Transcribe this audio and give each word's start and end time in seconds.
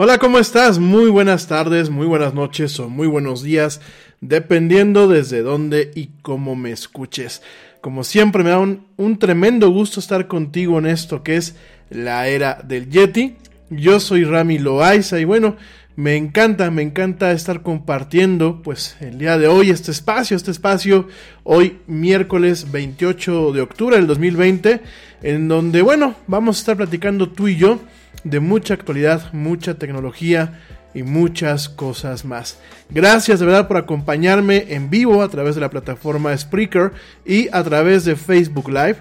Hola, 0.00 0.18
¿cómo 0.18 0.38
estás? 0.38 0.78
Muy 0.78 1.10
buenas 1.10 1.48
tardes, 1.48 1.90
muy 1.90 2.06
buenas 2.06 2.32
noches 2.32 2.78
o 2.78 2.88
muy 2.88 3.08
buenos 3.08 3.42
días, 3.42 3.80
dependiendo 4.20 5.08
desde 5.08 5.42
dónde 5.42 5.90
y 5.92 6.10
cómo 6.22 6.54
me 6.54 6.70
escuches. 6.70 7.42
Como 7.80 8.04
siempre, 8.04 8.44
me 8.44 8.50
da 8.50 8.60
un, 8.60 9.18
tremendo 9.18 9.70
gusto 9.70 9.98
estar 9.98 10.28
contigo 10.28 10.78
en 10.78 10.86
esto 10.86 11.24
que 11.24 11.34
es 11.34 11.56
la 11.90 12.28
era 12.28 12.60
del 12.62 12.88
Yeti. 12.88 13.38
Yo 13.70 13.98
soy 13.98 14.22
Rami 14.22 14.60
Loaiza 14.60 15.18
y 15.18 15.24
bueno, 15.24 15.56
me 15.96 16.14
encanta, 16.14 16.70
me 16.70 16.82
encanta 16.82 17.32
estar 17.32 17.62
compartiendo 17.62 18.62
pues 18.62 18.96
el 19.00 19.18
día 19.18 19.36
de 19.36 19.48
hoy 19.48 19.70
este 19.70 19.90
espacio, 19.90 20.36
este 20.36 20.52
espacio 20.52 21.08
hoy 21.42 21.78
miércoles 21.88 22.70
28 22.70 23.50
de 23.50 23.62
octubre 23.62 23.96
del 23.96 24.06
2020, 24.06 24.80
en 25.24 25.48
donde 25.48 25.82
bueno, 25.82 26.14
vamos 26.28 26.58
a 26.58 26.60
estar 26.60 26.76
platicando 26.76 27.30
tú 27.30 27.48
y 27.48 27.56
yo 27.56 27.80
de 28.24 28.40
mucha 28.40 28.74
actualidad, 28.74 29.32
mucha 29.32 29.74
tecnología 29.74 30.60
y 30.94 31.02
muchas 31.02 31.68
cosas 31.68 32.24
más. 32.24 32.58
Gracias 32.90 33.40
de 33.40 33.46
verdad 33.46 33.68
por 33.68 33.76
acompañarme 33.76 34.66
en 34.68 34.90
vivo 34.90 35.22
a 35.22 35.28
través 35.28 35.54
de 35.54 35.60
la 35.60 35.70
plataforma 35.70 36.36
Spreaker 36.36 36.92
y 37.24 37.48
a 37.52 37.62
través 37.62 38.04
de 38.04 38.16
Facebook 38.16 38.68
Live. 38.68 38.96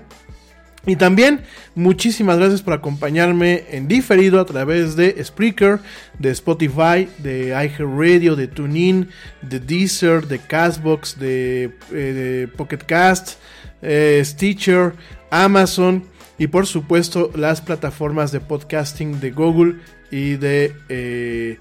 Y 0.85 0.95
también 0.95 1.41
muchísimas 1.75 2.37
gracias 2.37 2.61
por 2.61 2.73
acompañarme 2.73 3.65
en 3.71 3.89
diferido 3.89 4.39
a 4.39 4.45
través 4.45 4.95
de 4.95 5.21
Spreaker, 5.21 5.79
de 6.17 6.31
Spotify, 6.31 7.09
de 7.17 7.49
iHeartRadio, 7.49 8.37
de 8.37 8.47
TuneIn, 8.47 9.09
de 9.41 9.59
Deezer, 9.59 10.27
de 10.27 10.39
Castbox, 10.39 11.19
de, 11.19 11.71
eh, 11.91 12.47
Pocket 12.55 12.77
Cast, 12.77 13.37
eh, 13.81 14.21
Stitcher, 14.23 14.93
Amazon 15.29 16.05
y 16.37 16.47
por 16.47 16.67
supuesto 16.67 17.31
las 17.35 17.61
plataformas 17.61 18.31
de 18.31 18.39
podcasting 18.39 19.19
de 19.19 19.31
Google 19.31 19.75
y 20.11 20.35
de 20.35 20.75
eh, 20.89 21.59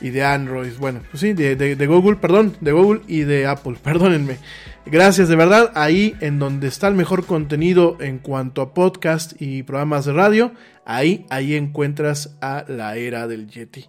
y 0.00 0.10
de 0.10 0.24
Android. 0.24 0.72
Bueno 0.78 1.00
pues 1.10 1.20
sí 1.20 1.32
de, 1.32 1.56
de, 1.56 1.86
Google 1.86 2.16
perdón 2.16 2.56
de 2.60 2.72
Google 2.72 3.02
y 3.06 3.20
de 3.20 3.46
Apple 3.46 3.76
perdónenme. 3.82 4.38
Gracias 4.86 5.28
de 5.28 5.36
verdad 5.36 5.72
ahí 5.74 6.14
en 6.20 6.38
donde 6.38 6.68
está 6.68 6.88
el 6.88 6.94
mejor 6.94 7.24
contenido 7.24 7.96
en 8.00 8.18
cuanto 8.18 8.62
a 8.62 8.74
podcast 8.74 9.40
y 9.40 9.62
programas 9.62 10.04
de 10.04 10.12
radio 10.12 10.52
ahí 10.84 11.26
ahí 11.30 11.54
encuentras 11.54 12.36
a 12.40 12.64
la 12.68 12.96
era 12.96 13.26
del 13.26 13.48
Yeti. 13.48 13.86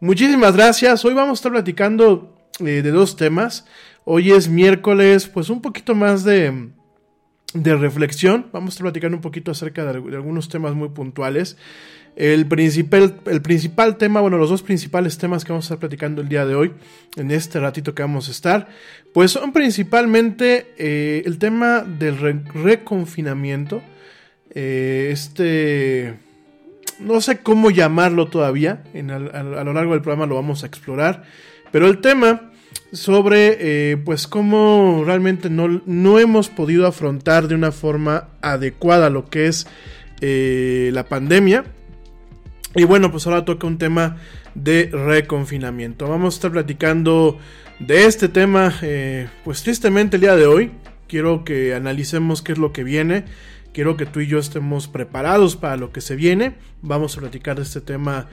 Muchísimas 0.00 0.54
gracias. 0.54 1.04
Hoy 1.04 1.14
vamos 1.14 1.30
a 1.30 1.34
estar 1.40 1.52
platicando 1.52 2.36
eh, 2.60 2.82
de 2.82 2.90
dos 2.90 3.16
temas. 3.16 3.66
Hoy 4.04 4.30
es 4.30 4.48
miércoles 4.48 5.26
pues 5.26 5.48
un 5.48 5.60
poquito 5.60 5.94
más 5.94 6.22
de 6.22 6.70
de 7.62 7.76
reflexión. 7.76 8.46
Vamos 8.52 8.78
a 8.78 8.82
platicando 8.82 9.16
un 9.16 9.22
poquito 9.22 9.50
acerca 9.50 9.84
de, 9.84 10.16
algunos 10.16 10.48
temas 10.48 10.74
muy 10.74 10.90
puntuales. 10.90 11.56
El 12.14 12.46
principal, 12.46 13.20
el 13.26 13.42
principal 13.42 13.98
tema, 13.98 14.20
bueno, 14.20 14.38
los 14.38 14.48
dos 14.48 14.62
principales 14.62 15.18
temas 15.18 15.44
que 15.44 15.52
vamos 15.52 15.66
a 15.66 15.68
estar 15.68 15.78
platicando 15.78 16.22
el 16.22 16.28
día 16.28 16.46
de 16.46 16.54
hoy, 16.54 16.72
en 17.16 17.30
este 17.30 17.60
ratito 17.60 17.94
que 17.94 18.02
vamos 18.02 18.28
a 18.28 18.30
estar, 18.30 18.68
pues 19.12 19.32
son 19.32 19.52
principalmente 19.52 20.72
eh, 20.78 21.22
el 21.26 21.38
tema 21.38 21.80
del 21.82 22.16
reconfinamiento. 22.54 23.82
Eh, 24.50 25.10
este, 25.12 26.14
no 27.00 27.20
sé 27.20 27.38
cómo 27.38 27.70
llamarlo 27.70 28.28
todavía, 28.28 28.82
en, 28.94 29.10
a 29.10 29.18
lo 29.18 29.72
largo 29.74 29.92
del 29.92 30.00
programa 30.00 30.24
lo 30.24 30.36
vamos 30.36 30.64
a 30.64 30.66
explorar, 30.66 31.24
pero 31.70 31.86
el 31.86 32.00
tema 32.00 32.50
sobre 32.92 33.56
eh, 33.92 33.96
pues 33.96 34.26
cómo 34.26 35.02
realmente 35.04 35.50
no, 35.50 35.82
no, 35.86 36.18
hemos 36.18 36.48
podido 36.48 36.86
afrontar 36.86 37.48
de 37.48 37.54
una 37.54 37.72
forma 37.72 38.28
adecuada 38.42 39.10
lo 39.10 39.28
que 39.28 39.46
es 39.46 39.66
eh, 40.20 40.90
la 40.92 41.04
pandemia. 41.08 41.64
Y 42.74 42.84
bueno, 42.84 43.10
pues 43.10 43.26
ahora 43.26 43.44
toca 43.44 43.66
un 43.66 43.78
tema 43.78 44.18
de 44.54 44.90
reconfinamiento. 44.92 46.08
Vamos 46.08 46.34
a 46.34 46.36
estar 46.36 46.52
platicando 46.52 47.38
de 47.78 48.04
este 48.04 48.28
tema, 48.28 48.74
eh, 48.82 49.28
pues 49.44 49.62
tristemente 49.62 50.16
el 50.16 50.22
día 50.22 50.36
de 50.36 50.46
hoy. 50.46 50.72
Quiero 51.08 51.44
que 51.44 51.74
analicemos 51.74 52.42
qué 52.42 52.52
es 52.52 52.58
lo 52.58 52.72
que 52.72 52.84
viene. 52.84 53.24
Quiero 53.72 53.96
que 53.96 54.06
tú 54.06 54.20
y 54.20 54.26
yo 54.26 54.38
estemos 54.38 54.88
preparados 54.88 55.56
para 55.56 55.76
lo 55.76 55.92
que 55.92 56.00
se 56.00 56.16
viene. 56.16 56.54
Vamos 56.82 57.16
a 57.16 57.20
platicar 57.20 57.56
de 57.56 57.62
este 57.62 57.80
tema 57.80 58.28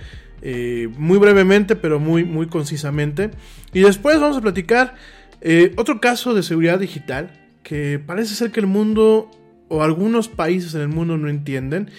eh, 0.45 0.89
muy 0.97 1.19
brevemente, 1.19 1.77
pero 1.77 2.01
muy, 2.01 2.25
muy 2.25 2.47
concisamente. 2.47 3.31
Y 3.71 3.79
después 3.79 4.19
vamos 4.19 4.35
a 4.35 4.41
platicar 4.41 4.95
eh, 5.39 5.71
otro 5.77 6.01
caso 6.01 6.33
de 6.33 6.43
seguridad 6.43 6.79
digital 6.79 7.31
que 7.63 7.97
parece 7.97 8.35
ser 8.35 8.51
que 8.51 8.59
el 8.59 8.67
mundo 8.67 9.31
o 9.69 9.83
algunos 9.83 10.27
países 10.27 10.75
en 10.75 10.81
el 10.81 10.89
mundo 10.89 11.17
no 11.17 11.29
entienden. 11.29 11.91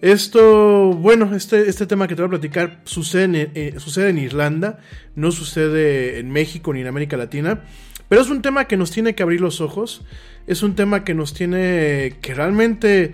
Esto, 0.00 0.94
bueno, 0.94 1.32
este, 1.36 1.68
este 1.68 1.86
tema 1.86 2.08
que 2.08 2.16
te 2.16 2.22
voy 2.22 2.26
a 2.26 2.40
platicar 2.40 2.80
sucede 2.82 3.52
eh, 3.54 3.74
sucede 3.78 4.10
en 4.10 4.18
Irlanda, 4.18 4.80
no 5.14 5.30
sucede 5.30 6.18
en 6.18 6.28
México 6.32 6.74
ni 6.74 6.80
en 6.80 6.88
América 6.88 7.16
Latina, 7.16 7.60
pero 8.08 8.20
es 8.20 8.30
un 8.30 8.42
tema 8.42 8.64
que 8.64 8.76
nos 8.76 8.90
tiene 8.90 9.14
que 9.14 9.22
abrir 9.22 9.40
los 9.40 9.60
ojos, 9.60 10.02
es 10.48 10.64
un 10.64 10.74
tema 10.74 11.04
que 11.04 11.14
nos 11.14 11.34
tiene 11.34 12.16
que 12.20 12.34
realmente 12.34 13.12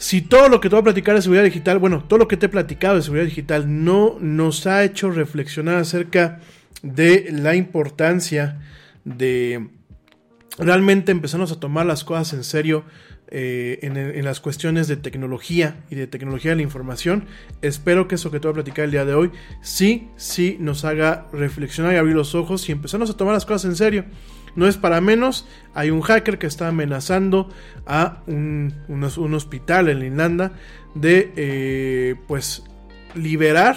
si 0.00 0.22
todo 0.22 0.48
lo 0.48 0.62
que 0.62 0.70
te 0.70 0.76
voy 0.76 0.80
a 0.80 0.84
platicar 0.84 1.14
de 1.14 1.20
seguridad 1.20 1.44
digital, 1.44 1.78
bueno, 1.78 2.02
todo 2.02 2.18
lo 2.18 2.26
que 2.26 2.38
te 2.38 2.46
he 2.46 2.48
platicado 2.48 2.96
de 2.96 3.02
seguridad 3.02 3.26
digital 3.26 3.84
no 3.84 4.16
nos 4.18 4.66
ha 4.66 4.82
hecho 4.82 5.10
reflexionar 5.10 5.76
acerca 5.76 6.40
de 6.82 7.28
la 7.30 7.54
importancia 7.54 8.62
de 9.04 9.68
realmente 10.56 11.12
empezarnos 11.12 11.52
a 11.52 11.60
tomar 11.60 11.84
las 11.84 12.02
cosas 12.02 12.32
en 12.32 12.44
serio 12.44 12.84
eh, 13.28 13.78
en, 13.82 14.24
las 14.24 14.40
cuestiones 14.40 14.88
de 14.88 14.96
tecnología 14.96 15.84
y 15.90 15.96
de 15.96 16.06
tecnología 16.06 16.52
de 16.52 16.56
la 16.56 16.62
información. 16.62 17.26
Espero 17.60 18.08
que 18.08 18.14
eso 18.14 18.30
que 18.30 18.40
te 18.40 18.48
voy 18.48 18.52
a 18.52 18.54
platicar 18.54 18.86
el 18.86 18.92
día 18.92 19.04
de 19.04 19.12
hoy 19.12 19.32
sí, 19.60 20.08
sí 20.16 20.56
nos 20.60 20.86
haga 20.86 21.26
reflexionar 21.30 21.92
y 21.92 21.96
abrir 21.96 22.16
los 22.16 22.34
ojos 22.34 22.66
y 22.70 22.72
empezarnos 22.72 23.10
a 23.10 23.18
tomar 23.18 23.34
las 23.34 23.44
cosas 23.44 23.66
en 23.66 23.76
serio. 23.76 24.06
No 24.56 24.66
es 24.66 24.76
para 24.76 25.00
menos, 25.00 25.46
hay 25.74 25.90
un 25.90 26.00
hacker 26.00 26.38
que 26.38 26.46
está 26.46 26.68
amenazando 26.68 27.48
a 27.86 28.22
un, 28.26 28.74
hospital 29.34 29.88
en 29.88 30.02
Irlanda 30.02 30.52
de 30.94 31.32
eh, 31.36 32.16
pues 32.26 32.64
liberar 33.14 33.76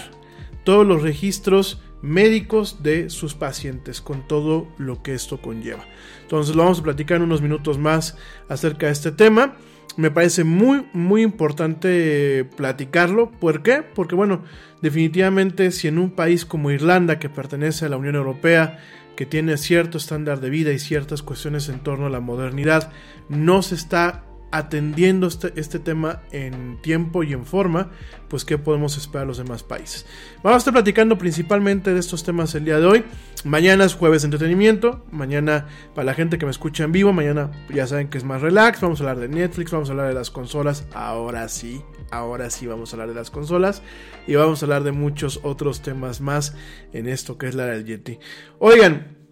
todos 0.64 0.86
los 0.86 1.02
registros 1.02 1.82
médicos 2.04 2.84
de 2.84 3.10
sus 3.10 3.34
pacientes 3.34 4.02
con 4.02 4.28
todo 4.28 4.68
lo 4.78 5.02
que 5.02 5.14
esto 5.14 5.42
conlleva. 5.42 5.86
Entonces 6.22 6.56
lo 6.56 6.64
vamos 6.64 6.82
a 6.82 6.84
platicar 6.84 7.18
en 7.18 7.24
unos 7.24 7.42
minutos 7.42 7.78
más 7.78 8.18
acerca 8.50 8.88
de 8.88 8.92
este 8.92 9.12
tema. 9.12 9.56
Me 9.96 10.12
parece 10.12 10.44
muy 10.44 10.86
muy 10.94 11.22
importante 11.22 12.46
platicarlo. 12.58 13.32
¿Por 13.32 13.64
qué? 13.64 13.84
Porque 13.84 14.16
bueno, 14.16 14.44
definitivamente 14.82 15.72
si 15.72 15.88
en 15.88 15.98
un 15.98 16.12
país 16.12 16.46
como 16.46 16.72
Irlanda 16.72 17.20
que 17.20 17.30
pertenece 17.30 17.86
a 17.86 17.90
la 17.90 17.98
Unión 17.98 18.16
Europea 18.16 18.80
que 19.16 19.26
tiene 19.26 19.58
cierto 19.58 19.98
estándar 19.98 20.40
de 20.40 20.50
vida 20.50 20.72
y 20.72 20.80
ciertas 20.80 21.22
cuestiones 21.22 21.70
en 21.70 21.80
torno 21.80 22.08
a 22.08 22.10
la 22.10 22.20
modernidad, 22.20 22.92
no 23.30 23.62
se 23.62 23.76
está 23.76 24.26
atendiendo 24.54 25.26
este, 25.26 25.52
este, 25.56 25.80
tema 25.80 26.22
en 26.32 26.80
tiempo 26.84 27.24
y 27.24 27.34
en 27.34 27.44
forma, 27.44 27.90
pues 28.28 28.46
qué 28.46 28.60
podemos 28.60 28.96
esperar 28.98 29.26
los 29.26 29.40
demás 29.40 29.64
países. 29.64 30.06
Vamos 30.44 30.58
a 30.58 30.58
estar 30.60 30.74
platicando 30.74 31.18
principalmente 31.18 31.92
de 31.92 32.00
estos 32.00 32.24
temas 32.24 32.54
el 32.54 32.66
día 32.66 32.80
de 32.80 32.86
hoy. 32.86 33.04
Mañana 33.46 33.84
es 33.84 33.96
jueves 33.96 34.22
de 34.22 34.28
entretenimiento, 34.28 35.04
mañana 35.10 35.66
para 35.96 36.06
la 36.06 36.14
gente 36.14 36.38
que 36.38 36.46
me 36.46 36.52
escucha 36.52 36.84
en 36.84 36.92
vivo, 36.92 37.12
mañana 37.14 37.50
ya 37.74 37.88
saben 37.88 38.10
que 38.10 38.20
es 38.20 38.24
más 38.24 38.42
relax, 38.42 38.80
vamos 38.80 39.02
a 39.02 39.10
hablar 39.10 39.28
de 39.28 39.28
Netflix, 39.28 39.72
vamos 39.72 39.90
a 39.90 39.94
hablar 39.94 40.10
de 40.10 40.14
las 40.14 40.30
consolas, 40.30 40.86
ahora 40.94 41.50
sí, 41.50 41.82
ahora 42.12 42.52
sí 42.52 42.68
vamos 42.68 42.94
a 42.94 42.96
hablar 42.96 43.10
de 43.10 43.16
las 43.16 43.32
consolas 43.32 43.82
y 44.28 44.36
vamos 44.36 44.62
a 44.62 44.68
hablar 44.68 44.84
de 44.84 44.92
muchos 44.92 45.40
otros 45.42 45.82
temas 45.82 46.22
más 46.22 46.56
en 46.94 47.10
esto 47.10 47.40
que 47.40 47.48
es 47.48 47.56
la 47.56 47.66
del 47.66 47.86
Yeti. 47.86 48.20
Oigan, 48.60 49.23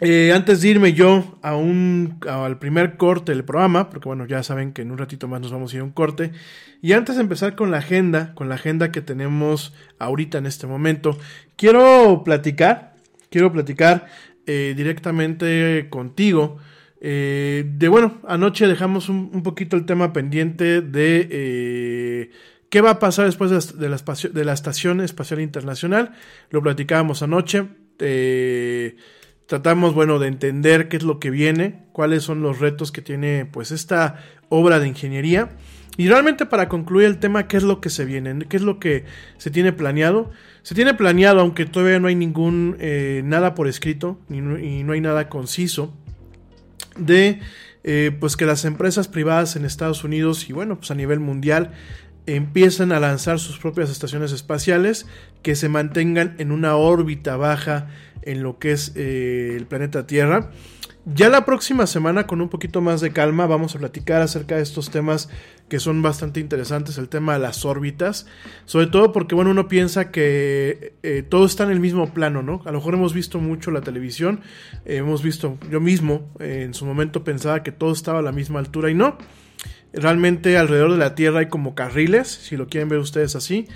eh, 0.00 0.32
antes 0.34 0.60
de 0.60 0.68
irme 0.68 0.92
yo 0.92 1.38
a 1.42 1.56
un, 1.56 2.18
al 2.28 2.58
primer 2.58 2.96
corte 2.96 3.32
del 3.32 3.44
programa, 3.44 3.88
porque 3.88 4.08
bueno, 4.08 4.26
ya 4.26 4.42
saben 4.42 4.72
que 4.72 4.82
en 4.82 4.90
un 4.90 4.98
ratito 4.98 5.28
más 5.28 5.40
nos 5.40 5.52
vamos 5.52 5.72
a 5.72 5.76
ir 5.76 5.80
a 5.80 5.84
un 5.84 5.92
corte, 5.92 6.32
y 6.82 6.92
antes 6.92 7.16
de 7.16 7.22
empezar 7.22 7.54
con 7.54 7.70
la 7.70 7.78
agenda, 7.78 8.34
con 8.34 8.48
la 8.48 8.56
agenda 8.56 8.92
que 8.92 9.00
tenemos 9.00 9.74
ahorita 9.98 10.38
en 10.38 10.46
este 10.46 10.66
momento, 10.66 11.18
quiero 11.56 12.22
platicar, 12.24 12.94
quiero 13.30 13.52
platicar 13.52 14.06
eh, 14.46 14.74
directamente 14.76 15.88
contigo. 15.88 16.58
Eh, 17.00 17.64
de 17.66 17.88
bueno, 17.88 18.20
anoche 18.26 18.66
dejamos 18.66 19.08
un, 19.08 19.42
poquito 19.42 19.76
el 19.76 19.86
tema 19.86 20.12
pendiente 20.12 20.80
de 20.80 22.30
qué 22.70 22.80
va 22.80 22.90
a 22.90 22.98
pasar 22.98 23.26
después 23.26 23.50
de 23.50 23.88
la, 23.88 23.96
de 24.32 24.44
la 24.44 24.52
Estación 24.52 25.00
Espacial 25.00 25.40
Internacional. 25.40 26.12
Lo 26.50 26.62
platicábamos 26.62 27.22
anoche. 27.22 27.66
Eh, 27.98 28.96
tratamos, 29.46 29.94
bueno, 29.94 30.18
de 30.18 30.28
entender 30.28 30.88
qué 30.88 30.96
es 30.96 31.02
lo 31.02 31.18
que 31.18 31.30
viene, 31.30 31.84
cuáles 31.92 32.22
son 32.22 32.42
los 32.42 32.58
retos 32.58 32.92
que 32.92 33.02
tiene, 33.02 33.46
pues, 33.46 33.70
esta 33.70 34.16
obra 34.48 34.78
de 34.80 34.88
ingeniería. 34.88 35.50
Y 35.96 36.08
realmente 36.08 36.44
para 36.44 36.68
concluir 36.68 37.06
el 37.06 37.18
tema, 37.18 37.48
¿qué 37.48 37.56
es 37.56 37.62
lo 37.62 37.80
que 37.80 37.88
se 37.88 38.04
viene? 38.04 38.46
¿Qué 38.48 38.58
es 38.58 38.62
lo 38.62 38.78
que 38.78 39.04
se 39.38 39.50
tiene 39.50 39.72
planeado? 39.72 40.30
Se 40.62 40.74
tiene 40.74 40.92
planeado, 40.94 41.40
aunque 41.40 41.64
todavía 41.64 41.98
no 42.00 42.08
hay 42.08 42.14
ningún, 42.14 42.76
eh, 42.80 43.22
nada 43.24 43.54
por 43.54 43.66
escrito 43.66 44.20
y 44.28 44.40
no, 44.40 44.92
hay 44.92 45.00
nada 45.00 45.28
conciso, 45.30 45.94
de, 46.98 47.40
eh, 47.84 48.14
pues 48.18 48.36
que 48.36 48.44
las 48.44 48.64
empresas 48.64 49.08
privadas 49.08 49.56
en 49.56 49.64
Estados 49.64 50.04
Unidos 50.04 50.50
y 50.50 50.52
bueno, 50.52 50.76
pues 50.76 50.90
a 50.90 50.94
nivel 50.94 51.20
mundial 51.20 51.72
empiezan 52.26 52.92
a 52.92 53.00
lanzar 53.00 53.38
sus 53.38 53.58
propias 53.58 53.90
estaciones 53.90 54.32
espaciales 54.32 55.06
que 55.42 55.54
se 55.54 55.68
mantengan 55.68 56.34
en 56.38 56.52
una 56.52 56.76
órbita 56.76 57.36
baja 57.36 57.88
en 58.22 58.42
lo 58.42 58.58
que 58.58 58.72
es 58.72 58.92
eh, 58.96 59.54
el 59.56 59.66
planeta 59.66 60.06
Tierra. 60.06 60.50
Ya 61.14 61.28
la 61.28 61.44
próxima 61.44 61.86
semana, 61.86 62.26
con 62.26 62.40
un 62.40 62.48
poquito 62.48 62.80
más 62.80 63.00
de 63.00 63.12
calma, 63.12 63.46
vamos 63.46 63.76
a 63.76 63.78
platicar 63.78 64.22
acerca 64.22 64.56
de 64.56 64.62
estos 64.62 64.90
temas 64.90 65.28
que 65.68 65.78
son 65.78 66.02
bastante 66.02 66.40
interesantes, 66.40 66.98
el 66.98 67.08
tema 67.08 67.34
de 67.34 67.38
las 67.38 67.64
órbitas, 67.64 68.26
sobre 68.64 68.88
todo 68.88 69.12
porque, 69.12 69.36
bueno, 69.36 69.52
uno 69.52 69.68
piensa 69.68 70.10
que 70.10 70.94
eh, 71.04 71.22
todo 71.28 71.46
está 71.46 71.62
en 71.62 71.70
el 71.70 71.78
mismo 71.78 72.12
plano, 72.12 72.42
¿no? 72.42 72.60
A 72.64 72.72
lo 72.72 72.78
mejor 72.78 72.94
hemos 72.94 73.14
visto 73.14 73.38
mucho 73.38 73.70
la 73.70 73.82
televisión, 73.82 74.40
eh, 74.84 74.96
hemos 74.96 75.22
visto, 75.22 75.58
yo 75.70 75.80
mismo 75.80 76.28
eh, 76.40 76.62
en 76.64 76.74
su 76.74 76.84
momento 76.84 77.22
pensaba 77.22 77.62
que 77.62 77.70
todo 77.70 77.92
estaba 77.92 78.18
a 78.18 78.22
la 78.22 78.32
misma 78.32 78.58
altura 78.58 78.90
y 78.90 78.94
no. 78.94 79.16
Realmente 79.92 80.56
alrededor 80.58 80.92
de 80.92 80.98
la 80.98 81.14
Tierra 81.14 81.40
hay 81.40 81.46
como 81.46 81.74
carriles, 81.74 82.28
si 82.28 82.56
lo 82.56 82.68
quieren 82.68 82.88
ver 82.88 82.98
ustedes 82.98 83.36
así, 83.36 83.66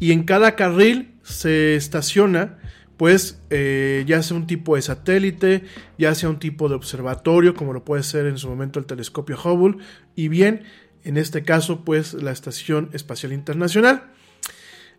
y 0.00 0.12
en 0.12 0.24
cada 0.24 0.56
carril 0.56 1.14
se 1.22 1.76
estaciona 1.76 2.58
pues 2.98 3.40
eh, 3.50 4.04
ya 4.06 4.22
sea 4.22 4.36
un 4.36 4.48
tipo 4.48 4.74
de 4.74 4.82
satélite, 4.82 5.62
ya 5.98 6.14
sea 6.16 6.28
un 6.28 6.40
tipo 6.40 6.68
de 6.68 6.74
observatorio, 6.74 7.54
como 7.54 7.72
lo 7.72 7.84
puede 7.84 8.02
ser 8.02 8.26
en 8.26 8.38
su 8.38 8.48
momento 8.48 8.80
el 8.80 8.86
telescopio 8.86 9.38
Hubble, 9.42 9.78
y 10.16 10.26
bien, 10.26 10.64
en 11.04 11.16
este 11.16 11.44
caso, 11.44 11.84
pues 11.84 12.12
la 12.12 12.32
Estación 12.32 12.90
Espacial 12.92 13.32
Internacional. 13.32 14.10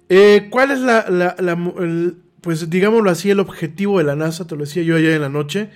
Eh, 0.07 0.47
¿Cuál 0.49 0.71
es 0.71 0.79
la, 0.79 1.05
pues 2.39 2.69
digámoslo 2.69 3.11
así, 3.11 3.29
el 3.31 3.41
objetivo 3.41 3.97
de 3.97 4.05
la 4.05 4.15
NASA? 4.15 4.47
Te 4.47 4.55
lo 4.55 4.63
decía 4.63 4.81
yo 4.81 4.95
ayer 4.95 5.11
en 5.11 5.21
la 5.21 5.29
noche. 5.29 5.69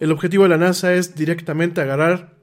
El 0.00 0.12
objetivo 0.12 0.44
de 0.44 0.48
la 0.48 0.56
NASA 0.56 0.94
es 0.94 1.14
directamente 1.14 1.82
agarrar 1.82 2.35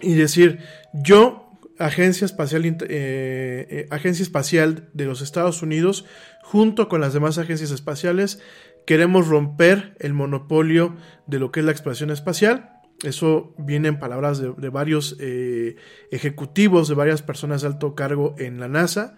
y 0.00 0.14
decir, 0.14 0.60
yo 0.92 1.48
Agencia 1.78 2.24
Espacial, 2.24 2.64
eh, 2.64 2.76
eh, 2.88 3.86
Agencia 3.90 4.22
Espacial 4.22 4.88
de 4.92 5.04
los 5.04 5.22
Estados 5.22 5.62
Unidos, 5.62 6.04
junto 6.42 6.88
con 6.88 7.00
las 7.00 7.12
demás 7.12 7.38
agencias 7.38 7.70
espaciales, 7.70 8.40
queremos 8.86 9.28
romper 9.28 9.94
el 10.00 10.12
monopolio 10.12 10.96
de 11.26 11.38
lo 11.38 11.52
que 11.52 11.60
es 11.60 11.66
la 11.66 11.72
exploración 11.72 12.10
espacial. 12.10 12.70
Eso 13.02 13.54
viene 13.58 13.88
en 13.88 14.00
palabras 14.00 14.40
de, 14.40 14.68
varios 14.70 15.16
eh, 15.20 15.76
ejecutivos, 16.10 16.88
de 16.88 16.94
varias 16.96 17.22
personas 17.22 17.62
de 17.62 17.68
alto 17.68 17.94
cargo 17.94 18.34
en 18.38 18.58
la 18.58 18.66
NASA. 18.66 19.16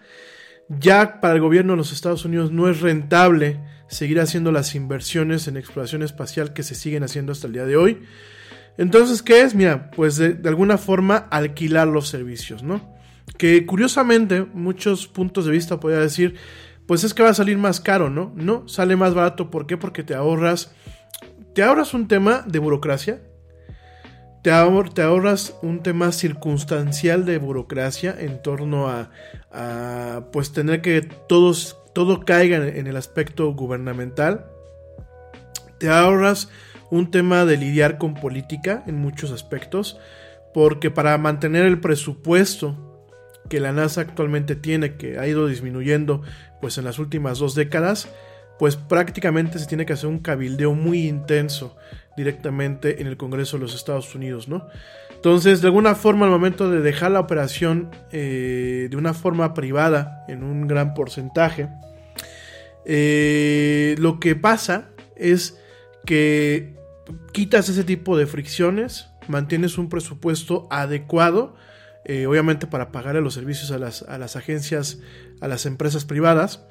Ya 0.69 1.19
para 1.19 1.33
el 1.33 1.41
gobierno 1.41 1.73
de 1.73 1.77
los 1.77 1.91
Estados 1.91 2.25
Unidos 2.25 2.51
no 2.51 2.69
es 2.69 2.81
rentable 2.81 3.59
seguir 3.87 4.19
haciendo 4.19 4.51
las 4.51 4.75
inversiones 4.75 5.47
en 5.47 5.57
exploración 5.57 6.03
espacial 6.03 6.53
que 6.53 6.63
se 6.63 6.75
siguen 6.75 7.03
haciendo 7.03 7.31
hasta 7.31 7.47
el 7.47 7.53
día 7.53 7.65
de 7.65 7.75
hoy. 7.75 8.03
Entonces, 8.81 9.21
¿qué 9.21 9.41
es? 9.41 9.53
Mira, 9.53 9.91
pues 9.91 10.17
de, 10.17 10.39
alguna 10.49 10.79
forma 10.79 11.15
alquilar 11.29 11.87
los 11.87 12.07
servicios, 12.07 12.63
¿no? 12.63 12.81
Que 13.37 13.63
curiosamente, 13.67 14.47
muchos 14.55 15.07
puntos 15.07 15.45
de 15.45 15.51
vista 15.51 15.79
podría 15.79 15.99
decir, 15.99 16.33
pues 16.87 17.03
es 17.03 17.13
que 17.13 17.21
va 17.21 17.29
a 17.29 17.35
salir 17.35 17.59
más 17.59 17.79
caro, 17.79 18.09
¿no? 18.09 18.33
No, 18.35 18.67
sale 18.67 18.95
más 18.95 19.13
barato, 19.13 19.51
¿por 19.51 19.67
qué? 19.67 19.77
Porque 19.77 20.01
te 20.01 20.15
ahorras, 20.15 20.73
te 21.53 21.61
ahorras 21.61 21.93
un 21.93 22.07
tema 22.07 22.43
de 22.47 22.57
burocracia, 22.57 23.21
te, 24.41 24.49
ahor 24.49 24.91
te 24.91 25.03
ahorras 25.03 25.53
un 25.61 25.83
tema 25.83 26.11
circunstancial 26.11 27.23
de 27.23 27.37
burocracia 27.37 28.15
en 28.17 28.41
torno 28.41 28.89
a, 28.89 29.11
a 29.51 30.23
pues 30.31 30.53
tener 30.53 30.81
que 30.81 31.03
todos, 31.03 31.77
todo 31.93 32.21
caiga 32.25 32.57
en 32.57 32.87
el 32.87 32.97
aspecto 32.97 33.53
gubernamental, 33.53 34.47
te 35.77 35.87
ahorras 35.87 36.49
un 36.91 37.09
tema 37.09 37.45
de 37.45 37.57
lidiar 37.57 37.97
con 37.97 38.13
política 38.13 38.83
en 38.85 38.97
muchos 38.97 39.31
aspectos, 39.31 39.99
porque 40.53 40.91
para 40.91 41.17
mantener 41.17 41.65
el 41.65 41.79
presupuesto 41.79 43.07
que 43.49 43.59
la 43.59 43.71
NASA 43.71 44.01
actualmente 44.01 44.55
tiene, 44.55 44.95
que 44.95 45.17
ha 45.17 45.25
ido 45.25 45.47
disminuyendo 45.47 46.21
pues 46.61 46.77
en 46.77 46.85
las 46.85 46.99
últimas 46.99 47.39
dos 47.39 47.55
décadas, 47.55 48.07
pues 48.59 48.75
prácticamente 48.75 49.57
se 49.57 49.65
tiene 49.65 49.85
que 49.85 49.93
hacer 49.93 50.07
un 50.07 50.19
cabildeo 50.19 50.73
muy 50.73 51.07
intenso 51.07 51.75
directamente 52.15 53.01
en 53.01 53.07
el 53.07 53.17
Congreso 53.17 53.57
de 53.57 53.63
los 53.63 53.73
Estados 53.73 54.13
Unidos, 54.13 54.47
¿no? 54.47 54.67
Entonces, 55.15 55.61
de 55.61 55.67
alguna 55.67 55.95
forma, 55.95 56.25
al 56.25 56.31
momento 56.31 56.69
de 56.69 56.81
dejar 56.81 57.11
la 57.11 57.19
operación 57.19 57.89
eh, 58.11 58.87
de 58.89 58.97
una 58.97 59.13
forma 59.13 59.53
privada, 59.53 60.25
en 60.27 60.43
un 60.43 60.67
gran 60.67 60.93
porcentaje, 60.93 61.69
eh, 62.85 63.95
lo 63.99 64.19
que 64.19 64.35
pasa 64.35 64.89
es 65.15 65.59
que 66.05 66.80
quitas 67.31 67.69
ese 67.69 67.83
tipo 67.83 68.17
de 68.17 68.27
fricciones, 68.27 69.09
mantienes 69.27 69.77
un 69.77 69.89
presupuesto 69.89 70.67
adecuado, 70.69 71.55
eh, 72.05 72.25
obviamente 72.25 72.67
para 72.67 72.91
pagarle 72.91 73.21
los 73.21 73.33
servicios 73.33 73.71
a 73.71 73.77
las, 73.77 74.35
agencias, 74.35 74.99
a 75.39 75.47
las 75.47 75.65
empresas 75.65 76.05
privadas, 76.05 76.65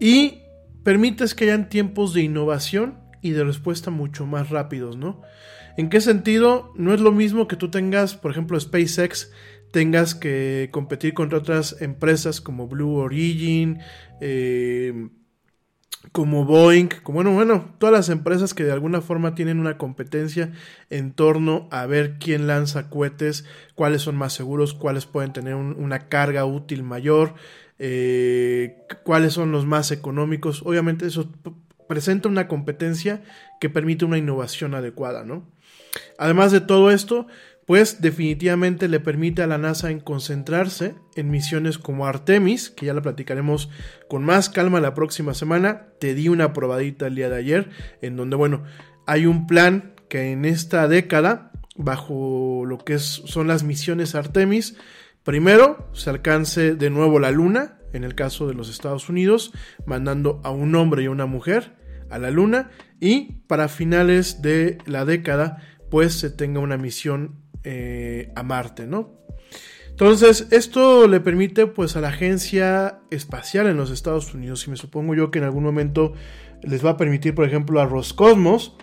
y 0.00 0.42
permites 0.82 1.34
que 1.34 1.44
hayan 1.44 1.68
tiempos 1.68 2.12
de 2.12 2.22
innovación 2.22 3.00
y 3.22 3.30
de 3.30 3.44
respuesta 3.44 3.90
mucho 3.90 4.26
más 4.26 4.50
rápidos, 4.50 4.96
¿no? 4.96 5.22
¿En 5.76 5.90
qué 5.90 6.00
sentido? 6.00 6.72
No 6.76 6.94
es 6.94 7.00
lo 7.00 7.12
mismo 7.12 7.48
que 7.48 7.56
tú 7.56 7.70
tengas, 7.70 8.14
por 8.14 8.30
ejemplo, 8.30 8.58
SpaceX, 8.58 9.30
tengas 9.72 10.14
que 10.14 10.70
competir 10.72 11.12
contra 11.12 11.38
otras 11.38 11.80
empresas 11.80 12.40
como 12.40 12.66
Blue 12.66 12.94
Origin, 12.94 13.80
eh, 14.20 15.10
como 16.12 16.44
Boeing, 16.44 16.88
como 17.02 17.16
bueno, 17.16 17.32
bueno, 17.32 17.74
todas 17.78 17.92
las 17.92 18.08
empresas 18.08 18.54
que 18.54 18.64
de 18.64 18.72
alguna 18.72 19.00
forma 19.00 19.34
tienen 19.34 19.58
una 19.58 19.78
competencia 19.78 20.52
en 20.90 21.12
torno 21.12 21.68
a 21.70 21.86
ver 21.86 22.18
quién 22.18 22.46
lanza 22.46 22.88
cohetes, 22.88 23.44
cuáles 23.74 24.02
son 24.02 24.16
más 24.16 24.32
seguros, 24.32 24.74
cuáles 24.74 25.06
pueden 25.06 25.32
tener 25.32 25.54
un, 25.54 25.74
una 25.78 26.08
carga 26.08 26.44
útil 26.44 26.82
mayor, 26.82 27.34
eh, 27.78 28.78
cuáles 29.04 29.32
son 29.34 29.52
los 29.52 29.66
más 29.66 29.90
económicos. 29.90 30.62
Obviamente 30.64 31.06
eso 31.06 31.30
presenta 31.88 32.28
una 32.28 32.48
competencia 32.48 33.22
que 33.60 33.70
permite 33.70 34.04
una 34.04 34.18
innovación 34.18 34.74
adecuada, 34.74 35.24
¿no? 35.24 35.46
Además 36.18 36.52
de 36.52 36.60
todo 36.60 36.90
esto, 36.90 37.26
pues 37.66 38.00
definitivamente 38.00 38.88
le 38.88 39.00
permite 39.00 39.42
a 39.42 39.48
la 39.48 39.58
NASA 39.58 39.90
en 39.90 39.98
concentrarse 39.98 40.94
en 41.16 41.30
misiones 41.30 41.78
como 41.78 42.06
Artemis, 42.06 42.70
que 42.70 42.86
ya 42.86 42.94
la 42.94 43.02
platicaremos 43.02 43.68
con 44.08 44.24
más 44.24 44.48
calma 44.48 44.80
la 44.80 44.94
próxima 44.94 45.34
semana. 45.34 45.88
Te 45.98 46.14
di 46.14 46.28
una 46.28 46.52
probadita 46.52 47.08
el 47.08 47.16
día 47.16 47.28
de 47.28 47.36
ayer, 47.36 47.70
en 48.02 48.16
donde, 48.16 48.36
bueno, 48.36 48.62
hay 49.06 49.26
un 49.26 49.48
plan 49.48 49.94
que 50.08 50.30
en 50.30 50.44
esta 50.44 50.86
década, 50.86 51.50
bajo 51.74 52.64
lo 52.64 52.78
que 52.78 53.00
son 53.00 53.48
las 53.48 53.64
misiones 53.64 54.14
Artemis, 54.14 54.76
primero 55.24 55.90
se 55.92 56.10
alcance 56.10 56.76
de 56.76 56.90
nuevo 56.90 57.18
la 57.18 57.32
Luna, 57.32 57.78
en 57.92 58.04
el 58.04 58.14
caso 58.14 58.46
de 58.46 58.54
los 58.54 58.70
Estados 58.70 59.08
Unidos, 59.08 59.52
mandando 59.86 60.40
a 60.44 60.50
un 60.50 60.72
hombre 60.76 61.02
y 61.02 61.06
a 61.06 61.10
una 61.10 61.26
mujer 61.26 61.74
a 62.10 62.18
la 62.18 62.30
Luna, 62.30 62.70
y 63.00 63.42
para 63.48 63.66
finales 63.66 64.40
de 64.40 64.78
la 64.86 65.04
década, 65.04 65.58
pues 65.90 66.14
se 66.14 66.30
tenga 66.30 66.60
una 66.60 66.76
misión 66.76 67.42
eh, 67.68 68.30
a 68.36 68.44
Marte, 68.44 68.86
¿no? 68.86 69.10
Entonces, 69.90 70.46
esto 70.52 71.08
le 71.08 71.20
permite 71.20 71.66
pues 71.66 71.96
a 71.96 72.00
la 72.00 72.08
agencia 72.08 73.00
espacial 73.10 73.66
en 73.66 73.76
los 73.76 73.90
Estados 73.90 74.32
Unidos, 74.34 74.66
y 74.66 74.70
me 74.70 74.76
supongo 74.76 75.14
yo 75.14 75.30
que 75.30 75.38
en 75.38 75.44
algún 75.46 75.64
momento 75.64 76.12
les 76.62 76.84
va 76.84 76.90
a 76.90 76.96
permitir, 76.96 77.34
por 77.34 77.44
ejemplo, 77.44 77.80
a 77.80 77.86
Roscosmos, 77.86 78.76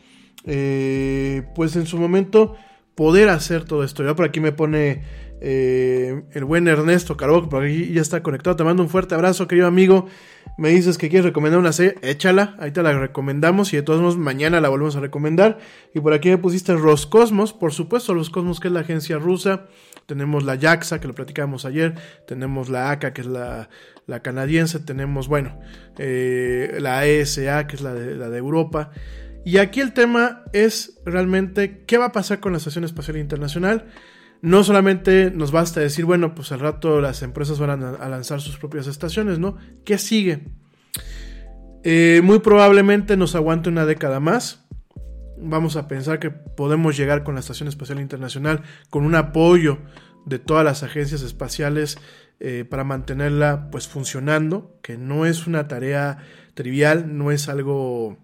eh, 0.45 1.43
pues 1.55 1.75
en 1.77 1.85
su 1.85 1.97
momento 1.97 2.55
poder 2.95 3.29
hacer 3.29 3.63
todo 3.63 3.83
esto. 3.83 4.03
Ya 4.03 4.15
por 4.15 4.25
aquí 4.25 4.39
me 4.39 4.51
pone 4.51 5.03
eh, 5.45 6.23
el 6.31 6.45
buen 6.45 6.69
Ernesto 6.69 7.17
Carbó, 7.17 7.49
por 7.49 7.65
aquí 7.65 7.91
ya 7.91 8.01
está 8.01 8.23
conectado. 8.23 8.55
Te 8.55 8.63
mando 8.63 8.81
un 8.81 8.87
fuerte 8.87 9.13
abrazo, 9.13 9.45
querido 9.45 9.67
amigo. 9.67 10.07
Me 10.57 10.69
dices 10.69 10.97
que 10.97 11.09
quieres 11.09 11.25
recomendar 11.25 11.59
una 11.59 11.73
serie, 11.73 11.95
échala, 12.01 12.55
ahí 12.59 12.71
te 12.71 12.81
la 12.81 12.97
recomendamos 12.97 13.73
y 13.73 13.75
de 13.75 13.81
todos 13.81 13.99
modos 13.99 14.17
mañana 14.17 14.61
la 14.61 14.69
volvemos 14.69 14.95
a 14.95 15.01
recomendar. 15.01 15.57
Y 15.93 15.99
por 15.99 16.13
aquí 16.13 16.29
me 16.29 16.37
pusiste 16.37 16.73
Roscosmos, 16.75 17.51
por 17.51 17.73
supuesto, 17.73 18.13
Roscosmos 18.13 18.61
que 18.61 18.69
es 18.69 18.73
la 18.73 18.79
agencia 18.79 19.17
rusa. 19.17 19.65
Tenemos 20.05 20.45
la 20.45 20.57
JAXA, 20.57 21.01
que 21.01 21.07
lo 21.07 21.13
platicábamos 21.13 21.65
ayer. 21.65 21.95
Tenemos 22.25 22.69
la 22.69 22.91
ACA, 22.91 23.11
que 23.11 23.21
es 23.21 23.27
la, 23.27 23.69
canadiense. 24.21 24.79
Tenemos, 24.79 25.27
bueno, 25.27 25.59
eh, 25.97 26.77
la 26.79 27.05
ESA, 27.05 27.67
que 27.67 27.75
es 27.75 27.81
la 27.81 27.93
de 27.93 28.37
Europa. 28.37 28.91
Y 29.45 29.57
aquí 29.57 29.81
el 29.81 29.91
tema 29.91 30.43
es 30.53 31.01
realmente 31.05 31.83
qué 31.85 31.97
va 31.97 32.05
a 32.05 32.11
pasar 32.13 32.39
con 32.39 32.53
la 32.53 32.59
Estación 32.59 32.85
Espacial 32.85 33.17
Internacional. 33.17 33.85
No 34.43 34.61
solamente 34.65 35.31
nos 35.33 35.53
basta 35.53 35.79
decir, 35.79 36.03
bueno, 36.03 36.35
pues 36.35 36.51
al 36.51 36.59
rato 36.59 36.99
las 36.99 37.23
empresas 37.23 37.59
van 37.59 37.81
a, 37.81 38.09
lanzar 38.09 38.41
sus 38.41 38.57
propias 38.57 38.87
estaciones, 38.87 39.39
¿no? 39.39 39.55
¿Qué 39.85 39.97
sigue? 39.97 40.49
Eh, 41.85 42.19
muy 42.21 42.39
probablemente 42.39 43.15
nos 43.15 43.35
aguante 43.35 43.69
una 43.69 43.85
década 43.85 44.19
más. 44.19 44.65
Vamos 45.37 45.77
a 45.77 45.87
pensar 45.87 46.19
que 46.19 46.29
podemos 46.29 46.97
llegar 46.97 47.23
con 47.23 47.35
la 47.35 47.39
Estación 47.39 47.69
Espacial 47.69 48.01
Internacional 48.01 48.63
con 48.89 49.05
un 49.05 49.15
apoyo 49.15 49.77
de 50.25 50.39
todas 50.39 50.65
las 50.65 50.83
agencias 50.83 51.21
espaciales 51.21 51.97
eh, 52.41 52.65
para 52.69 52.83
mantenerla 52.83 53.69
pues 53.71 53.87
funcionando, 53.87 54.77
que 54.83 54.97
no 54.97 55.25
es 55.25 55.47
una 55.47 55.69
tarea 55.69 56.17
trivial, 56.53 57.17
no 57.17 57.31
es 57.31 57.47
algo 57.47 58.17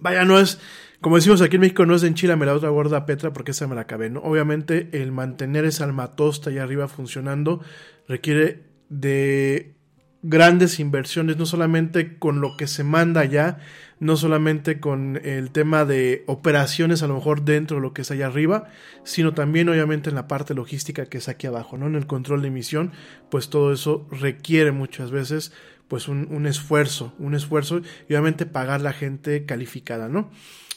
vaya, 0.00 0.26
no 0.26 0.38
es, 0.38 0.60
como 1.04 1.16
decimos 1.16 1.42
aquí 1.42 1.56
en 1.56 1.60
México, 1.60 1.84
no 1.84 1.94
es 1.94 2.00
de 2.00 2.08
enchilame 2.08 2.46
la 2.46 2.54
otra 2.54 2.70
gorda 2.70 3.04
Petra 3.04 3.34
porque 3.34 3.50
esa 3.50 3.66
me 3.66 3.74
la 3.74 3.82
acabé, 3.82 4.08
¿no? 4.08 4.20
Obviamente 4.20 4.88
el 4.92 5.12
mantener 5.12 5.66
esa 5.66 5.84
almatosta 5.84 6.48
allá 6.48 6.62
arriba 6.62 6.88
funcionando 6.88 7.60
requiere 8.08 8.62
de 8.88 9.74
grandes 10.22 10.80
inversiones, 10.80 11.36
no 11.36 11.44
solamente 11.44 12.16
con 12.16 12.40
lo 12.40 12.56
que 12.56 12.66
se 12.66 12.84
manda 12.84 13.20
allá, 13.20 13.58
no 14.00 14.16
solamente 14.16 14.80
con 14.80 15.20
el 15.22 15.50
tema 15.50 15.84
de 15.84 16.24
operaciones 16.26 17.02
a 17.02 17.06
lo 17.06 17.16
mejor 17.16 17.44
dentro 17.44 17.76
de 17.76 17.82
lo 17.82 17.92
que 17.92 18.00
es 18.00 18.10
allá 18.10 18.28
arriba, 18.28 18.68
sino 19.02 19.34
también 19.34 19.68
obviamente 19.68 20.08
en 20.08 20.16
la 20.16 20.26
parte 20.26 20.54
logística 20.54 21.04
que 21.04 21.18
es 21.18 21.28
aquí 21.28 21.46
abajo, 21.46 21.76
¿no? 21.76 21.86
En 21.86 21.96
el 21.96 22.06
control 22.06 22.40
de 22.40 22.48
emisión, 22.48 22.92
pues 23.30 23.50
todo 23.50 23.74
eso 23.74 24.08
requiere 24.10 24.72
muchas 24.72 25.10
veces 25.10 25.52
pues 25.86 26.08
un, 26.08 26.28
un 26.30 26.46
esfuerzo, 26.46 27.12
un 27.18 27.34
esfuerzo 27.34 27.82
y 28.08 28.14
obviamente 28.14 28.46
pagar 28.46 28.80
la 28.80 28.94
gente 28.94 29.44
calificada, 29.44 30.08
¿no? 30.08 30.30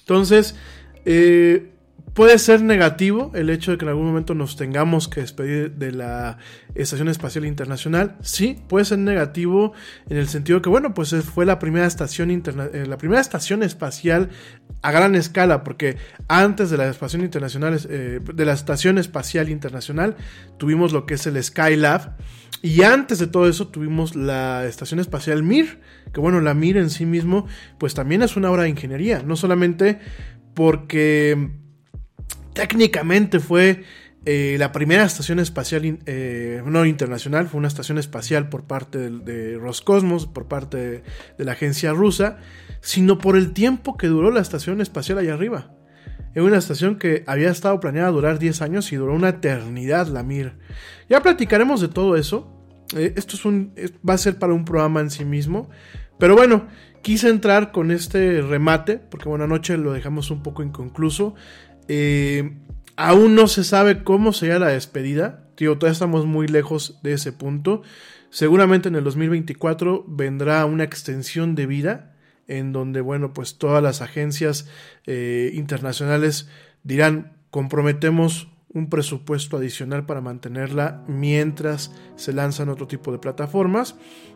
Entonces, 0.08 0.56
eh, 1.04 1.70
puede 2.14 2.40
ser 2.40 2.62
negativo 2.62 3.30
el 3.36 3.50
hecho 3.50 3.72
de 3.72 3.78
que 3.78 3.84
en 3.84 3.90
algún 3.90 4.06
momento 4.06 4.34
nos 4.34 4.56
tengamos 4.56 5.10
que 5.10 5.20
despedir 5.20 5.74
de 5.74 5.92
la 5.92 6.38
Estación 6.76 7.10
Espacial 7.10 7.46
Internacional. 7.46 8.16
Sí, 8.22 8.58
puede 8.70 8.86
ser 8.86 9.00
negativo 9.00 9.74
en 10.10 10.16
el 10.16 10.30
sentido 10.30 10.62
que, 10.62 10.70
bueno, 10.70 10.94
pues 10.94 11.14
fue 11.26 11.46
la 11.46 11.60
primera 11.60 11.86
estación, 11.86 12.32
eh, 12.32 12.86
la 12.88 12.98
primera 12.98 13.20
estación 13.20 13.64
espacial 13.64 14.30
a 14.82 14.92
gran 14.94 15.14
escala, 15.14 15.66
porque 15.66 15.98
antes 16.30 16.70
de 16.70 16.78
la 16.78 16.88
Estación 16.88 17.24
Internacional, 17.24 17.78
eh, 17.90 18.22
de 18.34 18.46
la 18.46 18.54
Estación 18.54 18.98
Espacial 18.98 19.50
Internacional, 19.50 20.16
tuvimos 20.58 20.94
lo 20.94 21.06
que 21.06 21.16
es 21.16 21.28
el 21.28 21.44
Skylab. 21.44 22.16
Y 22.62 22.82
antes 22.84 23.20
de 23.20 23.28
todo 23.28 23.48
eso 23.48 23.68
tuvimos 23.68 24.16
la 24.16 24.66
Estación 24.66 25.02
Espacial 25.02 25.44
Mir, 25.44 25.82
que 26.18 26.22
bueno, 26.22 26.42
la 26.42 26.56
Mir 26.56 26.78
en 26.78 26.90
sí 26.90 27.06
mismo, 27.06 27.46
pues 27.78 27.94
también 27.94 28.24
es 28.24 28.36
una 28.36 28.50
obra 28.50 28.64
de 28.64 28.70
ingeniería, 28.70 29.22
no 29.22 29.36
solamente 29.36 30.00
porque 30.56 31.52
técnicamente 32.54 33.40
fue 33.40 33.84
eh, 34.26 34.56
la 34.58 34.72
primera 34.72 35.04
estación 35.04 35.38
espacial 35.38 36.00
eh, 36.08 36.64
no 36.66 36.86
internacional, 36.88 37.48
fue 37.48 37.60
una 37.60 37.68
estación 37.68 38.00
espacial 38.00 38.50
por 38.50 38.64
parte 38.64 39.12
de, 39.12 39.60
Roscosmos, 39.60 40.26
por 40.26 40.48
parte 40.48 41.04
de, 41.38 41.46
la 41.46 41.52
agencia 41.52 41.94
rusa, 41.94 42.40
sino 42.82 43.20
por 43.20 43.38
el 43.38 43.54
tiempo 43.54 43.96
que 43.96 44.08
duró 44.08 44.32
la 44.32 44.42
estación 44.42 44.82
espacial 44.82 45.20
allá 45.20 45.36
arriba. 45.36 45.72
Es 46.34 46.42
una 46.42 46.58
estación 46.58 46.98
que 46.98 47.26
había 47.28 47.52
estado 47.52 47.80
planeada 47.80 48.10
durar 48.10 48.40
10 48.40 48.64
años 48.64 48.92
y 48.92 48.96
duró 48.96 49.14
una 49.14 49.30
eternidad 49.30 50.08
la 50.08 50.24
Mir. 50.24 50.54
Ya 51.10 51.22
platicaremos 51.22 51.80
de 51.80 51.90
todo 51.90 52.16
eso. 52.16 52.58
Eh, 52.96 53.14
esto 53.16 53.36
es 53.36 53.46
un, 53.46 53.74
va 54.08 54.16
a 54.16 54.18
ser 54.18 54.40
para 54.40 54.54
un 54.54 54.66
programa 54.66 55.02
en 55.02 55.10
sí 55.10 55.26
mismo. 55.26 55.70
Pero 56.18 56.36
bueno, 56.36 56.68
quise 57.02 57.30
entrar 57.30 57.72
con 57.72 57.92
este 57.92 58.42
remate, 58.42 58.98
porque 58.98 59.30
bueno, 59.30 59.46
anoche 59.46 59.78
lo 59.78 59.94
dejamos 59.94 60.32
un 60.32 60.44
poco 60.44 60.64
inconcluso. 60.64 61.36
Eh, 61.88 62.58
aún 62.96 63.36
no 63.36 63.48
se 63.48 63.64
sabe 63.64 64.04
cómo 64.04 64.34
será 64.34 64.60
la 64.60 64.68
despedida. 64.68 65.48
Tío, 65.56 65.78
todavía 65.78 65.94
estamos 65.94 66.26
muy 66.26 66.48
lejos 66.48 67.00
de 67.04 67.14
ese 67.14 67.32
punto. 67.32 67.82
Seguramente 68.30 68.90
en 68.90 68.96
el 68.96 69.04
2024 69.04 70.06
vendrá 70.08 70.66
una 70.66 70.84
extensión 70.84 71.56
de 71.56 71.66
vida 71.66 72.14
en 72.48 72.72
donde, 72.72 73.02
bueno, 73.02 73.34
pues 73.34 73.58
todas 73.58 73.84
las 73.84 74.02
agencias 74.02 74.68
eh, 75.06 75.52
internacionales 75.54 76.50
dirán, 76.84 77.38
comprometemos 77.52 78.50
un 78.78 78.90
presupuesto 78.90 79.58
adicional 79.58 80.06
para 80.06 80.22
mantenerla 80.22 81.04
mientras 81.08 81.94
se 82.16 82.34
lanzan 82.34 82.70
otro 82.70 82.88
tipo 82.88 83.12
de 83.12 83.20
plataformas 83.20 83.96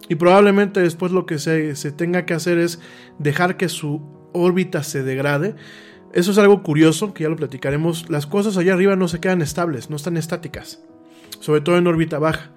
y 0.10 0.16
probablemente 0.16 0.82
después 0.82 1.12
lo 1.12 1.26
que 1.26 1.40
se, 1.40 1.76
se 1.76 1.92
tenga 1.92 2.26
que 2.26 2.34
hacer 2.34 2.58
es 2.58 2.80
dejar 3.20 3.58
que 3.58 3.70
su 3.70 4.02
órbita 4.34 4.84
se 4.84 5.04
degrade 5.04 5.56
eso 6.14 6.32
es 6.32 6.38
algo 6.38 6.62
curioso, 6.62 7.14
que 7.14 7.24
ya 7.24 7.30
lo 7.30 7.38
platicaremos. 7.38 8.10
Las 8.10 8.28
cosas 8.28 8.58
allá 8.58 8.74
arriba 8.74 8.96
no 8.96 9.08
se 9.08 9.20
quedan 9.20 9.42
estables, 9.42 9.90
no 9.90 9.96
están 9.96 10.18
estáticas, 10.18 10.84
sobre 11.40 11.62
todo 11.62 11.78
en 11.78 11.88
órbita 11.88 12.20
baja. 12.20 12.52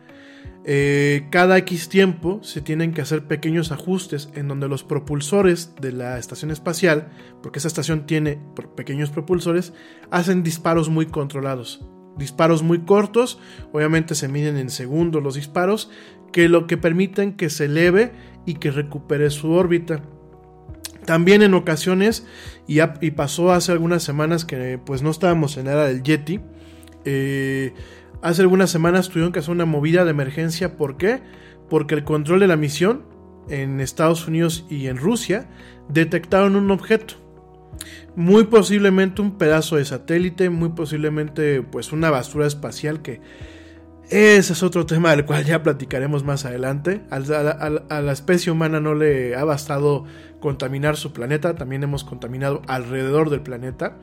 Eh, 0.67 1.27
cada 1.31 1.59
X 1.59 1.91
tiempo 1.91 2.41
se 2.43 2.63
tienen 2.63 2.95
que 2.95 3.03
hacer 3.03 3.27
pequeños 3.27 3.71
ajustes 3.71 4.31
en 4.35 4.49
donde 4.49 4.67
los 4.67 4.83
propulsores 4.83 5.75
de 5.79 5.93
la 5.93 6.19
estación 6.19 6.51
espacial, 6.51 7.09
porque 7.43 7.59
esa 7.59 7.69
estación 7.69 8.07
tiene 8.07 8.39
pequeños 8.75 9.11
propulsores, 9.11 9.75
hacen 10.11 10.43
disparos 10.43 10.89
muy 10.89 11.07
controlados. 11.07 11.85
Disparos 12.17 12.63
muy 12.63 12.81
cortos, 12.81 13.39
obviamente 13.73 14.15
se 14.15 14.29
miden 14.29 14.57
en 14.57 14.71
segundos 14.71 15.23
los 15.23 15.35
disparos, 15.35 15.91
que 16.33 16.49
lo 16.49 16.67
que 16.67 16.79
permiten 16.79 17.35
que 17.35 17.51
se 17.51 17.67
eleve 17.67 18.13
y 18.47 18.55
que 18.55 18.71
recupere 18.71 19.29
su 19.31 19.51
órbita. 19.51 20.03
También 21.05 21.43
en 21.43 21.53
ocasiones, 21.53 22.27
y, 22.67 22.81
pasó 23.11 23.53
hace 23.53 23.73
algunas 23.73 24.03
semanas 24.03 24.47
que 24.47 24.79
pues 24.79 25.03
no 25.03 25.11
estábamos 25.11 25.59
en 25.59 25.67
era 25.67 25.87
del 25.87 26.03
Yeti, 26.03 26.41
eh, 27.05 27.75
hace 28.25 28.43
algunas 28.43 28.71
semanas 28.71 29.11
tuvieron 29.11 29.33
que 29.33 29.39
hacer 29.39 29.53
una 29.53 29.67
movida 29.67 30.05
de 30.05 30.11
emergencia. 30.11 30.77
¿Por 30.77 30.97
qué? 30.97 31.21
Porque 31.69 31.95
el 31.95 32.05
control 32.05 32.41
de 32.41 32.49
la 32.49 32.57
misión 32.57 33.05
en 33.49 33.81
Estados 33.81 34.27
Unidos 34.27 34.65
y 34.71 34.87
en 34.87 34.97
Rusia 34.97 35.51
detectaron 35.89 36.57
un 36.57 36.71
objeto. 36.71 37.15
Muy 38.17 38.45
posiblemente 38.45 39.21
un 39.21 39.37
pedazo 39.37 39.77
de 39.77 39.85
satélite, 39.85 40.49
muy 40.49 40.71
posiblemente 40.71 41.63
pues 41.63 41.93
una 41.93 42.11
basura 42.11 42.47
espacial 42.47 43.03
que 43.03 43.21
ese 44.09 44.53
es 44.53 44.63
otro 44.63 44.87
tema 44.87 45.11
del 45.11 45.25
cual 45.25 45.45
ya 45.45 45.63
platicaremos 45.63 46.25
más 46.25 46.45
adelante. 46.45 47.03
A, 47.11 47.21
la 47.21 48.13
especie 48.13 48.53
humana 48.53 48.81
no 48.81 48.95
le 48.95 49.35
ha 49.35 49.45
bastado 49.45 50.05
contaminar 50.41 50.97
su 50.97 51.13
planeta, 51.13 51.55
también 51.55 51.83
hemos 51.83 52.05
contaminado 52.05 52.63
alrededor 52.69 53.31
del 53.31 53.41
planeta. 53.41 53.97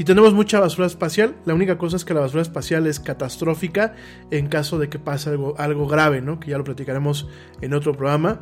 Y 0.00 0.04
tenemos 0.04 0.32
mucha 0.32 0.60
basura 0.60 0.86
espacial. 0.86 1.36
La 1.44 1.52
única 1.52 1.76
cosa 1.76 1.96
es 1.96 2.06
que 2.06 2.14
la 2.14 2.20
basura 2.20 2.40
espacial 2.40 2.86
es 2.86 3.00
catastrófica 3.00 3.92
en 4.30 4.46
caso 4.46 4.78
de 4.78 4.88
que 4.88 4.98
pase 4.98 5.28
algo, 5.28 5.54
algo 5.58 5.86
grave, 5.86 6.22
¿no? 6.22 6.40
Que 6.40 6.52
ya 6.52 6.56
lo 6.56 6.64
platicaremos 6.64 7.28
en 7.60 7.74
otro 7.74 7.92
programa. 7.94 8.40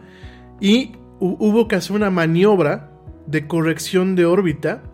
Y 0.60 0.92
hubo 1.18 1.66
que 1.66 1.74
hacer 1.74 1.96
una 1.96 2.10
maniobra 2.10 2.92
de 3.26 3.48
corrección 3.48 4.14
de 4.14 4.24
órbita 4.24 4.84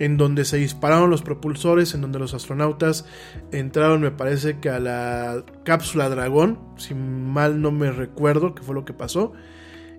en 0.00 0.16
donde 0.16 0.44
se 0.44 0.56
dispararon 0.56 1.08
los 1.08 1.22
propulsores, 1.22 1.94
en 1.94 2.00
donde 2.00 2.18
los 2.18 2.34
astronautas 2.34 3.06
entraron, 3.52 4.00
me 4.00 4.10
parece 4.10 4.58
que 4.58 4.70
a 4.70 4.80
la 4.80 5.44
cápsula 5.64 6.08
Dragón, 6.08 6.58
si 6.78 6.96
mal 6.96 7.62
no 7.62 7.70
me 7.70 7.92
recuerdo 7.92 8.56
qué 8.56 8.64
fue 8.64 8.74
lo 8.74 8.84
que 8.84 8.92
pasó, 8.92 9.34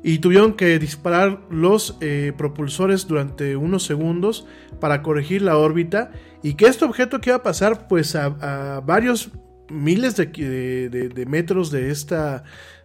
y 0.03 0.19
tuvieron 0.19 0.53
que 0.53 0.79
disparar 0.79 1.41
los 1.49 1.97
eh, 1.99 2.33
propulsores 2.37 3.07
durante 3.07 3.55
unos 3.55 3.83
segundos 3.83 4.45
para 4.79 5.01
corregir 5.01 5.41
la 5.41 5.57
órbita 5.57 6.11
y 6.41 6.53
que 6.53 6.67
este 6.67 6.85
objeto 6.85 7.19
que 7.19 7.31
iba 7.31 7.37
a 7.37 7.43
pasar 7.43 7.87
pues 7.87 8.15
a, 8.15 8.81
varios 8.85 9.31
miles 9.69 10.15
de, 10.15 11.25
metros 11.27 11.69
de 11.69 11.91
esta, 11.91 12.43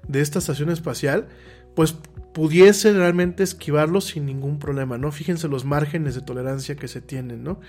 de 0.08 0.20
esta 0.20 0.40
estación 0.40 0.70
espacial, 0.70 1.28
pues 1.76 1.96
pudiese 2.32 2.92
realmente 2.92 3.44
esquivarlo 3.44 4.00
sin 4.00 4.26
ningún 4.26 4.58
problema, 4.58 4.98
¿no? 4.98 5.12
Fíjense 5.12 5.46
los 5.46 5.64
márgenes 5.64 6.16
de 6.16 6.20
tolerancia 6.20 6.74
que 6.74 6.88
se 6.88 7.00
tienen, 7.00 7.44
¿no? 7.44 7.60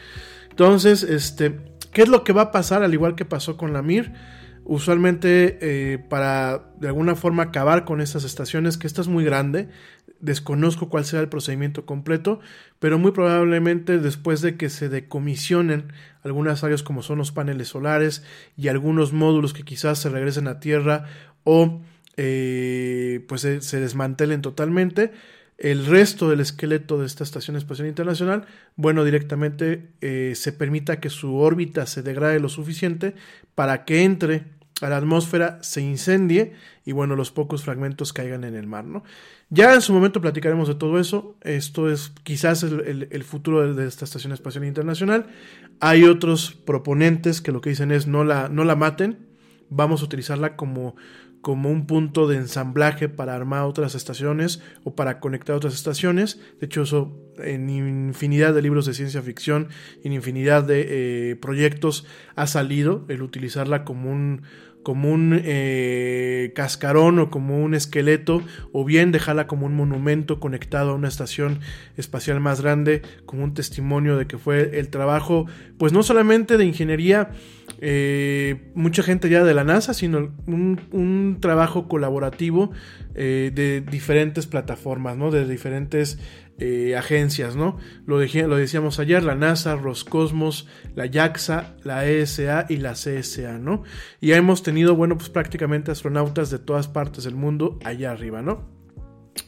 Entonces, 0.50 1.04
este, 1.04 1.60
¿qué 1.92 2.02
es 2.02 2.10
lo 2.10 2.24
que 2.24 2.34
va 2.34 2.44
a 2.44 2.52
pasar 2.52 2.82
al 2.82 2.94
igual 2.94 3.16
que 3.16 3.26
pasó 3.26 3.58
con 3.58 3.74
la 3.74 3.84
Mir? 3.84 4.12
Usualmente 4.68 5.60
eh, 5.62 6.00
para 6.00 6.72
de 6.80 6.88
alguna 6.88 7.16
forma 7.16 7.44
acabar 7.44 7.86
con 7.86 8.02
estas 8.02 8.24
estaciones, 8.24 8.78
que 8.78 8.88
esta 8.88 9.02
es 9.02 9.08
muy 9.08 9.24
grande, 9.24 9.70
desconozco 10.20 10.90
cuál 10.90 11.06
será 11.06 11.22
el 11.22 11.30
procedimiento 11.30 11.86
completo, 11.86 12.40
pero 12.80 12.98
muy 12.98 13.12
probablemente 13.12 14.00
después 14.00 14.42
de 14.42 14.58
que 14.58 14.72
se 14.72 14.90
decomisionen 14.90 15.94
algunas 16.24 16.64
áreas 16.64 16.82
como 16.82 17.04
son 17.04 17.20
los 17.20 17.32
paneles 17.32 17.68
solares 17.68 18.24
y 18.58 18.68
algunos 18.68 19.14
módulos 19.14 19.54
que 19.54 19.62
quizás 19.62 20.00
se 20.00 20.10
regresen 20.10 20.48
a 20.48 20.60
tierra 20.60 21.06
o 21.44 21.82
eh, 22.18 23.24
pues 23.28 23.42
se, 23.42 23.80
desmantelen 23.80 24.42
totalmente. 24.42 25.12
El 25.60 25.86
resto 25.86 26.30
del 26.30 26.42
esqueleto 26.42 27.00
de 27.00 27.06
esta 27.06 27.24
Estación 27.24 27.56
Espacial 27.56 27.88
Internacional, 27.88 28.46
bueno, 28.76 29.06
directamente 29.06 29.90
eh, 30.02 30.34
se 30.36 30.52
permita 30.52 31.00
que 31.00 31.10
su 31.10 31.36
órbita 31.38 31.86
se 31.86 32.02
degrade 32.02 32.40
lo 32.40 32.50
suficiente 32.50 33.14
para 33.54 33.86
que 33.86 34.04
entre 34.04 34.55
a 34.82 34.90
la 34.90 34.98
atmósfera, 34.98 35.60
se 35.62 35.82
incendie 35.82 36.54
y 36.86 36.92
bueno, 36.92 37.16
los 37.16 37.32
pocos 37.32 37.64
fragmentos 37.64 38.14
caigan 38.14 38.44
en 38.44 38.56
el 38.56 38.68
mar, 38.68 38.86
¿no? 38.86 39.04
Ya 39.50 39.74
en 39.74 39.82
su 39.82 39.94
momento 39.94 40.22
platicaremos 40.22 40.68
de 40.68 40.76
todo 40.76 41.00
eso. 41.00 41.38
Esto 41.42 41.90
es 41.90 42.12
quizás 42.24 42.64
el, 42.64 43.24
futuro 43.24 43.74
de, 43.74 43.88
esta 43.88 44.06
Estación 44.06 44.34
Espacial 44.34 44.66
Internacional. 44.66 45.28
Hay 45.80 46.04
otros 46.04 46.54
proponentes 46.66 47.42
que 47.42 47.52
lo 47.52 47.62
que 47.62 47.70
dicen 47.70 47.92
es 47.92 48.08
no 48.08 48.24
la, 48.24 48.50
no 48.50 48.66
la 48.66 48.76
maten, 48.76 49.28
vamos 49.70 50.02
a 50.02 50.06
utilizarla 50.06 50.56
como 50.56 50.96
como 51.46 51.70
un 51.70 51.86
punto 51.86 52.28
de 52.28 52.38
ensamblaje 52.38 53.08
para 53.08 53.36
armar 53.36 53.66
otras 53.66 53.94
estaciones 53.94 54.64
o 54.84 54.96
para 54.96 55.20
conectar 55.20 55.56
otras 55.56 55.76
estaciones. 55.76 56.40
De 56.60 56.66
hecho, 56.66 56.82
eso 56.82 57.20
en 57.40 57.70
infinidad 57.70 58.54
de 58.54 58.62
libros 58.62 58.86
de 58.86 58.94
ciencia 58.94 59.22
ficción, 59.22 59.70
en 60.04 60.14
infinidad 60.14 60.64
de 60.64 61.32
eh, 61.32 61.36
proyectos 61.36 62.06
ha 62.36 62.48
salido 62.48 63.06
el 63.10 63.22
utilizarla 63.22 63.84
como 63.84 64.12
un, 64.12 64.44
como 64.86 65.12
un 65.12 65.42
eh, 65.44 66.52
cascarón 66.56 67.18
o 67.18 67.32
como 67.32 67.64
un 67.64 67.74
esqueleto, 67.74 68.44
o 68.72 68.86
bien 68.86 69.12
dejarla 69.12 69.48
como 69.48 69.66
un 69.66 69.76
monumento 69.76 70.40
conectado 70.40 70.92
a 70.92 70.94
una 70.94 71.08
estación 71.08 71.60
espacial 71.98 72.40
más 72.40 72.62
grande, 72.62 73.02
como 73.26 73.44
un 73.44 73.56
testimonio 73.56 74.16
de 74.16 74.28
que 74.28 74.38
fue 74.38 74.78
el 74.78 74.90
trabajo, 74.90 75.48
pues 75.80 75.92
no 75.92 76.04
solamente 76.04 76.58
de 76.58 76.66
ingeniería, 76.66 77.32
eh, 77.82 78.72
mucha 78.76 79.02
gente 79.02 79.28
ya 79.28 79.44
de 79.44 79.56
la 79.56 79.64
NASA, 79.64 79.96
sino 79.96 80.32
un, 80.46 80.80
un 80.92 81.38
trabajo 81.42 81.88
colaborativo 81.88 82.72
eh, 83.16 83.52
de 83.56 83.82
diferentes 83.82 84.46
plataformas, 84.46 85.18
¿no? 85.18 85.32
De 85.32 85.48
diferentes 85.48 86.20
eh, 86.58 86.96
agencias, 86.96 87.56
¿no? 87.56 87.78
Lo, 88.06 88.20
lo, 88.20 88.56
decíamos 88.56 89.00
ayer, 89.00 89.24
la 89.24 89.36
NASA, 89.36 89.76
Roscosmos, 89.76 90.68
la 90.96 91.08
JAXA, 91.12 91.76
la 91.84 92.06
ESA 92.06 92.66
y 92.70 92.78
la 92.78 92.94
CSA, 92.94 93.58
¿no? 93.58 93.84
Y 94.22 94.32
hemos 94.32 94.64
tenido, 94.64 94.96
bueno, 94.96 95.18
pues 95.18 95.30
prácticamente 95.30 95.92
astronautas 95.92 96.50
de 96.50 96.60
todas 96.60 96.88
partes 96.88 97.26
del 97.26 97.36
mundo 97.36 97.80
allá 97.84 98.12
arriba, 98.12 98.42
¿no? 98.42 98.75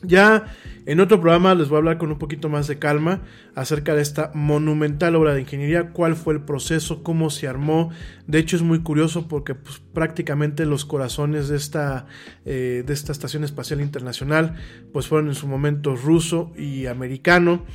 Ya 0.04 0.54
en 0.86 1.00
otro 1.00 1.20
programa 1.20 1.56
les 1.56 1.70
voy 1.70 1.76
a 1.76 1.80
hablar 1.80 1.98
con 1.98 2.12
un 2.12 2.18
poquito 2.18 2.50
más 2.50 2.68
de 2.68 2.80
calma 2.80 3.22
acerca 3.56 3.96
de 3.96 4.02
esta 4.02 4.32
monumental 4.34 5.16
obra 5.16 5.34
de 5.34 5.42
ingeniería, 5.42 5.92
cuál 5.92 6.16
fue 6.16 6.34
el 6.34 6.42
proceso, 6.42 7.04
cómo 7.04 7.30
se 7.30 7.48
armó. 7.48 7.92
De 8.26 8.40
hecho 8.40 8.56
es 8.56 8.62
muy 8.62 8.80
curioso 8.80 9.28
porque 9.28 9.56
pues, 9.56 9.82
prácticamente 9.94 10.66
los 10.66 10.86
corazones 10.86 11.48
de 11.50 11.58
esta, 11.58 12.06
eh, 12.46 12.84
de 12.86 12.94
esta 12.94 13.12
Estación 13.12 13.44
Espacial 13.44 13.82
Internacional 13.82 14.56
pues 14.94 15.08
fueron 15.08 15.28
en 15.30 15.36
su 15.36 15.48
momento 15.48 15.96
ruso 15.96 16.54
y 16.58 16.86
americano. 16.86 17.66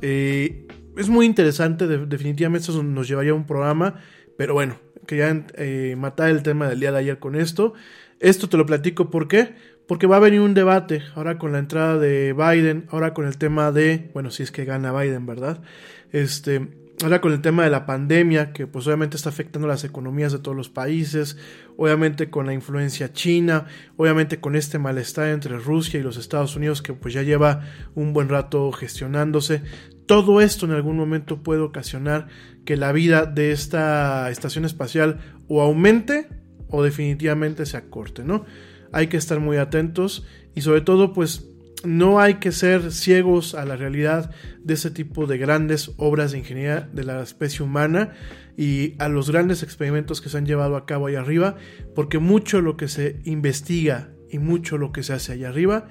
Eh, 0.00 0.66
es 0.96 1.08
muy 1.08 1.26
interesante, 1.26 1.86
definitivamente 1.86 2.70
eso 2.70 2.82
nos 2.82 3.08
llevaría 3.08 3.32
a 3.32 3.34
un 3.34 3.46
programa, 3.46 3.96
pero 4.36 4.54
bueno, 4.54 4.78
quería 5.06 5.46
eh, 5.54 5.96
matar 5.98 6.30
el 6.30 6.42
tema 6.42 6.68
del 6.68 6.80
día 6.80 6.92
de 6.92 6.98
ayer 6.98 7.18
con 7.18 7.34
esto. 7.34 7.74
Esto 8.20 8.48
te 8.48 8.56
lo 8.56 8.66
platico, 8.66 9.10
¿por 9.10 9.26
qué? 9.26 9.56
Porque 9.92 10.06
va 10.06 10.16
a 10.16 10.20
venir 10.20 10.40
un 10.40 10.54
debate 10.54 11.02
ahora 11.14 11.36
con 11.36 11.52
la 11.52 11.58
entrada 11.58 11.98
de 11.98 12.32
Biden, 12.32 12.86
ahora 12.88 13.12
con 13.12 13.26
el 13.26 13.36
tema 13.36 13.72
de, 13.72 14.10
bueno, 14.14 14.30
si 14.30 14.42
es 14.42 14.50
que 14.50 14.64
gana 14.64 14.90
Biden, 14.90 15.26
¿verdad? 15.26 15.60
Este, 16.12 16.66
ahora 17.02 17.20
con 17.20 17.30
el 17.34 17.42
tema 17.42 17.64
de 17.64 17.68
la 17.68 17.84
pandemia, 17.84 18.54
que 18.54 18.66
pues 18.66 18.86
obviamente 18.86 19.18
está 19.18 19.28
afectando 19.28 19.68
las 19.68 19.84
economías 19.84 20.32
de 20.32 20.38
todos 20.38 20.56
los 20.56 20.70
países, 20.70 21.36
obviamente 21.76 22.30
con 22.30 22.46
la 22.46 22.54
influencia 22.54 23.12
china, 23.12 23.66
obviamente 23.98 24.40
con 24.40 24.56
este 24.56 24.78
malestar 24.78 25.28
entre 25.28 25.58
Rusia 25.58 26.00
y 26.00 26.02
los 26.02 26.16
Estados 26.16 26.56
Unidos 26.56 26.80
que 26.80 26.94
pues 26.94 27.12
ya 27.12 27.20
lleva 27.20 27.60
un 27.94 28.14
buen 28.14 28.30
rato 28.30 28.72
gestionándose. 28.72 29.60
Todo 30.06 30.40
esto 30.40 30.64
en 30.64 30.72
algún 30.72 30.96
momento 30.96 31.42
puede 31.42 31.60
ocasionar 31.60 32.28
que 32.64 32.78
la 32.78 32.92
vida 32.92 33.26
de 33.26 33.52
esta 33.52 34.30
estación 34.30 34.64
espacial 34.64 35.20
o 35.48 35.60
aumente 35.60 36.28
o 36.68 36.82
definitivamente 36.82 37.66
se 37.66 37.76
acorte, 37.76 38.24
¿no? 38.24 38.46
Hay 38.92 39.08
que 39.08 39.16
estar 39.16 39.40
muy 39.40 39.56
atentos 39.56 40.26
y 40.54 40.62
sobre 40.62 40.80
todo 40.80 41.12
pues 41.12 41.48
no 41.84 42.20
hay 42.20 42.34
que 42.34 42.52
ser 42.52 42.92
ciegos 42.92 43.54
a 43.54 43.64
la 43.64 43.76
realidad 43.76 44.30
de 44.62 44.74
ese 44.74 44.90
tipo 44.90 45.26
de 45.26 45.38
grandes 45.38 45.92
obras 45.96 46.32
de 46.32 46.38
ingeniería 46.38 46.88
de 46.92 47.04
la 47.04 47.22
especie 47.22 47.64
humana 47.64 48.12
y 48.56 48.94
a 48.98 49.08
los 49.08 49.30
grandes 49.30 49.62
experimentos 49.62 50.20
que 50.20 50.28
se 50.28 50.38
han 50.38 50.46
llevado 50.46 50.76
a 50.76 50.86
cabo 50.86 51.06
ahí 51.06 51.16
arriba, 51.16 51.56
porque 51.94 52.18
mucho 52.18 52.60
lo 52.60 52.76
que 52.76 52.88
se 52.88 53.20
investiga 53.24 54.10
y 54.30 54.38
mucho 54.38 54.78
lo 54.78 54.92
que 54.92 55.02
se 55.02 55.14
hace 55.14 55.32
allá 55.32 55.48
arriba 55.48 55.88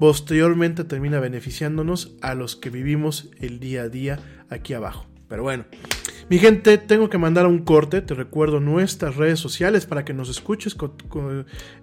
posteriormente 0.00 0.84
termina 0.84 1.20
beneficiándonos 1.20 2.16
a 2.22 2.34
los 2.34 2.56
que 2.56 2.70
vivimos 2.70 3.30
el 3.38 3.60
día 3.60 3.82
a 3.82 3.88
día 3.90 4.18
aquí 4.48 4.72
abajo. 4.72 5.06
Pero 5.28 5.42
bueno, 5.42 5.66
mi 6.30 6.38
gente, 6.38 6.78
tengo 6.78 7.10
que 7.10 7.18
mandar 7.18 7.48
un 7.48 7.64
corte. 7.64 8.02
Te 8.02 8.14
recuerdo 8.14 8.60
nuestras 8.60 9.16
redes 9.16 9.40
sociales 9.40 9.84
para 9.84 10.04
que 10.04 10.14
nos 10.14 10.28
escuches 10.28 10.76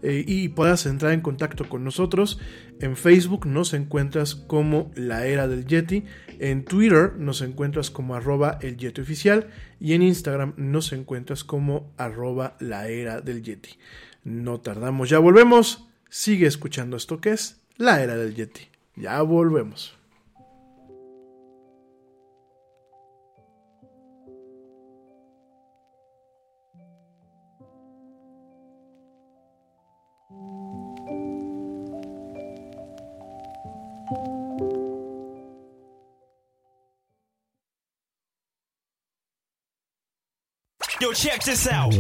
eh, 0.01 0.23
y 0.25 0.47
puedas 0.47 0.85
entrar 0.85 1.11
en 1.11 1.19
contacto 1.19 1.67
con 1.67 1.83
nosotros. 1.83 2.39
En 2.79 2.95
Facebook 2.95 3.45
nos 3.45 3.73
encuentras 3.73 4.35
como 4.35 4.89
La 4.95 5.27
Era 5.27 5.49
del 5.49 5.65
Yeti. 5.65 6.05
En 6.39 6.63
Twitter 6.63 7.15
nos 7.17 7.41
encuentras 7.41 7.91
como 7.91 8.15
arroba 8.15 8.57
el 8.61 8.77
Yeti 8.77 9.01
oficial. 9.01 9.49
Y 9.81 9.91
en 9.95 10.01
Instagram 10.01 10.53
nos 10.55 10.93
encuentras 10.93 11.43
como 11.43 11.91
arroba 11.97 12.55
la 12.61 12.87
era 12.87 13.19
del 13.19 13.43
Yeti. 13.43 13.71
No 14.23 14.61
tardamos, 14.61 15.09
ya 15.09 15.19
volvemos. 15.19 15.89
Sigue 16.09 16.47
escuchando 16.47 16.95
esto 16.95 17.19
que 17.19 17.31
es 17.31 17.59
La 17.75 18.01
Era 18.01 18.15
del 18.15 18.33
Yeti. 18.33 18.69
Ya 18.95 19.21
volvemos. 19.23 19.96
Check 41.17 41.43
this 41.43 41.67
out. 41.67 41.95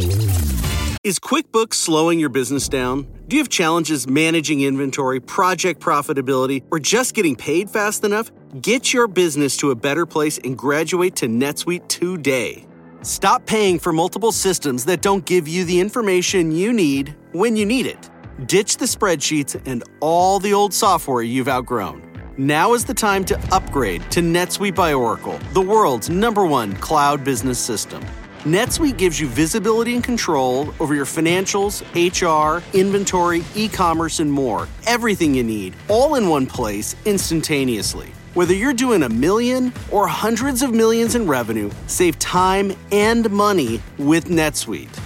Is 1.03 1.17
QuickBooks 1.17 1.73
slowing 1.73 2.19
your 2.19 2.29
business 2.29 2.69
down? 2.69 3.07
Do 3.27 3.35
you 3.35 3.41
have 3.41 3.49
challenges 3.49 4.07
managing 4.07 4.61
inventory, 4.61 5.19
project 5.19 5.81
profitability, 5.81 6.63
or 6.69 6.77
just 6.77 7.15
getting 7.15 7.35
paid 7.35 7.67
fast 7.67 8.03
enough? 8.03 8.31
Get 8.61 8.93
your 8.93 9.07
business 9.07 9.57
to 9.57 9.71
a 9.71 9.75
better 9.75 10.05
place 10.05 10.37
and 10.37 10.55
graduate 10.55 11.15
to 11.15 11.27
NetSuite 11.27 11.87
today. 11.87 12.67
Stop 13.01 13.47
paying 13.47 13.79
for 13.79 13.91
multiple 13.91 14.31
systems 14.31 14.85
that 14.85 15.01
don't 15.01 15.25
give 15.25 15.47
you 15.47 15.63
the 15.63 15.79
information 15.79 16.51
you 16.51 16.71
need 16.71 17.15
when 17.31 17.55
you 17.55 17.65
need 17.65 17.87
it. 17.87 18.11
Ditch 18.45 18.77
the 18.77 18.85
spreadsheets 18.85 19.59
and 19.65 19.83
all 19.99 20.37
the 20.37 20.53
old 20.53 20.75
software 20.75 21.23
you've 21.23 21.47
outgrown. 21.47 22.03
Now 22.37 22.75
is 22.75 22.85
the 22.85 22.93
time 22.93 23.25
to 23.25 23.39
upgrade 23.51 24.11
to 24.11 24.19
NetSuite 24.19 24.75
by 24.75 24.93
Oracle, 24.93 25.39
the 25.53 25.61
world's 25.61 26.07
number 26.07 26.45
one 26.45 26.75
cloud 26.75 27.23
business 27.23 27.57
system. 27.57 28.05
NetSuite 28.47 28.97
gives 28.97 29.19
you 29.19 29.27
visibility 29.27 29.93
and 29.93 30.01
control 30.01 30.73
over 30.79 30.95
your 30.95 31.03
financials, 31.03 31.83
HR, 31.93 32.63
inventory, 32.77 33.43
e 33.55 33.67
commerce, 33.67 34.21
and 34.21 34.31
more. 34.31 34.69
Everything 34.85 35.35
you 35.35 35.43
need, 35.43 35.75
all 35.89 36.15
in 36.15 36.29
one 36.29 36.47
place, 36.47 36.95
instantaneously. 37.03 38.13
Whether 38.35 38.53
you're 38.53 38.71
doing 38.71 39.03
a 39.03 39.09
million 39.09 39.73
or 39.91 40.07
hundreds 40.07 40.61
of 40.61 40.73
millions 40.73 41.15
in 41.15 41.27
revenue, 41.27 41.69
save 41.87 42.17
time 42.19 42.71
and 42.93 43.29
money 43.29 43.81
with 43.97 44.29
NetSuite. 44.29 44.97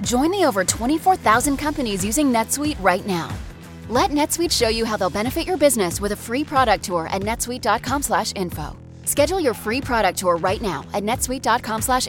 Join 0.00 0.30
the 0.30 0.46
over 0.46 0.64
24,000 0.64 1.58
companies 1.58 2.02
using 2.02 2.32
NetSuite 2.32 2.82
right 2.82 3.06
now. 3.06 3.28
Let 3.90 4.12
NetSuite 4.12 4.50
show 4.50 4.68
you 4.68 4.86
how 4.86 4.96
they'll 4.96 5.10
benefit 5.10 5.46
your 5.46 5.58
business 5.58 6.00
with 6.00 6.12
a 6.12 6.16
free 6.16 6.42
product 6.42 6.84
tour 6.84 7.06
at 7.08 7.20
netsuite.com/info. 7.20 8.87
Schedule 9.08 9.40
your 9.40 9.54
free 9.54 9.80
product 9.80 10.18
tour 10.18 10.36
right 10.36 10.60
now 10.60 10.84
at 10.92 11.02
netsuite.com 11.02 11.80
slash 11.80 12.08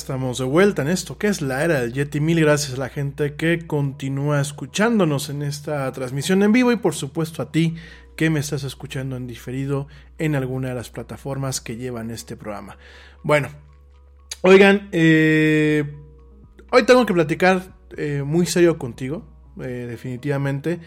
Estamos 0.00 0.38
de 0.38 0.44
vuelta 0.44 0.80
en 0.80 0.88
esto 0.88 1.18
que 1.18 1.26
es 1.26 1.42
la 1.42 1.62
era 1.62 1.82
del 1.82 1.92
Yeti. 1.92 2.20
Mil 2.20 2.40
gracias 2.40 2.72
a 2.72 2.80
la 2.80 2.88
gente 2.88 3.34
que 3.34 3.66
continúa 3.66 4.40
escuchándonos 4.40 5.28
en 5.28 5.42
esta 5.42 5.92
transmisión 5.92 6.42
en 6.42 6.52
vivo 6.52 6.72
y 6.72 6.76
por 6.76 6.94
supuesto 6.94 7.42
a 7.42 7.52
ti 7.52 7.76
que 8.16 8.30
me 8.30 8.40
estás 8.40 8.64
escuchando 8.64 9.16
en 9.16 9.26
diferido 9.26 9.88
en 10.16 10.36
alguna 10.36 10.68
de 10.68 10.74
las 10.74 10.88
plataformas 10.88 11.60
que 11.60 11.76
llevan 11.76 12.10
este 12.10 12.34
programa. 12.34 12.78
Bueno, 13.22 13.48
oigan, 14.40 14.88
eh, 14.92 15.84
hoy 16.72 16.84
tengo 16.84 17.04
que 17.04 17.12
platicar 17.12 17.76
eh, 17.98 18.22
muy 18.24 18.46
serio 18.46 18.78
contigo, 18.78 19.28
eh, 19.60 19.86
definitivamente. 19.86 20.80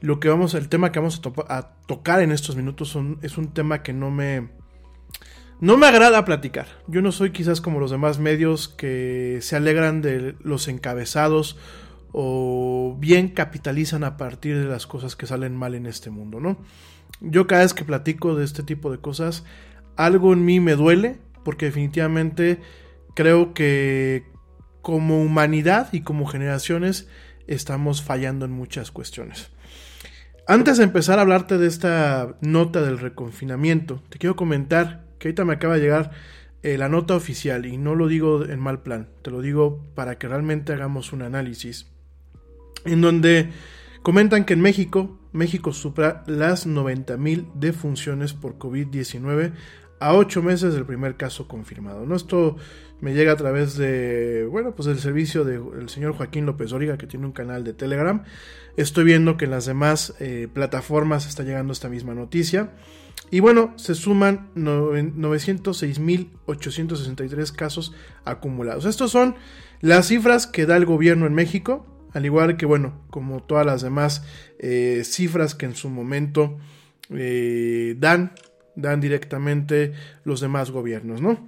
Lo 0.00 0.18
que 0.18 0.28
vamos, 0.28 0.54
el 0.54 0.68
tema 0.68 0.90
que 0.90 0.98
vamos 0.98 1.18
a, 1.18 1.22
to 1.22 1.32
a 1.48 1.76
tocar 1.86 2.20
en 2.20 2.32
estos 2.32 2.56
minutos 2.56 2.98
es 3.22 3.38
un 3.38 3.54
tema 3.54 3.84
que 3.84 3.92
no 3.92 4.10
me 4.10 4.55
no 5.60 5.76
me 5.76 5.86
agrada 5.86 6.24
platicar. 6.24 6.66
Yo 6.86 7.02
no 7.02 7.12
soy 7.12 7.30
quizás 7.30 7.60
como 7.60 7.80
los 7.80 7.90
demás 7.90 8.18
medios 8.18 8.68
que 8.68 9.38
se 9.40 9.56
alegran 9.56 10.02
de 10.02 10.34
los 10.40 10.68
encabezados 10.68 11.56
o 12.12 12.96
bien 12.98 13.28
capitalizan 13.28 14.04
a 14.04 14.16
partir 14.16 14.58
de 14.58 14.66
las 14.66 14.86
cosas 14.86 15.16
que 15.16 15.26
salen 15.26 15.56
mal 15.56 15.74
en 15.74 15.86
este 15.86 16.10
mundo, 16.10 16.40
¿no? 16.40 16.58
Yo 17.20 17.46
cada 17.46 17.62
vez 17.62 17.74
que 17.74 17.84
platico 17.84 18.34
de 18.34 18.44
este 18.44 18.62
tipo 18.62 18.90
de 18.90 18.98
cosas, 18.98 19.44
algo 19.96 20.32
en 20.32 20.44
mí 20.44 20.60
me 20.60 20.76
duele 20.76 21.18
porque 21.44 21.66
definitivamente 21.66 22.60
creo 23.14 23.54
que 23.54 24.24
como 24.82 25.22
humanidad 25.22 25.88
y 25.92 26.02
como 26.02 26.26
generaciones 26.26 27.08
estamos 27.46 28.02
fallando 28.02 28.44
en 28.44 28.52
muchas 28.52 28.90
cuestiones. 28.90 29.50
Antes 30.46 30.76
de 30.78 30.84
empezar 30.84 31.18
a 31.18 31.22
hablarte 31.22 31.58
de 31.58 31.66
esta 31.66 32.36
nota 32.40 32.82
del 32.82 32.98
reconfinamiento, 32.98 34.02
te 34.10 34.18
quiero 34.18 34.36
comentar 34.36 35.05
que 35.18 35.28
ahorita 35.28 35.44
me 35.44 35.54
acaba 35.54 35.74
de 35.74 35.80
llegar 35.80 36.10
eh, 36.62 36.78
la 36.78 36.88
nota 36.88 37.14
oficial 37.14 37.66
y 37.66 37.76
no 37.76 37.94
lo 37.94 38.08
digo 38.08 38.44
en 38.44 38.60
mal 38.60 38.82
plan, 38.82 39.08
te 39.22 39.30
lo 39.30 39.40
digo 39.40 39.84
para 39.94 40.18
que 40.18 40.28
realmente 40.28 40.72
hagamos 40.72 41.12
un 41.12 41.22
análisis 41.22 41.86
en 42.84 43.00
donde 43.00 43.50
comentan 44.02 44.44
que 44.44 44.54
en 44.54 44.60
México, 44.60 45.18
México 45.32 45.72
supera 45.72 46.24
las 46.26 46.66
90.000 46.66 47.52
defunciones 47.54 48.32
por 48.32 48.58
COVID-19 48.58 49.52
a 50.00 50.14
8 50.14 50.42
meses 50.42 50.74
del 50.74 50.86
primer 50.86 51.16
caso 51.16 51.48
confirmado. 51.48 52.06
¿no? 52.06 52.14
Esto 52.14 52.56
me 53.00 53.14
llega 53.14 53.32
a 53.32 53.36
través 53.36 53.76
de, 53.76 54.46
bueno, 54.50 54.74
pues 54.74 54.86
del 54.86 54.98
servicio 54.98 55.44
del 55.44 55.88
señor 55.88 56.14
Joaquín 56.14 56.46
López 56.46 56.72
Origa, 56.72 56.96
que 56.96 57.06
tiene 57.06 57.26
un 57.26 57.32
canal 57.32 57.64
de 57.64 57.72
Telegram. 57.72 58.22
Estoy 58.76 59.04
viendo 59.04 59.36
que 59.36 59.46
en 59.46 59.50
las 59.50 59.66
demás 59.66 60.14
eh, 60.20 60.48
plataformas 60.52 61.26
está 61.26 61.42
llegando 61.42 61.72
esta 61.72 61.88
misma 61.88 62.14
noticia. 62.14 62.70
Y 63.30 63.40
bueno, 63.40 63.72
se 63.76 63.94
suman 63.94 64.50
906.863 64.54 67.52
casos 67.52 67.94
acumulados. 68.24 68.84
Estos 68.84 69.10
son 69.10 69.34
las 69.80 70.08
cifras 70.08 70.46
que 70.46 70.66
da 70.66 70.76
el 70.76 70.84
gobierno 70.86 71.26
en 71.26 71.34
México, 71.34 71.86
al 72.12 72.24
igual 72.24 72.56
que, 72.56 72.66
bueno, 72.66 73.02
como 73.10 73.42
todas 73.42 73.66
las 73.66 73.82
demás 73.82 74.22
eh, 74.58 75.02
cifras 75.04 75.54
que 75.54 75.66
en 75.66 75.74
su 75.74 75.90
momento 75.90 76.56
eh, 77.10 77.94
dan, 77.98 78.32
dan 78.74 79.00
directamente 79.00 79.92
los 80.24 80.40
demás 80.40 80.70
gobiernos, 80.70 81.20
¿no? 81.20 81.46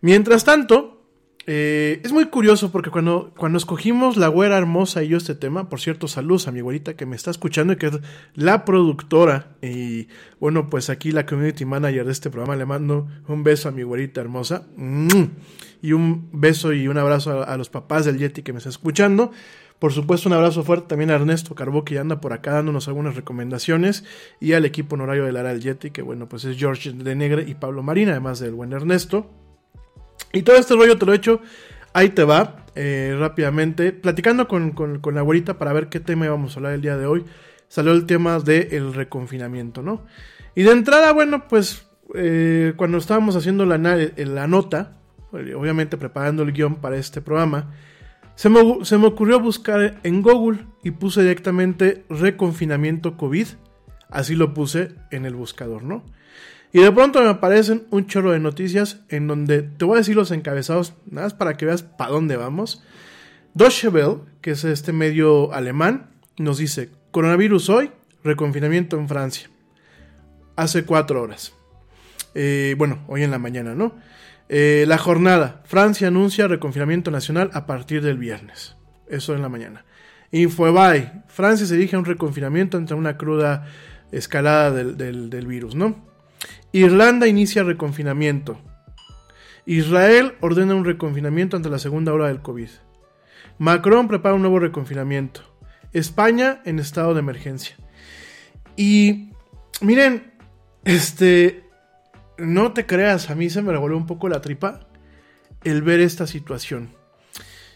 Mientras 0.00 0.44
tanto, 0.44 1.01
eh, 1.46 2.00
es 2.04 2.12
muy 2.12 2.26
curioso 2.26 2.70
porque 2.70 2.90
cuando, 2.90 3.32
cuando 3.36 3.58
escogimos 3.58 4.16
la 4.16 4.28
güera 4.28 4.58
hermosa 4.58 5.02
y 5.02 5.08
yo 5.08 5.16
este 5.16 5.34
tema, 5.34 5.68
por 5.68 5.80
cierto, 5.80 6.06
saludos 6.06 6.48
a 6.48 6.52
mi 6.52 6.60
güerita 6.60 6.94
que 6.94 7.06
me 7.06 7.16
está 7.16 7.30
escuchando 7.30 7.72
y 7.72 7.76
que 7.76 7.86
es 7.86 7.98
la 8.34 8.64
productora 8.64 9.56
y 9.60 10.08
bueno, 10.38 10.70
pues 10.70 10.90
aquí 10.90 11.10
la 11.10 11.26
community 11.26 11.64
manager 11.64 12.06
de 12.06 12.12
este 12.12 12.30
programa, 12.30 12.56
le 12.56 12.66
mando 12.66 13.08
un 13.28 13.42
beso 13.42 13.68
a 13.68 13.72
mi 13.72 13.82
güerita 13.82 14.20
hermosa 14.20 14.66
y 15.82 15.92
un 15.92 16.28
beso 16.32 16.72
y 16.72 16.86
un 16.86 16.98
abrazo 16.98 17.42
a, 17.42 17.44
a 17.44 17.56
los 17.56 17.70
papás 17.70 18.04
del 18.04 18.18
Yeti 18.18 18.42
que 18.42 18.52
me 18.52 18.58
está 18.58 18.70
escuchando. 18.70 19.32
Por 19.82 19.92
supuesto, 19.92 20.28
un 20.28 20.34
abrazo 20.34 20.62
fuerte 20.62 20.86
también 20.86 21.10
a 21.10 21.14
Ernesto 21.14 21.56
Carbó, 21.56 21.84
que 21.84 21.98
anda 21.98 22.20
por 22.20 22.32
acá 22.32 22.52
dándonos 22.52 22.86
algunas 22.86 23.16
recomendaciones, 23.16 24.04
y 24.38 24.52
al 24.52 24.64
equipo 24.64 24.94
honorario 24.94 25.24
del 25.24 25.36
Ara 25.36 25.48
del 25.48 25.60
Yeti, 25.60 25.90
que 25.90 26.02
bueno, 26.02 26.28
pues 26.28 26.44
es 26.44 26.56
George 26.56 26.92
de 26.92 27.16
Negre 27.16 27.46
y 27.48 27.54
Pablo 27.54 27.82
Marina, 27.82 28.12
además 28.12 28.38
del 28.38 28.52
buen 28.52 28.72
Ernesto. 28.72 29.41
Y 30.32 30.42
todo 30.42 30.56
este 30.56 30.74
rollo 30.74 30.98
te 30.98 31.06
lo 31.06 31.12
he 31.12 31.16
hecho. 31.16 31.40
Ahí 31.92 32.10
te 32.10 32.24
va, 32.24 32.64
eh, 32.74 33.16
rápidamente. 33.18 33.92
Platicando 33.92 34.48
con, 34.48 34.72
con, 34.72 35.14
la 35.14 35.20
abuelita 35.20 35.58
para 35.58 35.72
ver 35.72 35.88
qué 35.88 36.00
tema 36.00 36.26
íbamos 36.26 36.54
a 36.54 36.60
hablar 36.60 36.72
el 36.72 36.82
día 36.82 36.96
de 36.96 37.06
hoy. 37.06 37.24
Salió 37.68 37.92
el 37.92 38.06
tema 38.06 38.38
del 38.40 38.94
reconfinamiento, 38.94 39.82
¿no? 39.82 40.04
Y 40.54 40.62
de 40.62 40.72
entrada, 40.72 41.12
bueno, 41.12 41.48
pues 41.48 41.86
eh, 42.14 42.74
cuando 42.76 42.98
estábamos 42.98 43.36
haciendo 43.36 43.64
la, 43.64 43.78
la 43.78 44.46
nota, 44.46 44.98
obviamente 45.32 45.96
preparando 45.96 46.42
el 46.42 46.52
guion 46.52 46.76
para 46.76 46.96
este 46.96 47.22
programa, 47.22 47.70
se 48.34 48.48
me, 48.48 48.84
se 48.84 48.98
me 48.98 49.06
ocurrió 49.06 49.40
buscar 49.40 50.00
en 50.02 50.22
Google 50.22 50.66
y 50.82 50.90
puse 50.92 51.22
directamente 51.22 52.04
reconfinamiento 52.08 53.16
COVID. 53.16 53.46
Así 54.10 54.34
lo 54.34 54.52
puse 54.52 54.94
en 55.10 55.24
el 55.24 55.34
buscador, 55.34 55.82
¿no? 55.82 56.04
Y 56.72 56.80
de 56.80 56.90
pronto 56.90 57.20
me 57.20 57.28
aparecen 57.28 57.84
un 57.90 58.06
chorro 58.06 58.32
de 58.32 58.40
noticias 58.40 59.00
en 59.10 59.26
donde 59.28 59.62
te 59.62 59.84
voy 59.84 59.96
a 59.96 59.98
decir 59.98 60.16
los 60.16 60.30
encabezados, 60.30 60.94
nada 61.10 61.26
más 61.26 61.34
para 61.34 61.56
que 61.56 61.66
veas 61.66 61.82
para 61.82 62.10
dónde 62.10 62.36
vamos. 62.36 62.82
Deutsche 63.52 63.88
Welle, 63.88 64.20
que 64.40 64.52
es 64.52 64.64
este 64.64 64.92
medio 64.92 65.52
alemán, 65.52 66.10
nos 66.38 66.56
dice, 66.56 66.88
coronavirus 67.10 67.68
hoy, 67.68 67.90
reconfinamiento 68.24 68.98
en 68.98 69.06
Francia. 69.06 69.50
Hace 70.56 70.84
cuatro 70.84 71.20
horas. 71.20 71.52
Eh, 72.34 72.74
bueno, 72.78 73.04
hoy 73.06 73.22
en 73.22 73.30
la 73.30 73.38
mañana, 73.38 73.74
¿no? 73.74 73.94
Eh, 74.48 74.86
la 74.88 74.96
jornada, 74.96 75.62
Francia 75.66 76.08
anuncia 76.08 76.48
reconfinamiento 76.48 77.10
nacional 77.10 77.50
a 77.52 77.66
partir 77.66 78.02
del 78.02 78.16
viernes. 78.16 78.76
Eso 79.08 79.34
en 79.34 79.42
la 79.42 79.50
mañana. 79.50 79.84
Infobae, 80.30 81.24
Francia 81.28 81.66
se 81.66 81.76
dirige 81.76 81.96
a 81.96 81.98
un 81.98 82.06
reconfinamiento 82.06 82.78
ante 82.78 82.94
una 82.94 83.18
cruda 83.18 83.66
escalada 84.10 84.70
del, 84.70 84.96
del, 84.96 85.28
del 85.28 85.46
virus, 85.46 85.74
¿no? 85.74 86.11
Irlanda 86.72 87.26
inicia 87.26 87.62
reconfinamiento. 87.62 88.58
Israel 89.66 90.34
ordena 90.40 90.74
un 90.74 90.84
reconfinamiento 90.84 91.56
ante 91.56 91.68
la 91.68 91.78
segunda 91.78 92.12
ola 92.12 92.28
del 92.28 92.40
COVID. 92.40 92.68
Macron 93.58 94.08
prepara 94.08 94.34
un 94.34 94.42
nuevo 94.42 94.58
reconfinamiento. 94.58 95.42
España 95.92 96.62
en 96.64 96.78
estado 96.78 97.14
de 97.14 97.20
emergencia. 97.20 97.76
Y 98.76 99.30
miren, 99.82 100.32
este, 100.84 101.64
no 102.38 102.72
te 102.72 102.86
creas, 102.86 103.30
a 103.30 103.34
mí 103.34 103.50
se 103.50 103.62
me 103.62 103.72
revolvió 103.72 103.96
un 103.96 104.06
poco 104.06 104.28
la 104.28 104.40
tripa 104.40 104.88
el 105.64 105.82
ver 105.82 106.00
esta 106.00 106.26
situación. 106.26 106.94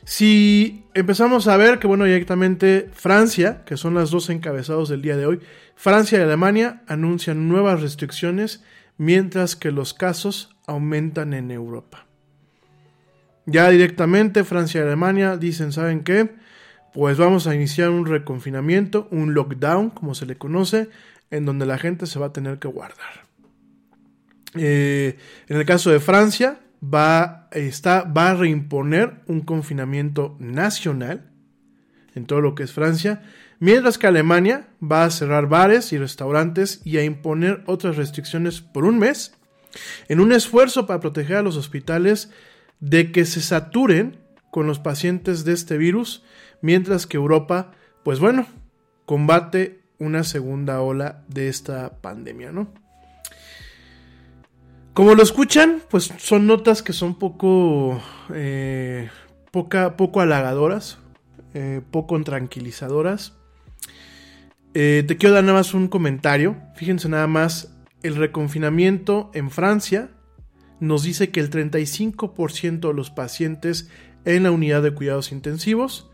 Si 0.05 0.85
empezamos 0.95 1.49
a 1.49 1.57
ver 1.57 1.79
que, 1.79 1.87
bueno, 1.87 2.05
directamente 2.05 2.89
Francia, 2.93 3.65
que 3.65 3.77
son 3.77 3.95
las 3.95 4.11
dos 4.11 4.31
encabezados 4.31 4.89
del 4.89 5.03
día 5.03 5.17
de 5.17 5.27
hoy, 5.27 5.41
Francia 5.75 6.19
y 6.19 6.23
Alemania 6.23 6.83
anuncian 6.87 7.49
nuevas 7.49 7.81
restricciones 7.83 8.65
mientras 8.99 9.57
que 9.57 9.71
los 9.71 9.95
casos 9.95 10.57
aumentan 10.67 11.35
en 11.35 11.51
Europa. 11.51 12.07
Ya 13.47 13.71
directamente 13.71 14.45
Francia 14.45 14.81
y 14.81 14.85
Alemania 14.85 15.37
dicen, 15.37 15.73
¿saben 15.73 16.03
qué? 16.03 16.35
Pues 16.93 17.19
vamos 17.19 17.47
a 17.47 17.55
iniciar 17.55 17.91
un 17.91 18.07
reconfinamiento, 18.07 19.07
un 19.11 19.35
lockdown, 19.35 19.91
como 19.91 20.15
se 20.15 20.27
le 20.27 20.37
conoce, 20.37 20.89
en 21.31 21.45
donde 21.45 21.67
la 21.67 21.79
gente 21.79 22.07
se 22.07 22.19
va 22.19 22.27
a 22.27 22.33
tener 22.33 22.59
que 22.59 22.69
guardar. 22.69 23.27
Eh, 24.55 25.19
en 25.49 25.57
el 25.57 25.67
caso 25.67 25.91
de 25.91 26.01
Francia, 26.01 26.59
va, 26.83 27.49
está, 27.53 28.03
va 28.03 28.31
a 28.31 28.35
reimponer 28.35 29.21
un 29.27 29.43
confinamiento 29.43 30.37
nacional 30.41 31.31
en 32.15 32.27
todo 32.27 32.41
lo 32.41 32.55
que 32.55 32.63
es 32.63 32.73
Francia, 32.73 33.23
mientras 33.61 33.99
que 33.99 34.07
Alemania 34.07 34.69
va 34.83 35.05
a 35.05 35.11
cerrar 35.11 35.49
bares 35.49 35.93
y 35.93 35.99
restaurantes 35.99 36.81
y 36.85 36.99
a 36.99 37.05
imponer 37.05 37.63
otras 37.67 37.97
restricciones 37.97 38.61
por 38.61 38.85
un 38.85 38.99
mes, 38.99 39.35
en 40.09 40.21
un 40.21 40.33
esfuerzo 40.33 40.87
para 40.87 41.01
proteger 41.01 41.37
a 41.37 41.43
los 41.43 41.57
hospitales 41.57 42.31
de 42.81 43.13
que 43.13 43.25
se 43.25 43.41
saturen 43.41 44.19
con 44.51 44.67
los 44.67 44.79
pacientes 44.79 45.45
de 45.45 45.53
este 45.53 45.77
virus, 45.77 46.23
mientras 46.63 47.07
que 47.07 47.17
Europa, 47.17 47.73
pues 48.05 48.21
bueno, 48.21 48.47
combate 49.05 49.83
una 49.99 50.25
segunda 50.25 50.81
ola 50.81 51.25
de 51.29 51.49
esta 51.49 52.01
pandemia, 52.01 52.53
¿no? 52.53 52.73
Como 54.97 55.15
lo 55.15 55.23
escuchan, 55.23 55.83
pues 55.91 56.11
son 56.17 56.47
notas 56.47 56.83
que 56.83 56.95
son 56.95 57.19
poco, 57.19 58.01
eh, 58.33 59.11
poco 59.53 60.21
halagadoras, 60.21 60.99
eh, 61.53 61.83
poco 61.91 62.19
tranquilizadoras. 62.23 63.36
Eh, 64.79 65.05
te 65.09 65.17
quiero 65.17 65.35
dar 65.35 65.43
nada 65.43 65.57
más 65.57 65.73
un 65.73 65.89
comentario. 65.89 66.55
Fíjense 66.75 67.09
nada 67.09 67.27
más, 67.27 67.75
el 68.03 68.15
reconfinamiento 68.15 69.31
en 69.33 69.51
Francia 69.51 70.11
nos 70.81 71.03
dice 71.03 71.31
que 71.31 71.41
el 71.41 71.49
35% 71.49 72.89
de 72.89 72.93
los 72.93 73.11
pacientes 73.11 73.89
en 74.27 74.43
la 74.43 74.51
unidad 74.51 74.83
de 74.83 74.91
cuidados 74.93 75.33
intensivos, 75.33 76.11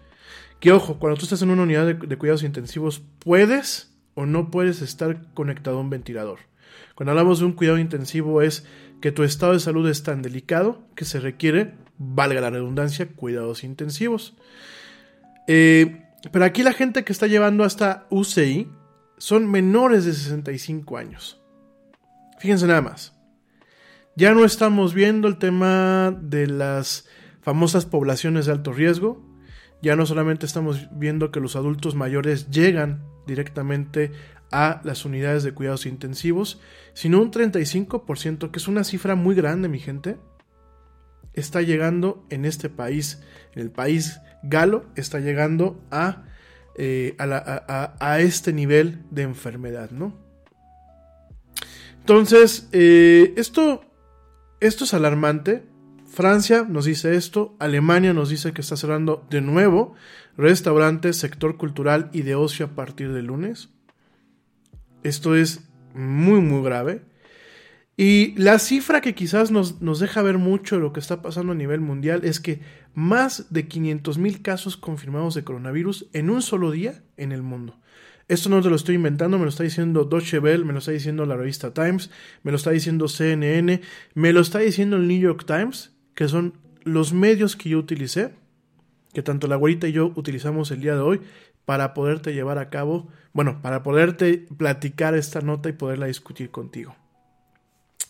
que 0.60 0.70
ojo, 0.70 1.00
cuando 1.00 1.18
tú 1.18 1.24
estás 1.24 1.42
en 1.42 1.50
una 1.50 1.64
unidad 1.64 1.86
de, 1.86 1.94
de 1.94 2.16
cuidados 2.16 2.44
intensivos, 2.44 3.02
puedes 3.18 3.96
o 4.14 4.26
no 4.26 4.52
puedes 4.52 4.80
estar 4.80 5.34
conectado 5.34 5.78
a 5.78 5.80
un 5.80 5.90
ventilador. 5.90 6.38
Cuando 6.94 7.10
hablamos 7.10 7.40
de 7.40 7.46
un 7.46 7.54
cuidado 7.54 7.78
intensivo 7.78 8.42
es 8.42 8.64
que 9.00 9.10
tu 9.10 9.24
estado 9.24 9.54
de 9.54 9.58
salud 9.58 9.88
es 9.88 10.04
tan 10.04 10.22
delicado 10.22 10.86
que 10.94 11.04
se 11.04 11.18
requiere, 11.18 11.74
valga 11.98 12.40
la 12.40 12.50
redundancia, 12.50 13.08
cuidados 13.08 13.64
intensivos. 13.64 14.36
Eh, 15.48 16.01
pero 16.30 16.44
aquí 16.44 16.62
la 16.62 16.72
gente 16.72 17.04
que 17.04 17.12
está 17.12 17.26
llevando 17.26 17.64
hasta 17.64 18.06
UCI 18.10 18.70
son 19.18 19.50
menores 19.50 20.04
de 20.04 20.12
65 20.12 20.96
años. 20.96 21.40
Fíjense 22.38 22.66
nada 22.66 22.82
más. 22.82 23.14
Ya 24.14 24.34
no 24.34 24.44
estamos 24.44 24.94
viendo 24.94 25.26
el 25.26 25.38
tema 25.38 26.16
de 26.20 26.46
las 26.46 27.08
famosas 27.40 27.86
poblaciones 27.86 28.46
de 28.46 28.52
alto 28.52 28.72
riesgo. 28.72 29.24
Ya 29.80 29.96
no 29.96 30.06
solamente 30.06 30.46
estamos 30.46 30.88
viendo 30.92 31.30
que 31.30 31.40
los 31.40 31.56
adultos 31.56 31.94
mayores 31.94 32.50
llegan 32.50 33.04
directamente 33.26 34.12
a 34.52 34.80
las 34.84 35.04
unidades 35.04 35.42
de 35.42 35.54
cuidados 35.54 35.86
intensivos, 35.86 36.60
sino 36.92 37.20
un 37.20 37.32
35%, 37.32 38.50
que 38.50 38.58
es 38.58 38.68
una 38.68 38.84
cifra 38.84 39.14
muy 39.14 39.34
grande, 39.34 39.68
mi 39.68 39.80
gente, 39.80 40.18
está 41.32 41.62
llegando 41.62 42.26
en 42.28 42.44
este 42.44 42.68
país, 42.68 43.22
en 43.54 43.62
el 43.62 43.70
país 43.70 44.20
galo, 44.42 44.86
está 44.96 45.20
llegando 45.20 45.80
a, 45.90 46.24
eh, 46.76 47.14
a, 47.18 48.20
este 48.20 48.52
nivel 48.52 49.02
de 49.10 49.22
enfermedad, 49.22 49.90
¿no? 49.90 50.14
Entonces, 52.00 52.68
eh, 52.72 53.32
esto, 53.36 53.84
esto 54.60 54.84
es 54.84 54.94
alarmante. 54.94 55.64
Francia 56.06 56.66
nos 56.68 56.84
dice 56.84 57.14
esto, 57.14 57.56
Alemania 57.58 58.12
nos 58.12 58.28
dice 58.28 58.52
que 58.52 58.60
está 58.60 58.76
cerrando 58.76 59.26
de 59.30 59.40
nuevo 59.40 59.94
restaurantes, 60.36 61.16
sector 61.16 61.56
cultural 61.56 62.10
y 62.12 62.22
de 62.22 62.34
ocio 62.34 62.66
a 62.66 62.70
partir 62.70 63.12
de 63.12 63.22
lunes. 63.22 63.70
Esto 65.02 65.36
es 65.36 65.68
muy, 65.94 66.40
muy 66.40 66.62
grave. 66.62 67.02
Y 67.96 68.34
la 68.36 68.58
cifra 68.58 69.00
que 69.00 69.14
quizás 69.14 69.50
nos, 69.50 69.82
nos, 69.82 70.00
deja 70.00 70.22
ver 70.22 70.38
mucho 70.38 70.78
lo 70.78 70.92
que 70.92 71.00
está 71.00 71.20
pasando 71.20 71.52
a 71.52 71.56
nivel 71.56 71.80
mundial 71.80 72.24
es 72.24 72.40
que 72.40 72.60
más 72.94 73.52
de 73.52 73.68
500 73.68 74.16
mil 74.18 74.40
casos 74.40 74.76
confirmados 74.76 75.34
de 75.34 75.44
coronavirus 75.44 76.06
en 76.12 76.30
un 76.30 76.40
solo 76.40 76.70
día 76.70 77.02
en 77.16 77.32
el 77.32 77.42
mundo. 77.42 77.78
Esto 78.28 78.48
no 78.48 78.62
te 78.62 78.70
lo 78.70 78.76
estoy 78.76 78.94
inventando, 78.94 79.36
me 79.36 79.44
lo 79.44 79.50
está 79.50 79.64
diciendo 79.64 80.04
Deutsche 80.04 80.38
Welle, 80.38 80.64
me 80.64 80.72
lo 80.72 80.78
está 80.78 80.92
diciendo 80.92 81.26
la 81.26 81.36
revista 81.36 81.74
Times, 81.74 82.10
me 82.42 82.50
lo 82.50 82.56
está 82.56 82.70
diciendo 82.70 83.08
CNN, 83.08 83.82
me 84.14 84.32
lo 84.32 84.40
está 84.40 84.60
diciendo 84.60 84.96
el 84.96 85.06
New 85.06 85.20
York 85.20 85.44
Times, 85.46 85.92
que 86.14 86.28
son 86.28 86.54
los 86.82 87.12
medios 87.12 87.56
que 87.56 87.68
yo 87.68 87.78
utilicé, 87.78 88.32
que 89.12 89.22
tanto 89.22 89.48
la 89.48 89.56
güerita 89.56 89.86
y 89.86 89.92
yo 89.92 90.12
utilizamos 90.14 90.70
el 90.70 90.80
día 90.80 90.94
de 90.94 91.00
hoy 91.00 91.20
para 91.66 91.92
poderte 91.94 92.32
llevar 92.32 92.58
a 92.58 92.70
cabo, 92.70 93.08
bueno, 93.34 93.60
para 93.60 93.82
poderte 93.82 94.46
platicar 94.56 95.14
esta 95.14 95.42
nota 95.42 95.68
y 95.68 95.72
poderla 95.72 96.06
discutir 96.06 96.50
contigo. 96.50 96.96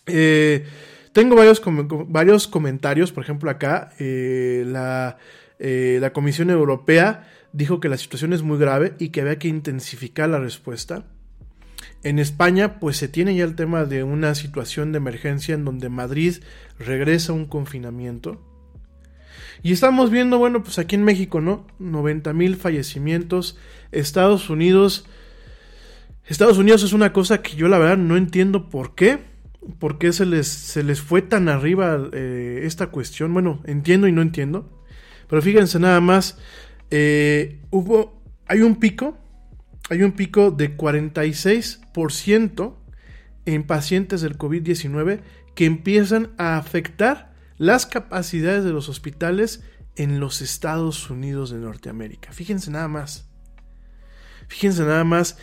Eh, 0.07 0.65
tengo 1.11 1.35
varios, 1.35 1.61
varios, 2.07 2.47
comentarios, 2.47 3.11
por 3.11 3.23
ejemplo 3.23 3.49
acá, 3.49 3.91
eh, 3.99 4.63
la, 4.65 5.17
eh, 5.59 5.99
la 6.01 6.11
Comisión 6.11 6.49
Europea 6.49 7.29
dijo 7.51 7.79
que 7.79 7.89
la 7.89 7.97
situación 7.97 8.33
es 8.33 8.41
muy 8.41 8.57
grave 8.57 8.95
y 8.99 9.09
que 9.09 9.21
había 9.21 9.37
que 9.37 9.47
intensificar 9.47 10.29
la 10.29 10.39
respuesta. 10.39 11.05
En 12.03 12.19
España, 12.19 12.79
pues 12.79 12.97
se 12.97 13.07
tiene 13.07 13.35
ya 13.35 13.45
el 13.45 13.55
tema 13.55 13.85
de 13.85 14.03
una 14.03 14.35
situación 14.35 14.91
de 14.91 14.97
emergencia 14.97 15.55
en 15.55 15.63
donde 15.63 15.87
Madrid 15.89 16.37
regresa 16.79 17.31
a 17.31 17.35
un 17.35 17.45
confinamiento. 17.45 18.41
Y 19.61 19.71
estamos 19.71 20.09
viendo, 20.09 20.37
bueno, 20.37 20.63
pues 20.63 20.79
aquí 20.79 20.95
en 20.95 21.03
México, 21.03 21.39
¿no? 21.39 21.65
90 21.79 22.33
mil 22.33 22.57
fallecimientos. 22.57 23.57
Estados 23.91 24.49
Unidos. 24.49 25.05
Estados 26.25 26.57
Unidos 26.57 26.83
es 26.83 26.91
una 26.91 27.13
cosa 27.13 27.41
que 27.41 27.55
yo 27.55 27.69
la 27.69 27.77
verdad 27.77 27.97
no 27.97 28.17
entiendo 28.17 28.69
por 28.69 28.95
qué. 28.95 29.32
¿Por 29.79 29.97
qué 29.97 30.11
se 30.13 30.25
les, 30.25 30.47
se 30.47 30.83
les 30.83 31.01
fue 31.01 31.21
tan 31.21 31.49
arriba 31.49 32.09
eh, 32.11 32.61
esta 32.63 32.87
cuestión? 32.87 33.33
Bueno, 33.33 33.61
entiendo 33.65 34.07
y 34.07 34.11
no 34.11 34.21
entiendo. 34.21 34.83
Pero 35.27 35.41
fíjense 35.41 35.79
nada 35.79 36.01
más. 36.01 36.37
Eh, 36.91 37.61
hubo. 37.69 38.21
Hay 38.47 38.61
un 38.61 38.75
pico. 38.75 39.17
Hay 39.89 40.03
un 40.03 40.13
pico 40.13 40.51
de 40.51 40.77
46% 40.77 42.75
en 43.45 43.63
pacientes 43.63 44.21
del 44.21 44.37
COVID-19 44.37 45.21
que 45.55 45.65
empiezan 45.65 46.31
a 46.37 46.57
afectar 46.57 47.33
las 47.57 47.85
capacidades 47.85 48.63
de 48.63 48.71
los 48.71 48.89
hospitales 48.89 49.63
en 49.95 50.19
los 50.19 50.41
Estados 50.41 51.09
Unidos 51.09 51.51
de 51.51 51.57
Norteamérica. 51.57 52.31
Fíjense 52.31 52.71
nada 52.71 52.87
más. 52.87 53.29
Fíjense 54.47 54.83
nada 54.83 55.03
más. 55.03 55.37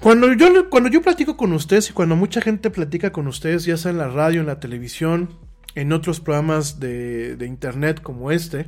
Cuando 0.00 0.32
yo, 0.32 0.70
cuando 0.70 0.88
yo 0.88 1.02
platico 1.02 1.36
con 1.36 1.52
ustedes 1.52 1.90
y 1.90 1.92
cuando 1.92 2.16
mucha 2.16 2.40
gente 2.40 2.70
platica 2.70 3.12
con 3.12 3.26
ustedes, 3.26 3.66
ya 3.66 3.76
sea 3.76 3.90
en 3.90 3.98
la 3.98 4.08
radio, 4.08 4.40
en 4.40 4.46
la 4.46 4.58
televisión, 4.58 5.38
en 5.74 5.92
otros 5.92 6.20
programas 6.20 6.80
de, 6.80 7.36
internet 7.46 8.00
como 8.00 8.30
este, 8.30 8.66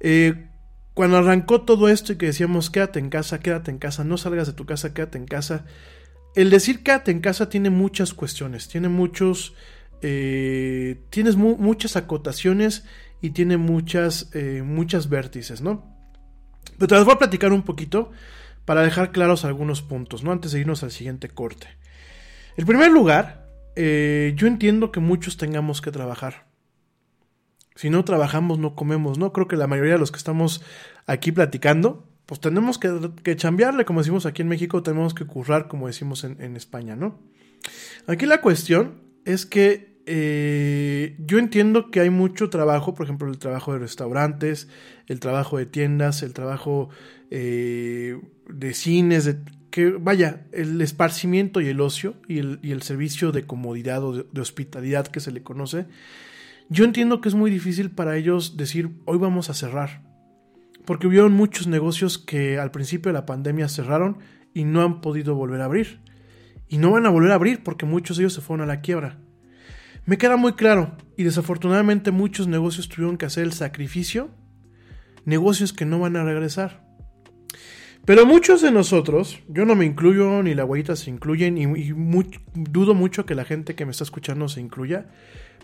eh, 0.00 0.48
cuando 0.94 1.18
arrancó 1.18 1.62
todo 1.62 1.88
esto 1.88 2.12
y 2.12 2.16
que 2.16 2.26
decíamos 2.26 2.70
quédate 2.70 2.98
en 2.98 3.08
casa, 3.08 3.38
quédate 3.38 3.70
en 3.70 3.78
casa, 3.78 4.02
no 4.02 4.18
salgas 4.18 4.48
de 4.48 4.52
tu 4.52 4.66
casa, 4.66 4.92
quédate 4.92 5.16
en 5.16 5.26
casa, 5.26 5.64
el 6.34 6.50
decir 6.50 6.82
quédate 6.82 7.12
en 7.12 7.20
casa 7.20 7.48
tiene 7.48 7.70
muchas 7.70 8.12
cuestiones, 8.12 8.68
tiene 8.68 8.88
muchos 8.88 9.54
eh, 10.02 11.04
tienes 11.10 11.36
muchas 11.36 11.94
acotaciones 11.94 12.84
y 13.20 13.30
tiene 13.30 13.56
muchas, 13.56 14.30
eh, 14.34 14.62
muchas 14.66 15.08
vértices, 15.08 15.60
¿no? 15.60 15.86
Pero 16.76 16.88
te 16.88 16.94
las 16.96 17.04
voy 17.04 17.14
a 17.14 17.18
platicar 17.18 17.52
un 17.52 17.62
poquito 17.62 18.10
para 18.64 18.82
dejar 18.82 19.12
claros 19.12 19.44
algunos 19.44 19.82
puntos, 19.82 20.22
¿no? 20.22 20.32
Antes 20.32 20.52
de 20.52 20.60
irnos 20.60 20.82
al 20.82 20.90
siguiente 20.90 21.28
corte. 21.28 21.68
En 22.56 22.66
primer 22.66 22.90
lugar, 22.90 23.48
eh, 23.76 24.34
yo 24.36 24.46
entiendo 24.46 24.92
que 24.92 25.00
muchos 25.00 25.36
tengamos 25.36 25.80
que 25.80 25.90
trabajar. 25.90 26.46
Si 27.74 27.88
no 27.88 28.04
trabajamos, 28.04 28.58
no 28.58 28.74
comemos, 28.74 29.18
¿no? 29.18 29.32
Creo 29.32 29.48
que 29.48 29.56
la 29.56 29.66
mayoría 29.66 29.94
de 29.94 29.98
los 29.98 30.12
que 30.12 30.18
estamos 30.18 30.62
aquí 31.06 31.32
platicando, 31.32 32.06
pues 32.26 32.40
tenemos 32.40 32.78
que, 32.78 33.10
que 33.22 33.36
chambearle, 33.36 33.84
como 33.84 34.00
decimos 34.00 34.26
aquí 34.26 34.42
en 34.42 34.48
México, 34.48 34.82
tenemos 34.82 35.14
que 35.14 35.24
currar, 35.24 35.68
como 35.68 35.86
decimos 35.86 36.24
en, 36.24 36.56
España, 36.56 36.96
¿no? 36.96 37.18
Aquí 38.06 38.26
la 38.26 38.40
cuestión 38.40 39.00
es 39.24 39.46
que 39.46 40.02
eh, 40.04 41.16
yo 41.18 41.38
entiendo 41.38 41.90
que 41.90 42.00
hay 42.00 42.10
mucho 42.10 42.50
trabajo, 42.50 42.94
por 42.94 43.06
ejemplo, 43.06 43.28
el 43.28 43.38
trabajo 43.38 43.72
de 43.72 43.78
restaurantes, 43.78 44.68
el 45.06 45.20
trabajo 45.20 45.56
de 45.56 45.66
tiendas, 45.66 46.22
el 46.22 46.34
trabajo 46.34 46.90
eh, 47.30 48.20
de 48.52 48.74
cines, 48.74 49.24
de, 49.24 49.38
que 49.72 49.90
vaya, 49.90 50.46
el 50.52 50.80
esparcimiento 50.82 51.60
y 51.60 51.68
el 51.68 51.80
ocio 51.80 52.14
y 52.28 52.38
el, 52.38 52.82
servicio 52.82 53.32
de 53.32 53.46
comodidad 53.46 54.04
o 54.04 54.12
de, 54.24 54.40
hospitalidad 54.40 55.06
que 55.06 55.18
se 55.18 55.32
le 55.32 55.42
conoce. 55.42 55.86
Yo 56.68 56.84
entiendo 56.84 57.20
que 57.20 57.30
es 57.30 57.34
muy 57.34 57.50
difícil 57.50 57.90
para 57.90 58.16
ellos 58.16 58.56
decir 58.56 58.90
hoy 59.06 59.18
vamos 59.18 59.48
a 59.48 59.54
cerrar, 59.54 60.02
porque 60.84 61.06
hubieron 61.06 61.32
muchos 61.32 61.66
negocios 61.66 62.18
que 62.18 62.58
al 62.58 62.70
principio 62.70 63.10
de 63.10 63.18
la 63.18 63.26
pandemia 63.26 63.68
cerraron 63.68 64.18
y 64.52 64.64
no 64.64 64.82
han 64.82 65.00
podido 65.00 65.34
volver 65.34 65.62
a 65.62 65.64
abrir. 65.64 66.00
Y 66.68 66.76
no 66.76 66.90
van 66.90 67.06
a 67.06 67.10
volver 67.10 67.32
a 67.32 67.36
abrir 67.36 67.62
porque 67.62 67.86
muchos 67.86 68.16
de 68.16 68.24
ellos 68.24 68.34
se 68.34 68.40
fueron 68.42 68.64
a 68.64 68.72
la 68.72 68.82
quiebra. 68.82 69.18
Me 70.04 70.18
queda 70.18 70.36
muy 70.36 70.52
claro, 70.52 70.96
y 71.16 71.22
desafortunadamente 71.22 72.10
muchos 72.10 72.46
negocios 72.46 72.88
tuvieron 72.88 73.16
que 73.16 73.26
hacer 73.26 73.44
el 73.44 73.52
sacrificio, 73.52 74.30
negocios 75.24 75.72
que 75.72 75.86
no 75.86 75.98
van 75.98 76.16
a 76.16 76.24
regresar. 76.24 76.84
Pero 78.04 78.26
muchos 78.26 78.62
de 78.62 78.72
nosotros, 78.72 79.38
yo 79.48 79.64
no 79.64 79.76
me 79.76 79.84
incluyo, 79.84 80.42
ni 80.42 80.54
la 80.54 80.64
guayita 80.64 80.96
se 80.96 81.10
incluyen, 81.10 81.56
y, 81.56 81.92
dudo 82.54 82.94
mucho 82.94 83.24
que 83.26 83.36
la 83.36 83.44
gente 83.44 83.76
que 83.76 83.84
me 83.84 83.92
está 83.92 84.02
escuchando 84.02 84.48
se 84.48 84.60
incluya, 84.60 85.06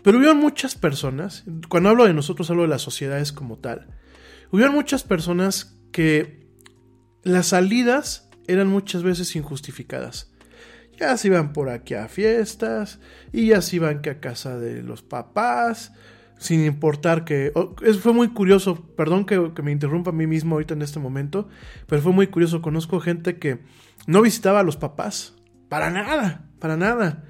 pero 0.03 0.17
hubieron 0.17 0.37
muchas 0.37 0.75
personas, 0.75 1.43
cuando 1.67 1.89
hablo 1.89 2.05
de 2.05 2.13
nosotros 2.13 2.49
hablo 2.49 2.61
de 2.61 2.69
las 2.69 2.81
sociedades 2.81 3.33
como 3.33 3.57
tal, 3.57 3.87
hubieron 4.51 4.73
muchas 4.73 5.03
personas 5.03 5.77
que 5.91 6.47
las 7.23 7.47
salidas 7.47 8.29
eran 8.47 8.67
muchas 8.67 9.03
veces 9.03 9.35
injustificadas. 9.35 10.31
Ya 10.97 11.15
se 11.17 11.27
iban 11.27 11.53
por 11.53 11.69
aquí 11.69 11.93
a 11.93 12.07
fiestas 12.07 12.99
y 13.31 13.47
ya 13.47 13.61
se 13.61 13.77
iban 13.77 14.01
que 14.01 14.09
a 14.09 14.19
casa 14.19 14.57
de 14.57 14.81
los 14.81 15.01
papás, 15.01 15.93
sin 16.39 16.65
importar 16.65 17.25
que... 17.25 17.51
es- 17.83 17.99
fue 17.99 18.13
muy 18.13 18.29
curioso, 18.29 18.81
perdón 18.95 19.25
que, 19.25 19.37
me 19.61 19.71
interrumpa 19.71 20.09
a 20.09 20.13
mí 20.13 20.25
mismo 20.25 20.55
ahorita 20.55 20.73
en 20.73 20.81
este 20.81 20.97
momento, 20.99 21.49
pero 21.85 22.01
fue 22.01 22.13
muy 22.13 22.27
curioso, 22.27 22.61
conozco 22.61 22.99
gente 22.99 23.37
que 23.37 23.59
no 24.07 24.21
visitaba 24.23 24.61
a 24.61 24.63
los 24.63 24.77
papás, 24.77 25.35
para 25.67 25.91
nada, 25.91 26.49
para 26.59 26.77
nada. 26.77 27.25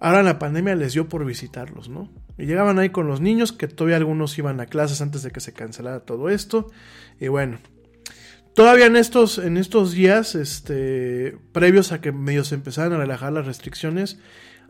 Ahora 0.00 0.22
la 0.22 0.38
pandemia 0.38 0.74
les 0.74 0.92
dio 0.92 1.08
por 1.08 1.24
visitarlos, 1.24 1.88
¿no? 1.88 2.12
Y 2.36 2.46
llegaban 2.46 2.78
ahí 2.78 2.90
con 2.90 3.06
los 3.06 3.20
niños, 3.20 3.52
que 3.52 3.68
todavía 3.68 3.96
algunos 3.96 4.36
iban 4.38 4.60
a 4.60 4.66
clases 4.66 5.00
antes 5.00 5.22
de 5.22 5.30
que 5.30 5.40
se 5.40 5.52
cancelara 5.52 6.00
todo 6.00 6.28
esto, 6.28 6.70
y 7.18 7.28
bueno. 7.28 7.58
Todavía 8.54 8.86
en 8.86 8.96
estos, 8.96 9.38
en 9.38 9.56
estos 9.56 9.92
días, 9.92 10.34
este, 10.34 11.38
previos 11.52 11.92
a 11.92 12.00
que 12.00 12.10
medio 12.10 12.42
se 12.42 12.56
empezaran 12.56 12.92
a 12.92 12.98
relajar 12.98 13.32
las 13.32 13.46
restricciones, 13.46 14.18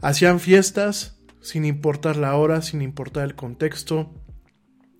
hacían 0.02 0.40
fiestas 0.40 1.17
sin 1.40 1.64
importar 1.64 2.16
la 2.16 2.34
hora, 2.36 2.62
sin 2.62 2.82
importar 2.82 3.24
el 3.24 3.34
contexto. 3.34 4.10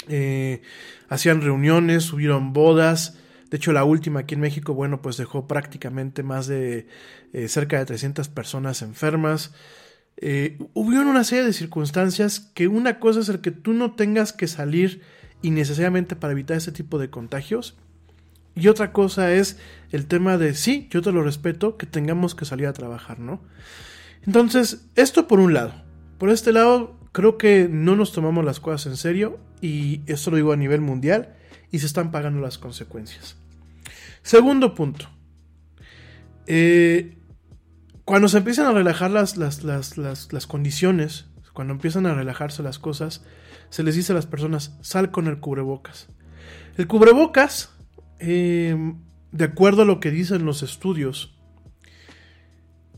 Eh, 0.09 0.63
hacían 1.09 1.43
reuniones, 1.43 2.13
hubieron 2.13 2.53
bodas. 2.53 3.19
De 3.51 3.57
hecho, 3.57 3.73
la 3.73 3.85
última 3.85 4.21
aquí 4.21 4.35
en 4.35 4.41
México, 4.41 4.75
bueno, 4.75 5.01
pues 5.01 5.17
dejó 5.17 5.47
prácticamente 5.47 6.23
más 6.23 6.47
de 6.47 6.87
eh, 7.33 7.49
cerca 7.49 7.79
de 7.79 7.87
300 7.87 8.29
personas 8.29 8.83
enfermas. 8.83 9.55
Eh, 10.17 10.59
hubieron 10.75 11.07
una 11.07 11.25
serie 11.25 11.45
de 11.45 11.53
circunstancias 11.53 12.41
que 12.41 12.69
una 12.69 12.99
cosa 12.99 13.21
es 13.21 13.29
el 13.29 13.41
que 13.41 13.53
tú 13.53 13.73
no 13.73 13.95
tengas 13.95 14.33
que 14.33 14.49
salir 14.49 15.03
innecesariamente 15.43 16.17
para 16.17 16.33
evitar 16.33 16.57
ese 16.57 16.73
tipo 16.73 16.99
de 16.99 17.11
contagios. 17.11 17.77
Y 18.55 18.67
otra 18.67 18.93
cosa 18.93 19.33
es 19.33 19.59
el 19.93 20.07
tema 20.07 20.37
de, 20.37 20.55
sí, 20.55 20.89
yo 20.91 21.01
te 21.01 21.13
lo 21.13 21.23
respeto, 21.23 21.77
que 21.77 21.87
tengamos 21.87 22.35
que 22.35 22.45
salir 22.45 22.67
a 22.67 22.73
trabajar, 22.73 23.21
¿no? 23.21 23.41
Entonces, 24.27 24.89
esto 24.97 25.29
por 25.29 25.39
un 25.39 25.55
lado. 25.55 25.88
Por 26.19 26.31
este 26.31 26.53
lado, 26.53 26.99
creo 27.13 27.39
que 27.39 27.69
no 27.71 27.97
nos 27.97 28.13
tomamos 28.13 28.45
las 28.45 28.61
cosas 28.61 28.87
en 28.87 28.97
serio 28.97 29.39
y 29.61 30.03
esto 30.07 30.31
lo 30.31 30.37
digo 30.37 30.53
a 30.53 30.57
nivel 30.57 30.81
mundial 30.81 31.37
y 31.71 31.79
se 31.79 31.87
están 31.87 32.11
pagando 32.11 32.41
las 32.41 32.59
consecuencias. 32.59 33.37
Segundo 34.23 34.75
punto. 34.75 35.09
Eh, 36.47 37.19
cuando 38.05 38.29
se 38.29 38.39
empiezan 38.39 38.67
a 38.67 38.73
relajar 38.73 39.11
las, 39.11 39.37
las, 39.37 39.65
las, 39.65 39.97
las, 39.97 40.47
condiciones, 40.47 41.27
cuando 41.53 41.75
empiezan 41.75 42.07
a 42.07 42.15
relajarse 42.15 42.63
las 42.63 42.79
cosas, 42.79 43.25
se 43.71 43.83
les 43.83 43.95
dice 43.95 44.13
a 44.13 44.17
las 44.17 44.27
personas, 44.27 44.77
sal 44.81 45.11
con 45.11 45.27
el 45.27 45.41
cubrebocas. 45.41 46.09
El 46.77 46.87
cubrebocas, 46.87 47.75
eh, 48.19 48.95
de 49.31 49.45
acuerdo 49.45 49.83
a 49.83 49.85
lo 49.85 50.01
que 50.01 50.11
dicen 50.11 50.45
los 50.47 50.63
estudios, 50.63 51.38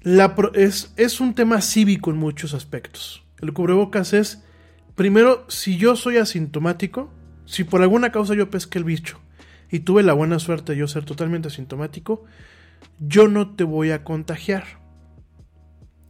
la 0.03 0.35
es 0.55 1.21
un 1.21 1.35
tema 1.35 1.61
cívico 1.61 2.11
en 2.11 2.17
muchos 2.17 2.55
aspectos. 2.55 3.23
El 3.41 3.53
cubrebocas 3.53 4.13
es, 4.13 4.43
primero, 4.95 5.45
si 5.49 5.77
yo 5.77 5.97
soy 5.97 6.19
asintomático, 6.19 7.13
si 7.47 7.65
por 7.65 7.83
alguna 7.83 8.13
causa 8.13 8.35
yo 8.35 8.51
pesqué 8.51 8.79
el 8.79 8.85
bicho 8.85 9.19
y 9.71 9.81
tuve 9.81 10.03
la 10.03 10.13
buena 10.13 10.39
suerte 10.39 10.73
de 10.73 10.79
yo 10.79 10.89
ser 10.89 11.05
totalmente 11.05 11.49
asintomático, 11.49 12.25
yo 12.99 13.29
no 13.29 13.55
te 13.55 13.65
voy 13.65 13.91
a 13.91 14.05
contagiar. 14.05 14.65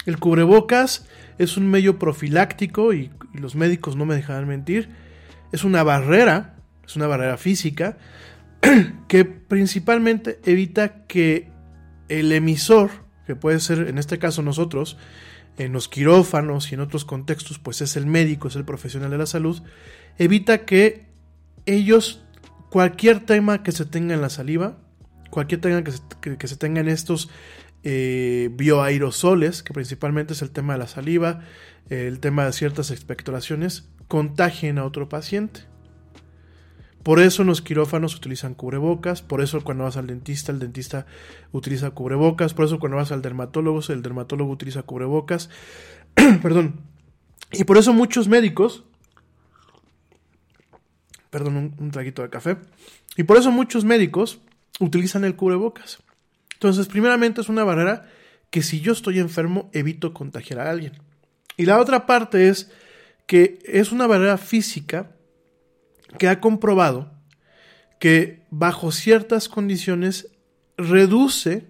El 0.06 0.18
cubrebocas 0.18 1.06
es 1.38 1.56
un 1.56 1.68
medio 1.68 1.98
profiláctico 1.98 2.92
y, 2.92 3.10
y 3.34 3.38
los 3.38 3.54
médicos 3.54 3.96
no 3.96 4.06
me 4.06 4.14
dejarán 4.14 4.48
mentir. 4.48 4.88
Es 5.52 5.64
una 5.64 5.82
barrera, 5.82 6.56
es 6.84 6.96
una 6.96 7.06
barrera 7.06 7.36
física 7.36 7.98
que 9.08 9.24
principalmente 9.24 10.40
evita 10.44 11.06
que 11.06 11.50
el 12.08 12.32
emisor, 12.32 12.90
que 13.30 13.36
puede 13.36 13.60
ser 13.60 13.86
en 13.86 13.96
este 13.96 14.18
caso 14.18 14.42
nosotros, 14.42 14.96
en 15.56 15.72
los 15.72 15.86
quirófanos 15.86 16.72
y 16.72 16.74
en 16.74 16.80
otros 16.80 17.04
contextos, 17.04 17.60
pues 17.60 17.80
es 17.80 17.96
el 17.96 18.04
médico, 18.04 18.48
es 18.48 18.56
el 18.56 18.64
profesional 18.64 19.08
de 19.08 19.18
la 19.18 19.26
salud, 19.26 19.62
evita 20.18 20.64
que 20.64 21.06
ellos, 21.64 22.24
cualquier 22.70 23.20
tema 23.20 23.62
que 23.62 23.70
se 23.70 23.84
tenga 23.84 24.14
en 24.14 24.20
la 24.20 24.30
saliva, 24.30 24.78
cualquier 25.30 25.60
tema 25.60 25.84
que 25.84 25.92
se, 25.92 26.00
que, 26.38 26.48
se 26.48 26.56
tenga 26.56 26.80
en 26.80 26.88
estos 26.88 27.30
eh, 27.84 28.50
bioaerosoles, 28.52 29.62
que 29.62 29.74
principalmente 29.74 30.32
es 30.32 30.42
el 30.42 30.50
tema 30.50 30.72
de 30.72 30.80
la 30.80 30.88
saliva, 30.88 31.44
el 31.88 32.18
tema 32.18 32.46
de 32.46 32.52
ciertas 32.52 32.90
expectoraciones, 32.90 33.88
contagien 34.08 34.78
a 34.78 34.84
otro 34.84 35.08
paciente. 35.08 35.69
Por 37.02 37.18
eso 37.20 37.42
en 37.42 37.48
los 37.48 37.62
quirófanos 37.62 38.14
utilizan 38.14 38.54
cubrebocas, 38.54 39.22
por 39.22 39.40
eso 39.40 39.62
cuando 39.62 39.84
vas 39.84 39.96
al 39.96 40.06
dentista, 40.06 40.52
el 40.52 40.58
dentista 40.58 41.06
utiliza 41.50 41.90
cubrebocas, 41.92 42.52
por 42.52 42.66
eso 42.66 42.78
cuando 42.78 42.98
vas 42.98 43.10
al 43.10 43.22
dermatólogo, 43.22 43.80
el 43.88 44.02
dermatólogo 44.02 44.50
utiliza 44.50 44.82
cubrebocas. 44.82 45.48
Perdón. 46.42 46.80
Y 47.52 47.64
por 47.64 47.78
eso 47.78 47.92
muchos 47.92 48.28
médicos, 48.28 48.84
perdón, 51.30 51.56
un, 51.56 51.74
un 51.78 51.90
traguito 51.90 52.22
de 52.22 52.30
café, 52.30 52.58
y 53.16 53.24
por 53.24 53.36
eso 53.38 53.50
muchos 53.50 53.84
médicos 53.84 54.40
utilizan 54.78 55.24
el 55.24 55.34
cubrebocas. 55.34 55.98
Entonces, 56.54 56.86
primeramente 56.86 57.40
es 57.40 57.48
una 57.48 57.64
barrera 57.64 58.06
que 58.50 58.62
si 58.62 58.80
yo 58.80 58.92
estoy 58.92 59.18
enfermo 59.18 59.70
evito 59.72 60.12
contagiar 60.12 60.60
a 60.60 60.70
alguien. 60.70 60.92
Y 61.56 61.66
la 61.66 61.78
otra 61.80 62.06
parte 62.06 62.48
es 62.48 62.70
que 63.26 63.58
es 63.64 63.92
una 63.92 64.06
barrera 64.06 64.38
física 64.38 65.10
que 66.18 66.28
ha 66.28 66.40
comprobado 66.40 67.12
que 67.98 68.42
bajo 68.50 68.92
ciertas 68.92 69.48
condiciones 69.48 70.28
reduce, 70.76 71.68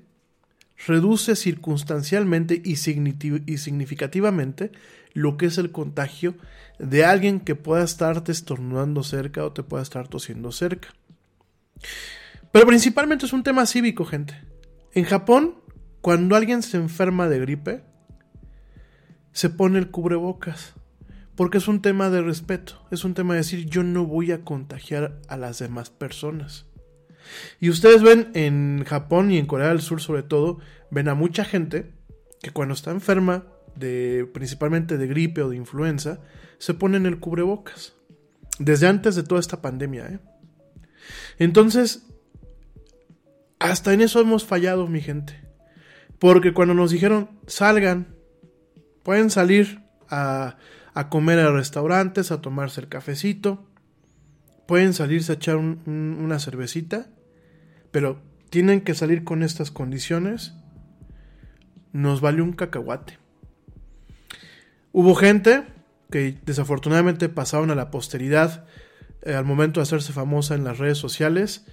reduce 0.86 1.36
circunstancialmente 1.36 2.62
y, 2.64 2.76
significativamente 2.76 4.70
lo 5.12 5.36
que 5.36 5.46
es 5.46 5.58
el 5.58 5.72
contagio 5.72 6.36
de 6.78 7.04
alguien 7.04 7.40
que 7.40 7.56
pueda 7.56 7.82
estarte 7.82 8.30
estornudando 8.30 9.02
cerca 9.02 9.44
o 9.44 9.52
te 9.52 9.64
pueda 9.64 9.82
estar 9.82 10.06
tosiendo 10.06 10.52
cerca. 10.52 10.94
Pero 12.52 12.66
principalmente 12.66 13.26
es 13.26 13.32
un 13.32 13.42
tema 13.42 13.66
cívico, 13.66 14.04
gente. 14.04 14.34
En 14.92 15.04
Japón, 15.04 15.56
cuando 16.00 16.36
alguien 16.36 16.62
se 16.62 16.76
enferma 16.76 17.28
de 17.28 17.40
gripe, 17.40 17.82
se 19.32 19.50
pone 19.50 19.78
el 19.78 19.90
cubrebocas. 19.90 20.74
Porque 21.40 21.56
es 21.56 21.68
un 21.68 21.80
tema 21.80 22.10
de 22.10 22.20
respeto. 22.20 22.86
Es 22.90 23.02
un 23.02 23.14
tema 23.14 23.32
de 23.32 23.38
decir 23.38 23.64
yo 23.64 23.82
no 23.82 24.04
voy 24.04 24.30
a 24.30 24.44
contagiar 24.44 25.22
a 25.26 25.38
las 25.38 25.58
demás 25.58 25.88
personas. 25.88 26.66
Y 27.60 27.70
ustedes 27.70 28.02
ven 28.02 28.30
en 28.34 28.84
Japón 28.86 29.30
y 29.30 29.38
en 29.38 29.46
Corea 29.46 29.68
del 29.68 29.80
Sur 29.80 30.02
sobre 30.02 30.22
todo, 30.22 30.58
ven 30.90 31.08
a 31.08 31.14
mucha 31.14 31.46
gente 31.46 31.94
que 32.42 32.50
cuando 32.50 32.74
está 32.74 32.90
enferma, 32.90 33.46
de, 33.74 34.28
principalmente 34.34 34.98
de 34.98 35.06
gripe 35.06 35.40
o 35.40 35.48
de 35.48 35.56
influenza, 35.56 36.20
se 36.58 36.74
ponen 36.74 37.06
el 37.06 37.20
cubrebocas. 37.20 37.94
Desde 38.58 38.86
antes 38.86 39.16
de 39.16 39.22
toda 39.22 39.40
esta 39.40 39.62
pandemia. 39.62 40.08
¿eh? 40.08 40.18
Entonces, 41.38 42.06
hasta 43.58 43.94
en 43.94 44.02
eso 44.02 44.20
hemos 44.20 44.44
fallado, 44.44 44.86
mi 44.88 45.00
gente. 45.00 45.40
Porque 46.18 46.52
cuando 46.52 46.74
nos 46.74 46.90
dijeron, 46.90 47.30
salgan, 47.46 48.14
pueden 49.02 49.30
salir 49.30 49.80
a, 50.10 50.58
a 50.94 51.08
comer 51.08 51.38
a 51.38 51.52
restaurantes, 51.52 52.30
a 52.32 52.40
tomarse 52.40 52.80
el 52.80 52.88
cafecito, 52.88 53.66
pueden 54.66 54.92
salirse 54.94 55.32
a 55.32 55.34
echar 55.36 55.56
un- 55.56 55.80
un- 55.86 56.18
una 56.20 56.38
cervecita, 56.38 57.08
pero 57.90 58.20
tienen 58.50 58.80
que 58.82 58.94
salir 58.94 59.24
con 59.24 59.42
estas 59.42 59.70
condiciones, 59.70 60.54
nos 61.92 62.20
valió 62.20 62.44
un 62.44 62.52
cacahuate. 62.52 63.18
Hubo 64.92 65.14
gente 65.14 65.64
que 66.10 66.38
desafortunadamente 66.44 67.28
pasaron 67.28 67.70
a 67.70 67.74
la 67.76 67.90
posteridad 67.90 68.64
eh, 69.22 69.34
al 69.34 69.44
momento 69.44 69.80
de 69.80 69.82
hacerse 69.82 70.12
famosa 70.12 70.54
en 70.54 70.64
las 70.64 70.78
redes 70.78 70.96
sociales, 70.98 71.66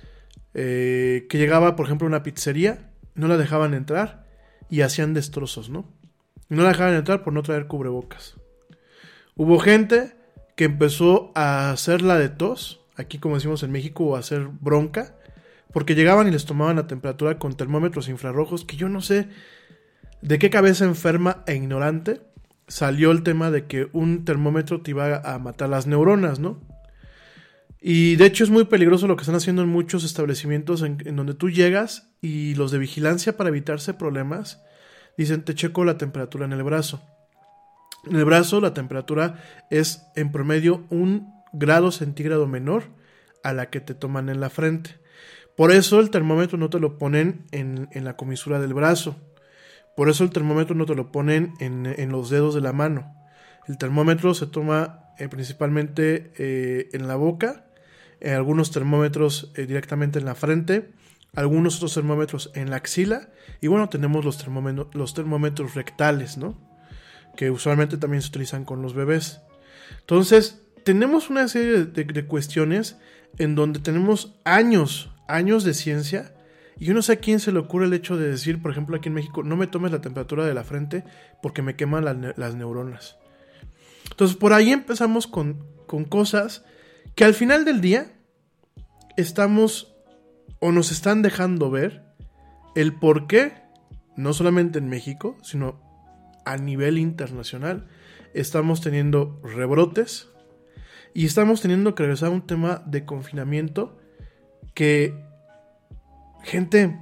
eh, 0.53 1.27
que 1.29 1.37
llegaba, 1.37 1.75
por 1.75 1.85
ejemplo, 1.85 2.05
a 2.05 2.09
una 2.09 2.21
pizzería, 2.23 2.91
no 3.15 3.27
la 3.29 3.37
dejaban 3.37 3.73
entrar 3.73 4.27
y 4.69 4.81
hacían 4.81 5.13
destrozos, 5.13 5.69
¿no? 5.69 5.89
No 6.49 6.63
la 6.63 6.69
dejaban 6.69 6.93
entrar 6.95 7.23
por 7.23 7.31
no 7.33 7.43
traer 7.43 7.67
cubrebocas. 7.67 8.35
Hubo 9.37 9.59
gente 9.59 10.15
que 10.55 10.65
empezó 10.65 11.31
a 11.35 11.69
hacer 11.69 12.01
la 12.01 12.17
de 12.17 12.29
tos, 12.29 12.81
aquí 12.95 13.19
como 13.19 13.35
decimos 13.35 13.61
en 13.61 13.71
México, 13.71 14.15
a 14.15 14.19
hacer 14.19 14.47
bronca, 14.47 15.15
porque 15.71 15.93
llegaban 15.93 16.27
y 16.27 16.31
les 16.31 16.45
tomaban 16.45 16.77
la 16.77 16.87
temperatura 16.87 17.37
con 17.37 17.55
termómetros 17.55 18.09
infrarrojos, 18.09 18.65
que 18.65 18.77
yo 18.77 18.89
no 18.89 18.99
sé 18.99 19.29
de 20.23 20.39
qué 20.39 20.49
cabeza 20.49 20.85
enferma 20.85 21.43
e 21.45 21.55
ignorante 21.55 22.21
salió 22.67 23.11
el 23.11 23.21
tema 23.21 23.51
de 23.51 23.67
que 23.67 23.89
un 23.93 24.25
termómetro 24.25 24.81
te 24.81 24.89
iba 24.91 25.17
a 25.17 25.37
matar 25.37 25.69
las 25.69 25.85
neuronas, 25.85 26.39
¿no? 26.39 26.59
Y 27.79 28.15
de 28.15 28.25
hecho 28.25 28.43
es 28.43 28.49
muy 28.49 28.65
peligroso 28.65 29.07
lo 29.07 29.15
que 29.17 29.21
están 29.21 29.35
haciendo 29.35 29.61
en 29.61 29.69
muchos 29.69 30.03
establecimientos 30.03 30.81
en, 30.81 30.97
en 31.05 31.15
donde 31.15 31.35
tú 31.35 31.51
llegas 31.51 32.09
y 32.21 32.55
los 32.55 32.71
de 32.71 32.79
vigilancia 32.79 33.37
para 33.37 33.49
evitarse 33.49 33.93
problemas 33.93 34.63
dicen 35.15 35.43
te 35.43 35.53
checo 35.53 35.85
la 35.85 35.99
temperatura 35.99 36.45
en 36.45 36.53
el 36.53 36.63
brazo. 36.63 37.03
En 38.09 38.15
el 38.15 38.25
brazo 38.25 38.61
la 38.61 38.73
temperatura 38.73 39.43
es 39.69 40.07
en 40.15 40.31
promedio 40.31 40.85
un 40.89 41.33
grado 41.51 41.91
centígrado 41.91 42.47
menor 42.47 42.83
a 43.43 43.53
la 43.53 43.69
que 43.69 43.79
te 43.79 43.93
toman 43.93 44.29
en 44.29 44.39
la 44.39 44.49
frente. 44.49 44.99
Por 45.55 45.71
eso 45.71 45.99
el 45.99 46.09
termómetro 46.09 46.57
no 46.57 46.69
te 46.69 46.79
lo 46.79 46.97
ponen 46.97 47.45
en, 47.51 47.89
en 47.91 48.05
la 48.05 48.15
comisura 48.15 48.59
del 48.59 48.73
brazo. 48.73 49.15
Por 49.95 50.09
eso 50.09 50.23
el 50.23 50.29
termómetro 50.29 50.75
no 50.75 50.85
te 50.85 50.95
lo 50.95 51.11
ponen 51.11 51.53
en, 51.59 51.93
en 51.97 52.11
los 52.11 52.29
dedos 52.29 52.53
de 52.53 52.61
la 52.61 52.73
mano. 52.73 53.15
El 53.67 53.77
termómetro 53.77 54.33
se 54.33 54.47
toma 54.47 55.13
eh, 55.17 55.27
principalmente 55.27 56.31
eh, 56.37 56.89
en 56.93 57.07
la 57.07 57.15
boca, 57.15 57.65
en 58.19 58.33
algunos 58.33 58.71
termómetros 58.71 59.51
eh, 59.55 59.65
directamente 59.65 60.19
en 60.19 60.25
la 60.25 60.35
frente, 60.35 60.91
algunos 61.33 61.77
otros 61.77 61.95
termómetros 61.95 62.51
en 62.53 62.69
la 62.69 62.77
axila 62.77 63.29
y 63.59 63.67
bueno, 63.67 63.89
tenemos 63.89 64.23
los 64.23 65.13
termómetros 65.13 65.75
rectales, 65.75 66.37
¿no? 66.37 66.66
Que 67.37 67.49
usualmente 67.51 67.97
también 67.97 68.21
se 68.21 68.27
utilizan 68.27 68.65
con 68.65 68.81
los 68.81 68.93
bebés. 68.93 69.39
Entonces, 70.01 70.61
tenemos 70.83 71.29
una 71.29 71.47
serie 71.47 71.85
de, 71.85 72.25
cuestiones 72.25 72.97
en 73.37 73.55
donde 73.55 73.79
tenemos 73.79 74.35
años, 74.43 75.11
años 75.27 75.63
de 75.63 75.73
ciencia 75.73 76.33
y 76.79 76.85
yo 76.85 76.93
no 76.93 77.01
sé 77.01 77.13
a 77.13 77.15
quién 77.17 77.39
se 77.39 77.51
le 77.51 77.59
ocurre 77.59 77.85
el 77.85 77.93
hecho 77.93 78.17
de 78.17 78.29
decir, 78.29 78.61
por 78.61 78.71
ejemplo, 78.71 78.95
aquí 78.97 79.07
en 79.09 79.15
México, 79.15 79.43
no 79.43 79.55
me 79.55 79.67
tomes 79.67 79.91
la 79.91 80.01
temperatura 80.01 80.45
de 80.45 80.53
la 80.53 80.63
frente 80.63 81.03
porque 81.41 81.61
me 81.61 81.75
queman 81.75 82.05
la- 82.05 82.33
las 82.35 82.55
neuronas. 82.55 83.17
Entonces, 84.11 84.35
por 84.37 84.53
ahí 84.53 84.71
empezamos 84.71 85.27
con, 85.27 85.65
con 85.87 86.05
cosas 86.05 86.63
que 87.15 87.23
al 87.23 87.33
final 87.33 87.65
del 87.65 87.81
día 87.81 88.13
estamos 89.17 89.93
o 90.59 90.71
nos 90.71 90.91
están 90.91 91.21
dejando 91.21 91.69
ver 91.69 92.03
el 92.75 92.93
por 92.93 93.27
qué, 93.27 93.53
no 94.15 94.33
solamente 94.33 94.79
en 94.79 94.87
México, 94.89 95.37
sino 95.43 95.86
a 96.51 96.57
nivel 96.57 96.97
internacional, 96.97 97.87
estamos 98.33 98.81
teniendo 98.81 99.39
rebrotes 99.43 100.29
y 101.13 101.25
estamos 101.25 101.61
teniendo 101.61 101.95
que 101.95 102.03
regresar 102.03 102.29
a 102.29 102.31
un 102.31 102.45
tema 102.45 102.83
de 102.85 103.05
confinamiento 103.05 103.97
que, 104.73 105.13
gente, 106.43 106.99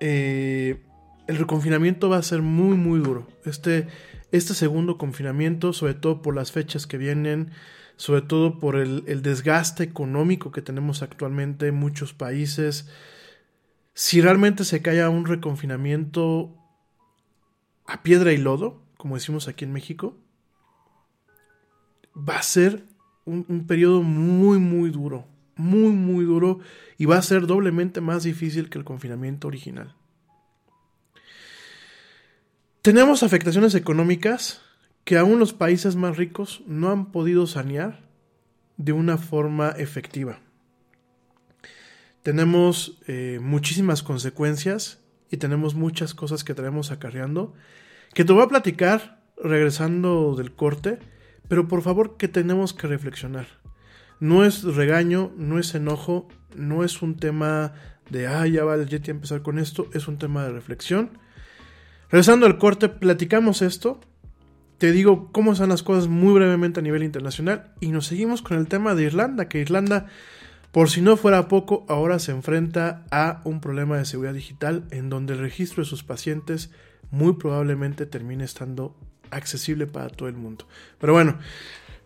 eh, 0.00 0.82
el 1.26 1.36
reconfinamiento 1.36 2.08
va 2.08 2.18
a 2.18 2.22
ser 2.22 2.42
muy, 2.42 2.76
muy 2.76 3.00
duro. 3.00 3.26
Este, 3.44 3.88
este 4.30 4.54
segundo 4.54 4.98
confinamiento, 4.98 5.72
sobre 5.72 5.94
todo 5.94 6.22
por 6.22 6.34
las 6.34 6.52
fechas 6.52 6.86
que 6.86 6.98
vienen, 6.98 7.50
sobre 7.96 8.22
todo 8.22 8.58
por 8.58 8.76
el, 8.76 9.04
el 9.06 9.22
desgaste 9.22 9.82
económico 9.82 10.52
que 10.52 10.62
tenemos 10.62 11.02
actualmente 11.02 11.68
en 11.68 11.74
muchos 11.74 12.14
países, 12.14 12.88
si 13.94 14.20
realmente 14.20 14.64
se 14.64 14.82
cae 14.82 15.02
a 15.02 15.10
un 15.10 15.26
reconfinamiento 15.26 16.63
a 17.86 18.02
piedra 18.02 18.32
y 18.32 18.36
lodo, 18.36 18.82
como 18.96 19.16
decimos 19.16 19.48
aquí 19.48 19.64
en 19.64 19.72
México, 19.72 20.16
va 22.16 22.38
a 22.38 22.42
ser 22.42 22.84
un, 23.24 23.66
periodo 23.66 24.02
muy, 24.02 24.58
muy 24.58 24.90
duro, 24.90 25.26
muy, 25.56 25.90
muy 25.90 26.24
duro 26.24 26.60
y 26.98 27.06
va 27.06 27.16
a 27.16 27.22
ser 27.22 27.46
doblemente 27.46 28.00
más 28.00 28.22
difícil 28.22 28.70
que 28.70 28.78
el 28.78 28.84
confinamiento 28.84 29.48
original. 29.48 29.94
Tenemos 32.82 33.22
afectaciones 33.22 33.74
económicas 33.74 34.60
que 35.04 35.16
aún 35.18 35.38
los 35.38 35.52
países 35.52 35.96
más 35.96 36.16
ricos 36.16 36.62
no 36.66 36.90
han 36.90 37.12
podido 37.12 37.46
sanear 37.46 38.00
de 38.76 38.92
una 38.92 39.16
forma 39.16 39.70
efectiva. 39.70 40.40
Tenemos 42.22 42.98
eh, 43.06 43.38
muchísimas 43.42 44.02
consecuencias 44.02 45.03
y 45.34 45.36
tenemos 45.36 45.74
muchas 45.74 46.14
cosas 46.14 46.44
que 46.44 46.54
tenemos 46.54 46.92
acarreando 46.92 47.54
que 48.14 48.24
te 48.24 48.32
voy 48.32 48.44
a 48.44 48.48
platicar 48.48 49.20
regresando 49.36 50.36
del 50.36 50.52
corte, 50.52 51.00
pero 51.48 51.66
por 51.66 51.82
favor 51.82 52.16
que 52.16 52.28
tenemos 52.28 52.72
que 52.72 52.86
reflexionar. 52.86 53.46
No 54.20 54.44
es 54.44 54.62
regaño, 54.62 55.32
no 55.36 55.58
es 55.58 55.74
enojo, 55.74 56.28
no 56.54 56.84
es 56.84 57.02
un 57.02 57.16
tema 57.16 57.72
de, 58.08 58.28
ah, 58.28 58.46
ya 58.46 58.64
va 58.64 58.76
el 58.76 58.88
Yeti 58.88 59.10
a 59.10 59.14
empezar 59.14 59.42
con 59.42 59.58
esto, 59.58 59.88
es 59.92 60.06
un 60.06 60.18
tema 60.18 60.44
de 60.44 60.52
reflexión. 60.52 61.18
Regresando 62.10 62.46
al 62.46 62.58
corte, 62.58 62.88
platicamos 62.88 63.60
esto, 63.60 64.00
te 64.78 64.92
digo 64.92 65.32
cómo 65.32 65.52
están 65.52 65.70
las 65.70 65.82
cosas 65.82 66.06
muy 66.06 66.32
brevemente 66.34 66.78
a 66.78 66.82
nivel 66.84 67.02
internacional 67.02 67.72
y 67.80 67.88
nos 67.88 68.06
seguimos 68.06 68.40
con 68.40 68.56
el 68.56 68.68
tema 68.68 68.94
de 68.94 69.02
Irlanda, 69.02 69.48
que 69.48 69.58
Irlanda, 69.58 70.06
por 70.74 70.90
si 70.90 71.00
no 71.00 71.16
fuera 71.16 71.46
poco, 71.46 71.86
ahora 71.88 72.18
se 72.18 72.32
enfrenta 72.32 73.04
a 73.12 73.40
un 73.44 73.60
problema 73.60 73.96
de 73.96 74.04
seguridad 74.04 74.34
digital 74.34 74.82
en 74.90 75.08
donde 75.08 75.34
el 75.34 75.38
registro 75.38 75.84
de 75.84 75.88
sus 75.88 76.02
pacientes 76.02 76.72
muy 77.12 77.34
probablemente 77.34 78.06
termine 78.06 78.42
estando 78.42 78.96
accesible 79.30 79.86
para 79.86 80.08
todo 80.08 80.28
el 80.28 80.34
mundo. 80.34 80.66
Pero 80.98 81.12
bueno, 81.12 81.38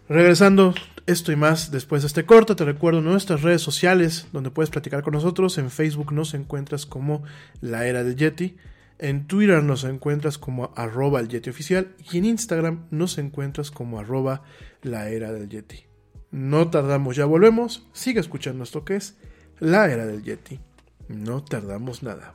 regresando 0.07 0.75
esto 1.07 1.33
y 1.33 1.37
más 1.37 1.71
después 1.71 2.03
de 2.03 2.09
este 2.09 2.27
corte, 2.27 2.55
te 2.55 2.67
recuerdo 2.67 3.01
nuestras 3.01 3.41
redes 3.41 3.63
sociales 3.63 4.27
donde 4.35 4.51
puedes 4.51 4.69
platicar 4.69 5.03
con 5.03 5.15
nosotros. 5.15 5.57
En 5.57 5.71
Facebook 5.71 6.13
nos 6.13 6.35
encuentras 6.35 6.85
como 6.85 7.23
La 7.63 7.87
Era 7.87 8.05
del 8.05 8.17
Yeti. 8.17 8.59
En 8.99 9.27
Twitter 9.27 9.63
nos 9.63 9.85
encuentras 9.85 10.37
como 10.37 10.75
arroba 10.77 11.21
el 11.21 11.29
Yeti 11.29 11.49
oficial 11.49 11.95
y 12.13 12.19
en 12.19 12.27
Instagram 12.27 12.85
nos 12.91 13.17
encuentras 13.17 13.71
como 13.71 13.99
arroba 13.99 14.43
la 14.83 15.09
era 15.09 15.33
del 15.33 15.49
Yeti. 15.49 15.88
No 16.31 16.71
tardamos, 16.71 17.17
ya 17.17 17.25
volvemos. 17.25 17.87
Sigue 17.93 18.21
escuchando 18.21 18.65
esto 18.65 18.85
que 18.85 18.97
es 18.97 19.17
la 19.59 19.91
era 19.91 20.07
del 20.07 20.23
Yeti. 20.23 20.61
No 21.09 21.43
tardamos 21.43 22.03
nada. 22.03 22.35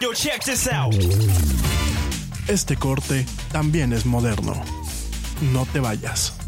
Yo, 0.00 0.14
check 0.14 0.44
this 0.44 0.68
out. 0.68 0.94
Este 2.46 2.76
corte 2.76 3.26
también 3.50 3.92
es 3.92 4.06
moderno. 4.06 4.54
No 5.52 5.66
te 5.66 5.80
vayas. 5.80 6.47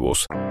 Servus. 0.01 0.50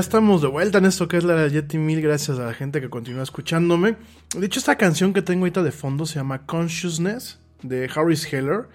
Estamos 0.00 0.40
de 0.40 0.48
vuelta 0.48 0.78
en 0.78 0.86
esto 0.86 1.08
que 1.08 1.18
es 1.18 1.24
la 1.24 1.46
Yeti. 1.46 1.76
Mil 1.78 2.00
gracias 2.00 2.38
a 2.38 2.46
la 2.46 2.54
gente 2.54 2.80
que 2.80 2.88
continúa 2.88 3.22
escuchándome. 3.22 3.96
De 4.34 4.46
hecho, 4.46 4.58
esta 4.58 4.76
canción 4.76 5.12
que 5.12 5.20
tengo 5.20 5.42
ahorita 5.42 5.62
de 5.62 5.72
fondo 5.72 6.06
se 6.06 6.16
llama 6.16 6.46
Consciousness 6.46 7.38
de 7.62 7.88
Harris 7.94 8.32
Heller. 8.32 8.68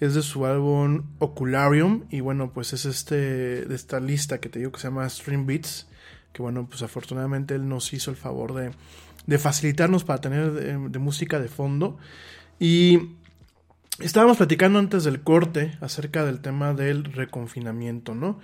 Es 0.00 0.14
de 0.14 0.22
su 0.22 0.44
álbum 0.44 1.04
Ocularium. 1.20 2.04
Y 2.10 2.20
bueno, 2.20 2.52
pues 2.52 2.72
es 2.72 2.84
este 2.84 3.64
de 3.64 3.74
esta 3.74 4.00
lista 4.00 4.40
que 4.40 4.48
te 4.48 4.58
digo 4.58 4.72
que 4.72 4.80
se 4.80 4.88
llama 4.88 5.08
Stream 5.08 5.46
Beats. 5.46 5.86
Que 6.32 6.42
bueno, 6.42 6.66
pues 6.68 6.82
afortunadamente 6.82 7.54
él 7.54 7.68
nos 7.68 7.92
hizo 7.92 8.10
el 8.10 8.16
favor 8.16 8.52
de, 8.52 8.72
de 9.26 9.38
facilitarnos 9.38 10.02
para 10.02 10.20
tener 10.20 10.52
de, 10.52 10.88
de 10.88 10.98
música 10.98 11.38
de 11.38 11.48
fondo. 11.48 11.96
Y 12.58 13.16
estábamos 14.00 14.36
platicando 14.36 14.80
antes 14.80 15.04
del 15.04 15.20
corte 15.20 15.78
acerca 15.80 16.24
del 16.24 16.40
tema 16.40 16.74
del 16.74 17.04
reconfinamiento, 17.04 18.16
¿no? 18.16 18.40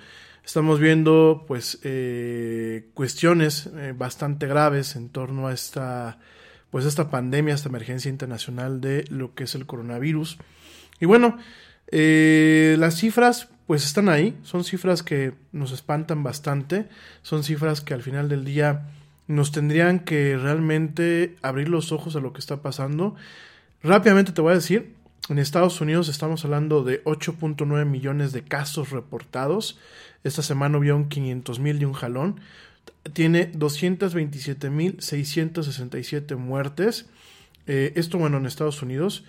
Estamos 0.48 0.80
viendo 0.80 1.44
pues 1.46 1.78
eh, 1.82 2.88
cuestiones 2.94 3.68
eh, 3.76 3.92
bastante 3.94 4.46
graves 4.46 4.96
en 4.96 5.10
torno 5.10 5.46
a 5.46 5.52
esta 5.52 6.20
pues 6.70 6.86
esta 6.86 7.10
pandemia, 7.10 7.52
esta 7.52 7.68
emergencia 7.68 8.08
internacional 8.08 8.80
de 8.80 9.04
lo 9.10 9.34
que 9.34 9.44
es 9.44 9.54
el 9.54 9.66
coronavirus. 9.66 10.38
Y 11.00 11.04
bueno, 11.04 11.36
eh, 11.88 12.76
las 12.78 12.96
cifras 12.96 13.50
pues 13.66 13.84
están 13.84 14.08
ahí, 14.08 14.38
son 14.42 14.64
cifras 14.64 15.02
que 15.02 15.34
nos 15.52 15.70
espantan 15.70 16.22
bastante, 16.22 16.88
son 17.20 17.44
cifras 17.44 17.82
que 17.82 17.92
al 17.92 18.02
final 18.02 18.30
del 18.30 18.46
día 18.46 18.88
nos 19.26 19.52
tendrían 19.52 19.98
que 19.98 20.38
realmente 20.38 21.36
abrir 21.42 21.68
los 21.68 21.92
ojos 21.92 22.16
a 22.16 22.20
lo 22.20 22.32
que 22.32 22.40
está 22.40 22.62
pasando. 22.62 23.16
Rápidamente 23.82 24.32
te 24.32 24.40
voy 24.40 24.52
a 24.52 24.54
decir, 24.54 24.94
en 25.28 25.38
Estados 25.38 25.82
Unidos 25.82 26.08
estamos 26.08 26.46
hablando 26.46 26.84
de 26.84 27.04
8.9 27.04 27.84
millones 27.84 28.32
de 28.32 28.44
casos 28.44 28.88
reportados. 28.88 29.78
Esta 30.24 30.42
semana 30.42 30.78
hubo 30.78 30.94
un 30.94 31.08
500 31.08 31.58
mil 31.60 31.78
de 31.78 31.86
un 31.86 31.92
jalón. 31.92 32.40
Tiene 33.12 33.50
227 33.54 34.70
mil 34.70 34.96
667 35.00 36.36
muertes. 36.36 37.06
Eh, 37.66 37.92
esto, 37.96 38.18
bueno, 38.18 38.38
en 38.38 38.46
Estados 38.46 38.82
Unidos. 38.82 39.24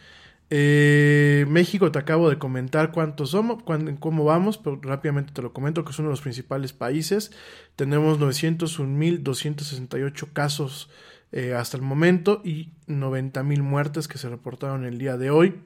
Eh, 0.52 1.46
México, 1.48 1.92
te 1.92 2.00
acabo 2.00 2.28
de 2.30 2.40
comentar 2.40 2.92
cuántos 2.92 3.30
somos, 3.32 3.62
cuán, 3.62 3.98
cómo 3.98 4.24
vamos, 4.24 4.58
pero 4.58 4.80
rápidamente 4.82 5.32
te 5.32 5.44
lo 5.44 5.54
comento 5.54 5.86
que 5.86 5.92
es 5.92 6.00
uno 6.00 6.10
de 6.10 6.14
los 6.14 6.22
principales 6.22 6.74
países. 6.74 7.32
Tenemos 7.76 8.20
901.268 8.20 10.34
casos 10.34 10.90
eh, 11.32 11.54
hasta 11.54 11.78
el 11.78 11.84
momento 11.84 12.42
y 12.44 12.72
90.000 12.88 13.62
muertes 13.62 14.08
que 14.08 14.18
se 14.18 14.30
reportaron 14.30 14.86
el 14.86 14.98
día 14.98 15.18
de 15.18 15.30
hoy. 15.30 15.62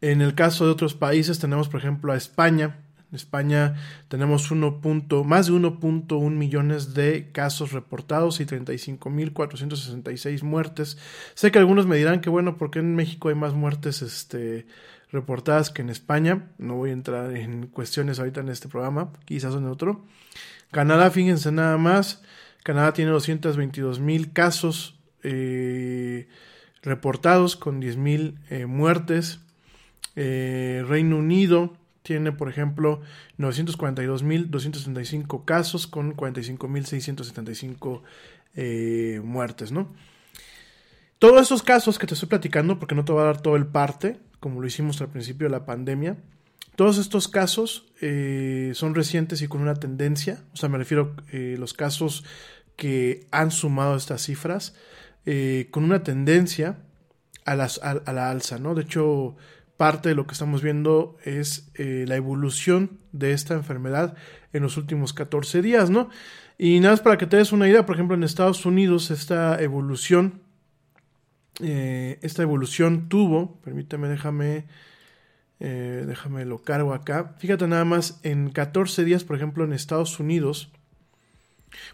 En 0.00 0.22
el 0.22 0.34
caso 0.34 0.64
de 0.64 0.72
otros 0.72 0.94
países 0.94 1.38
tenemos, 1.38 1.68
por 1.68 1.80
ejemplo, 1.80 2.12
a 2.12 2.16
España, 2.16 2.78
España 3.16 3.74
tenemos 4.08 4.50
uno 4.50 4.80
punto, 4.80 5.24
más 5.24 5.46
de 5.46 5.52
1.1 5.52 6.30
millones 6.30 6.94
de 6.94 7.30
casos 7.30 7.72
reportados 7.72 8.40
y 8.40 8.46
35.466 8.46 10.42
muertes. 10.42 10.98
Sé 11.34 11.50
que 11.50 11.58
algunos 11.58 11.86
me 11.86 11.96
dirán 11.96 12.20
que 12.20 12.30
bueno, 12.30 12.56
porque 12.56 12.78
en 12.78 12.94
México 12.94 13.28
hay 13.28 13.34
más 13.34 13.52
muertes 13.52 14.02
este, 14.02 14.66
reportadas 15.10 15.70
que 15.70 15.82
en 15.82 15.90
España. 15.90 16.50
No 16.58 16.76
voy 16.76 16.90
a 16.90 16.94
entrar 16.94 17.36
en 17.36 17.66
cuestiones 17.66 18.18
ahorita 18.18 18.40
en 18.40 18.48
este 18.48 18.68
programa, 18.68 19.12
quizás 19.24 19.54
en 19.54 19.66
otro. 19.66 20.04
Canadá, 20.70 21.10
fíjense 21.10 21.52
nada 21.52 21.76
más. 21.76 22.22
Canadá 22.62 22.92
tiene 22.92 23.10
222 23.10 24.00
mil 24.00 24.32
casos 24.32 24.98
eh, 25.22 26.28
reportados 26.82 27.56
con 27.56 27.80
10 27.80 27.96
mil 27.96 28.38
eh, 28.48 28.66
muertes. 28.66 29.40
Eh, 30.16 30.84
Reino 30.86 31.18
Unido 31.18 31.76
tiene, 32.02 32.32
por 32.32 32.48
ejemplo, 32.48 33.00
942.235 33.38 35.44
casos 35.44 35.86
con 35.86 36.16
45.675 36.16 38.02
eh, 38.54 39.20
muertes, 39.24 39.72
¿no? 39.72 39.94
Todos 41.18 41.42
esos 41.42 41.62
casos 41.62 41.98
que 41.98 42.06
te 42.06 42.14
estoy 42.14 42.28
platicando, 42.28 42.78
porque 42.78 42.94
no 42.94 43.04
te 43.04 43.12
voy 43.12 43.22
a 43.22 43.26
dar 43.26 43.40
todo 43.40 43.56
el 43.56 43.66
parte, 43.66 44.20
como 44.40 44.60
lo 44.60 44.66
hicimos 44.66 45.00
al 45.00 45.08
principio 45.08 45.46
de 45.46 45.52
la 45.52 45.64
pandemia, 45.64 46.18
todos 46.74 46.98
estos 46.98 47.28
casos 47.28 47.86
eh, 48.00 48.72
son 48.74 48.94
recientes 48.94 49.42
y 49.42 49.48
con 49.48 49.60
una 49.60 49.74
tendencia, 49.74 50.42
o 50.52 50.56
sea, 50.56 50.68
me 50.68 50.78
refiero 50.78 51.14
a 51.18 51.22
eh, 51.32 51.56
los 51.58 51.74
casos 51.74 52.24
que 52.76 53.26
han 53.30 53.52
sumado 53.52 53.96
estas 53.96 54.22
cifras, 54.22 54.74
con 55.70 55.84
una 55.84 56.02
tendencia 56.02 56.78
a, 57.44 57.54
las, 57.54 57.78
a 57.78 58.12
la 58.12 58.28
alza, 58.28 58.58
¿no? 58.58 58.74
De 58.74 58.82
hecho, 58.82 59.36
parte 59.82 60.10
de 60.10 60.14
lo 60.14 60.28
que 60.28 60.34
estamos 60.34 60.62
viendo 60.62 61.16
es 61.24 61.72
eh, 61.74 62.04
la 62.06 62.14
evolución 62.14 63.00
de 63.10 63.32
esta 63.32 63.54
enfermedad 63.54 64.14
en 64.52 64.62
los 64.62 64.76
últimos 64.76 65.12
14 65.12 65.60
días, 65.60 65.90
¿no? 65.90 66.08
Y 66.56 66.78
nada 66.78 66.92
más 66.92 67.00
para 67.00 67.18
que 67.18 67.26
te 67.26 67.36
des 67.36 67.50
una 67.50 67.68
idea, 67.68 67.84
por 67.84 67.96
ejemplo, 67.96 68.14
en 68.14 68.22
Estados 68.22 68.64
Unidos 68.64 69.10
esta 69.10 69.60
evolución, 69.60 70.40
eh, 71.60 72.20
esta 72.22 72.42
evolución 72.42 73.08
tuvo, 73.08 73.60
permíteme, 73.64 74.06
déjame, 74.06 74.66
eh, 75.58 76.04
déjame 76.06 76.44
lo 76.44 76.62
cargo 76.62 76.94
acá, 76.94 77.34
fíjate 77.40 77.66
nada 77.66 77.84
más, 77.84 78.20
en 78.22 78.50
14 78.50 79.02
días, 79.02 79.24
por 79.24 79.34
ejemplo, 79.34 79.64
en 79.64 79.72
Estados 79.72 80.20
Unidos, 80.20 80.70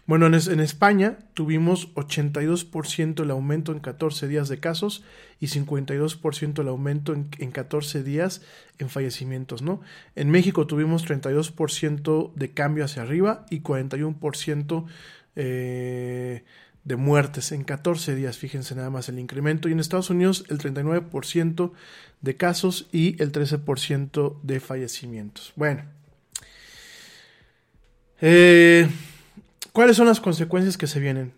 bueno, 0.05 0.27
en, 0.27 0.33
en, 0.33 0.59
España 0.59 1.19
tuvimos 1.33 1.93
82% 1.95 3.23
el 3.23 3.31
aumento 3.31 3.71
en 3.71 3.79
14 3.79 4.27
días 4.27 4.49
de 4.49 4.59
casos 4.59 5.03
y 5.39 5.47
52% 5.47 6.61
el 6.61 6.67
aumento 6.67 7.13
en, 7.13 7.29
en, 7.37 7.51
14 7.51 8.03
días 8.03 8.41
en 8.77 8.89
fallecimientos, 8.89 9.61
¿no? 9.61 9.81
En 10.15 10.29
México 10.29 10.67
tuvimos 10.67 11.07
32% 11.07 12.33
de 12.33 12.51
cambio 12.51 12.85
hacia 12.85 13.03
arriba 13.03 13.45
y 13.49 13.61
41% 13.61 14.85
eh, 15.35 16.43
de 16.83 16.95
muertes 16.95 17.51
en 17.51 17.63
14 17.63 18.15
días, 18.15 18.37
fíjense 18.37 18.73
nada 18.75 18.89
más 18.89 19.09
el 19.09 19.19
incremento. 19.19 19.69
Y 19.69 19.73
en 19.73 19.79
Estados 19.79 20.09
Unidos 20.09 20.45
el 20.49 20.57
39% 20.57 21.71
de 22.21 22.35
casos 22.35 22.87
y 22.91 23.21
el 23.21 23.31
13% 23.31 24.41
de 24.41 24.59
fallecimientos. 24.59 25.53
Bueno. 25.55 25.83
Eh, 28.21 28.89
¿Cuáles 29.79 29.95
son 29.95 30.07
las 30.07 30.19
consecuencias 30.19 30.77
que 30.77 30.87
se 30.87 30.99
vienen? 30.99 31.31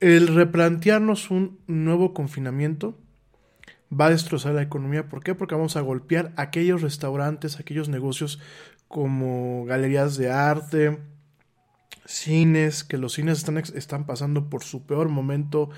El 0.00 0.26
replantearnos 0.26 1.30
un 1.30 1.60
nuevo 1.68 2.12
confinamiento 2.12 2.98
va 3.88 4.06
a 4.06 4.10
destrozar 4.10 4.54
la 4.54 4.62
economía. 4.62 5.08
¿Por 5.08 5.22
qué? 5.22 5.36
Porque 5.36 5.54
vamos 5.54 5.76
a 5.76 5.82
golpear 5.82 6.32
aquellos 6.34 6.82
restaurantes, 6.82 7.60
aquellos 7.60 7.88
negocios 7.88 8.40
como 8.88 9.64
galerías 9.66 10.16
de 10.16 10.32
arte, 10.32 10.98
cines, 12.06 12.82
que 12.82 12.98
los 12.98 13.12
cines 13.12 13.38
están, 13.38 13.58
están 13.58 14.04
pasando 14.04 14.50
por 14.50 14.64
su 14.64 14.84
peor 14.84 15.08
momento 15.08 15.70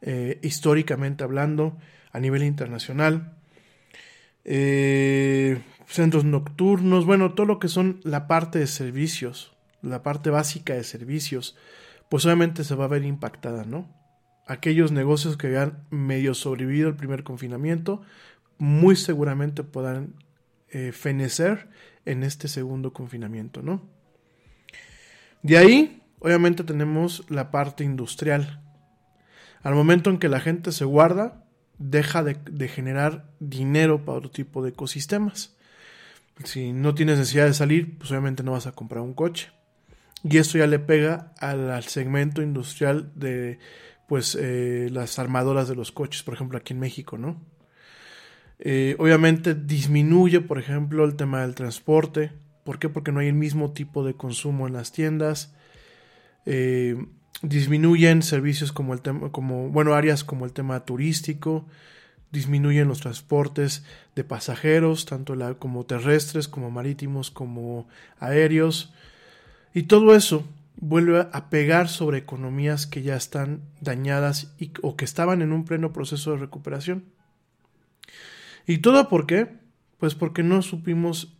eh, 0.00 0.40
históricamente 0.42 1.22
hablando 1.22 1.78
a 2.10 2.18
nivel 2.18 2.42
internacional. 2.42 3.36
Eh, 4.44 5.62
centros 5.86 6.24
nocturnos, 6.24 7.06
bueno, 7.06 7.34
todo 7.34 7.46
lo 7.46 7.60
que 7.60 7.68
son 7.68 8.00
la 8.02 8.26
parte 8.26 8.58
de 8.58 8.66
servicios, 8.66 9.51
la 9.82 10.02
parte 10.02 10.30
básica 10.30 10.74
de 10.74 10.84
servicios, 10.84 11.56
pues 12.08 12.24
obviamente 12.24 12.64
se 12.64 12.74
va 12.74 12.84
a 12.84 12.88
ver 12.88 13.04
impactada, 13.04 13.64
¿no? 13.64 13.88
Aquellos 14.46 14.92
negocios 14.92 15.36
que 15.36 15.48
habían 15.48 15.84
medio 15.90 16.34
sobrevivido 16.34 16.88
el 16.88 16.96
primer 16.96 17.24
confinamiento, 17.24 18.02
muy 18.58 18.96
seguramente 18.96 19.64
podrán 19.64 20.14
eh, 20.68 20.92
fenecer 20.92 21.68
en 22.04 22.22
este 22.22 22.48
segundo 22.48 22.92
confinamiento, 22.92 23.62
¿no? 23.62 23.88
De 25.42 25.58
ahí, 25.58 26.02
obviamente 26.20 26.62
tenemos 26.64 27.24
la 27.28 27.50
parte 27.50 27.82
industrial. 27.82 28.60
Al 29.62 29.74
momento 29.74 30.10
en 30.10 30.18
que 30.18 30.28
la 30.28 30.40
gente 30.40 30.70
se 30.72 30.84
guarda, 30.84 31.44
deja 31.78 32.22
de, 32.22 32.36
de 32.50 32.68
generar 32.68 33.30
dinero 33.40 34.04
para 34.04 34.18
otro 34.18 34.30
tipo 34.30 34.62
de 34.62 34.70
ecosistemas. 34.70 35.56
Si 36.44 36.72
no 36.72 36.94
tienes 36.94 37.18
necesidad 37.18 37.46
de 37.46 37.54
salir, 37.54 37.98
pues 37.98 38.10
obviamente 38.10 38.42
no 38.42 38.52
vas 38.52 38.66
a 38.66 38.72
comprar 38.72 39.02
un 39.02 39.14
coche. 39.14 39.50
Y 40.24 40.38
esto 40.38 40.58
ya 40.58 40.66
le 40.66 40.78
pega 40.78 41.32
al, 41.38 41.82
segmento 41.84 42.42
industrial 42.42 43.10
de 43.14 43.58
pues 44.06 44.36
eh, 44.38 44.88
las 44.90 45.18
armadoras 45.18 45.68
de 45.68 45.74
los 45.74 45.90
coches, 45.90 46.22
por 46.22 46.34
ejemplo 46.34 46.58
aquí 46.58 46.74
en 46.74 46.80
México, 46.80 47.18
¿no? 47.18 47.40
Eh, 48.64 48.94
obviamente 49.00 49.54
disminuye, 49.54 50.40
por 50.40 50.58
ejemplo, 50.58 51.04
el 51.04 51.16
tema 51.16 51.42
del 51.42 51.56
transporte. 51.56 52.30
¿Por 52.62 52.78
qué? 52.78 52.88
Porque 52.88 53.10
no 53.10 53.18
hay 53.18 53.26
el 53.26 53.34
mismo 53.34 53.72
tipo 53.72 54.04
de 54.04 54.14
consumo 54.14 54.68
en 54.68 54.74
las 54.74 54.92
tiendas. 54.92 55.52
Eh, 56.46 56.96
disminuyen 57.42 58.22
servicios 58.22 58.70
como 58.70 58.94
el 58.94 59.00
tema, 59.00 59.32
como, 59.32 59.68
bueno, 59.70 59.94
áreas 59.94 60.22
como 60.22 60.44
el 60.44 60.52
tema 60.52 60.84
turístico. 60.84 61.66
Disminuyen 62.30 62.86
los 62.86 63.00
transportes 63.00 63.84
de 64.14 64.22
pasajeros, 64.22 65.06
tanto 65.06 65.34
como 65.58 65.84
terrestres, 65.84 66.46
como 66.46 66.70
marítimos, 66.70 67.32
como 67.32 67.88
aéreos. 68.20 68.94
Y 69.74 69.84
todo 69.84 70.14
eso 70.14 70.44
vuelve 70.76 71.28
a 71.32 71.48
pegar 71.48 71.88
sobre 71.88 72.18
economías 72.18 72.86
que 72.86 73.02
ya 73.02 73.16
están 73.16 73.62
dañadas 73.80 74.52
y, 74.58 74.72
o 74.82 74.96
que 74.96 75.04
estaban 75.04 75.40
en 75.40 75.52
un 75.52 75.64
pleno 75.64 75.92
proceso 75.92 76.32
de 76.32 76.38
recuperación. 76.38 77.04
¿Y 78.66 78.78
todo 78.78 79.08
por 79.08 79.26
qué? 79.26 79.48
Pues 79.98 80.14
porque 80.14 80.42
no 80.42 80.60
supimos 80.62 81.34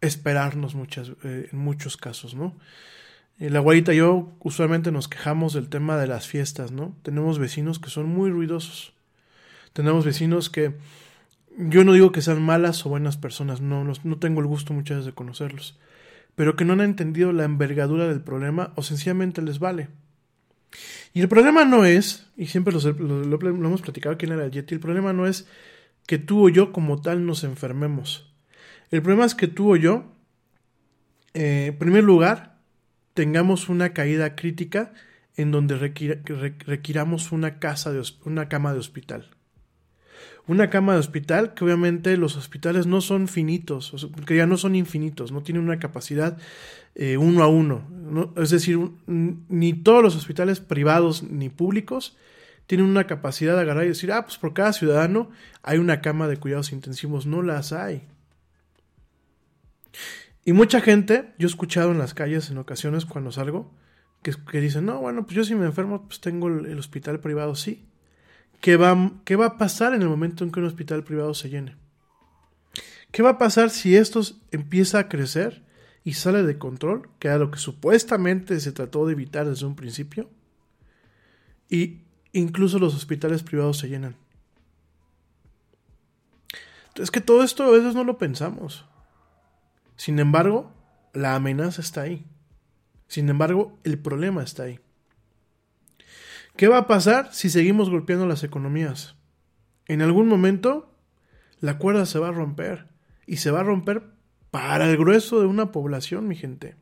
esperarnos 0.00 0.74
muchas, 0.74 1.12
eh, 1.24 1.48
en 1.52 1.58
muchos 1.58 1.96
casos, 1.96 2.34
¿no? 2.34 2.54
La 3.38 3.60
guarita 3.60 3.92
y 3.92 3.98
yo 3.98 4.32
usualmente 4.40 4.92
nos 4.92 5.08
quejamos 5.08 5.52
del 5.52 5.68
tema 5.68 5.98
de 5.98 6.06
las 6.06 6.26
fiestas, 6.26 6.70
¿no? 6.72 6.96
Tenemos 7.02 7.38
vecinos 7.38 7.78
que 7.78 7.90
son 7.90 8.06
muy 8.06 8.30
ruidosos. 8.30 8.94
Tenemos 9.74 10.06
vecinos 10.06 10.48
que 10.48 10.74
yo 11.58 11.84
no 11.84 11.92
digo 11.92 12.12
que 12.12 12.22
sean 12.22 12.40
malas 12.42 12.86
o 12.86 12.88
buenas 12.88 13.18
personas, 13.18 13.60
no, 13.60 13.84
no 13.84 14.18
tengo 14.18 14.40
el 14.40 14.46
gusto 14.46 14.72
muchas 14.72 14.98
veces 14.98 15.06
de 15.06 15.12
conocerlos 15.12 15.78
pero 16.36 16.54
que 16.54 16.64
no 16.64 16.74
han 16.74 16.82
entendido 16.82 17.32
la 17.32 17.44
envergadura 17.44 18.06
del 18.06 18.20
problema 18.20 18.72
o 18.76 18.82
sencillamente 18.82 19.42
les 19.42 19.58
vale. 19.58 19.88
Y 21.12 21.22
el 21.22 21.28
problema 21.28 21.64
no 21.64 21.84
es, 21.84 22.28
y 22.36 22.46
siempre 22.46 22.72
lo, 22.72 22.80
hemos 22.80 23.82
platicado 23.82 24.16
en 24.20 24.32
el 24.32 24.50
Yeti, 24.50 24.74
el 24.74 24.80
problema 24.80 25.12
no 25.12 25.26
es 25.26 25.48
que 26.06 26.18
tú 26.18 26.46
o 26.46 26.48
yo 26.48 26.72
como 26.72 27.00
tal 27.00 27.26
nos 27.26 27.42
enfermemos. 27.42 28.32
El 28.90 29.02
problema 29.02 29.24
es 29.24 29.34
que 29.34 29.48
tú 29.48 29.72
o 29.72 29.76
yo, 29.76 30.12
eh, 31.32 31.66
en 31.68 31.78
primer 31.78 32.04
lugar, 32.04 32.58
tengamos 33.14 33.70
una 33.70 33.94
caída 33.94 34.36
crítica 34.36 34.92
en 35.36 35.50
donde 35.50 35.76
requira, 35.76 36.20
requiramos 36.66 37.32
una, 37.32 37.58
casa 37.58 37.92
de, 37.92 38.02
una 38.24 38.48
cama 38.48 38.74
de 38.74 38.78
hospital 38.78 39.35
una 40.46 40.70
cama 40.70 40.94
de 40.94 41.00
hospital, 41.00 41.54
que 41.54 41.64
obviamente 41.64 42.16
los 42.16 42.36
hospitales 42.36 42.86
no 42.86 43.00
son 43.00 43.28
finitos, 43.28 44.08
que 44.26 44.36
ya 44.36 44.46
no 44.46 44.56
son 44.56 44.76
infinitos, 44.76 45.32
no 45.32 45.42
tienen 45.42 45.64
una 45.64 45.78
capacidad 45.78 46.38
eh, 46.94 47.16
uno 47.16 47.42
a 47.42 47.48
uno. 47.48 47.86
¿no? 47.90 48.32
Es 48.36 48.50
decir, 48.50 48.78
ni 49.06 49.74
todos 49.74 50.02
los 50.02 50.16
hospitales 50.16 50.60
privados 50.60 51.22
ni 51.22 51.48
públicos 51.48 52.16
tienen 52.66 52.86
una 52.86 53.06
capacidad 53.06 53.54
de 53.54 53.60
agarrar 53.60 53.84
y 53.84 53.88
decir, 53.88 54.12
ah, 54.12 54.24
pues 54.24 54.38
por 54.38 54.54
cada 54.54 54.72
ciudadano 54.72 55.30
hay 55.62 55.78
una 55.78 56.00
cama 56.00 56.26
de 56.26 56.38
cuidados 56.38 56.72
intensivos. 56.72 57.26
No 57.26 57.42
las 57.42 57.72
hay. 57.72 58.02
Y 60.44 60.52
mucha 60.52 60.80
gente, 60.80 61.32
yo 61.38 61.48
he 61.48 61.50
escuchado 61.50 61.90
en 61.90 61.98
las 61.98 62.14
calles 62.14 62.50
en 62.50 62.58
ocasiones 62.58 63.04
cuando 63.04 63.32
salgo, 63.32 63.74
que, 64.22 64.32
que 64.50 64.60
dicen, 64.60 64.86
no, 64.86 65.00
bueno, 65.00 65.26
pues 65.26 65.36
yo 65.36 65.44
si 65.44 65.54
me 65.54 65.66
enfermo, 65.66 66.06
pues 66.06 66.20
tengo 66.20 66.48
el 66.48 66.78
hospital 66.78 67.20
privado, 67.20 67.56
sí. 67.56 67.84
¿Qué 68.60 68.76
va, 68.76 69.12
¿Qué 69.24 69.36
va 69.36 69.46
a 69.46 69.58
pasar 69.58 69.94
en 69.94 70.02
el 70.02 70.08
momento 70.08 70.44
en 70.44 70.50
que 70.50 70.60
un 70.60 70.66
hospital 70.66 71.04
privado 71.04 71.34
se 71.34 71.48
llene? 71.48 71.76
¿Qué 73.10 73.22
va 73.22 73.30
a 73.30 73.38
pasar 73.38 73.70
si 73.70 73.96
esto 73.96 74.20
empieza 74.50 74.98
a 74.98 75.08
crecer 75.08 75.64
y 76.04 76.14
sale 76.14 76.42
de 76.42 76.58
control, 76.58 77.08
que 77.18 77.28
era 77.28 77.38
lo 77.38 77.50
que 77.50 77.58
supuestamente 77.58 78.60
se 78.60 78.72
trató 78.72 79.06
de 79.06 79.12
evitar 79.12 79.48
desde 79.48 79.66
un 79.66 79.76
principio? 79.76 80.28
Y 81.68 82.02
incluso 82.32 82.78
los 82.78 82.94
hospitales 82.94 83.42
privados 83.42 83.78
se 83.78 83.88
llenan. 83.88 84.16
Es 86.94 87.10
que 87.10 87.20
todo 87.20 87.42
esto 87.42 87.64
a 87.64 87.70
veces 87.70 87.94
no 87.94 88.04
lo 88.04 88.18
pensamos. 88.18 88.84
Sin 89.96 90.18
embargo, 90.18 90.72
la 91.12 91.34
amenaza 91.34 91.80
está 91.80 92.02
ahí. 92.02 92.24
Sin 93.08 93.28
embargo, 93.28 93.78
el 93.84 93.98
problema 93.98 94.42
está 94.42 94.64
ahí. 94.64 94.80
¿Qué 96.56 96.68
va 96.68 96.78
a 96.78 96.86
pasar 96.86 97.34
si 97.34 97.50
seguimos 97.50 97.90
golpeando 97.90 98.26
las 98.26 98.42
economías? 98.42 99.16
En 99.86 100.00
algún 100.00 100.26
momento, 100.26 100.94
la 101.60 101.78
cuerda 101.78 102.06
se 102.06 102.18
va 102.18 102.28
a 102.28 102.32
romper. 102.32 102.88
Y 103.26 103.38
se 103.38 103.50
va 103.50 103.60
a 103.60 103.64
romper 103.64 104.04
para 104.50 104.88
el 104.88 104.96
grueso 104.96 105.40
de 105.40 105.46
una 105.46 105.72
población, 105.72 106.28
mi 106.28 106.36
gente. 106.36 106.76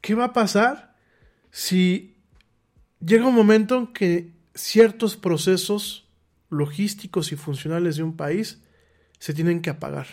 ¿Qué 0.00 0.14
va 0.14 0.26
a 0.26 0.32
pasar 0.32 0.96
si 1.50 2.16
llega 3.00 3.26
un 3.26 3.34
momento 3.34 3.76
en 3.76 3.86
que 3.88 4.32
ciertos 4.54 5.16
procesos 5.16 6.08
logísticos 6.48 7.32
y 7.32 7.36
funcionales 7.36 7.96
de 7.96 8.04
un 8.04 8.16
país 8.16 8.62
se 9.18 9.34
tienen 9.34 9.60
que 9.60 9.70
apagar? 9.70 10.06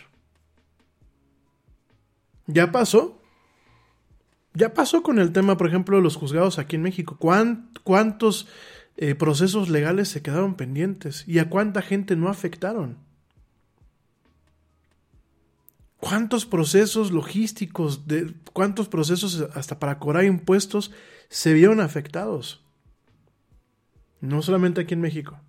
Ya 2.47 2.71
pasó. 2.71 3.21
Ya 4.57 4.73
pasó 4.73 5.03
con 5.03 5.19
el 5.19 5.33
tema, 5.33 5.55
por 5.55 5.67
ejemplo, 5.67 5.97
de 5.97 6.01
los 6.01 6.15
juzgados 6.15 6.57
aquí 6.57 6.77
en 6.77 6.81
México. 6.81 7.15
¿Cuántos 7.19 8.47
eh, 8.95 9.13
procesos 9.13 9.69
legales 9.69 10.09
se 10.09 10.23
quedaron 10.23 10.55
pendientes? 10.55 11.23
¿Y 11.27 11.37
a 11.37 11.47
cuánta 11.47 11.83
gente 11.83 12.15
no 12.15 12.27
afectaron? 12.27 12.97
¿Cuántos 15.97 16.47
procesos 16.47 17.11
logísticos, 17.11 18.07
de, 18.07 18.33
cuántos 18.51 18.87
procesos 18.87 19.45
hasta 19.53 19.77
para 19.77 19.99
cobrar 19.99 20.23
impuestos 20.23 20.91
se 21.29 21.53
vieron 21.53 21.79
afectados? 21.79 22.65
No 24.21 24.41
solamente 24.41 24.81
aquí 24.81 24.95
en 24.95 25.01
México. 25.01 25.39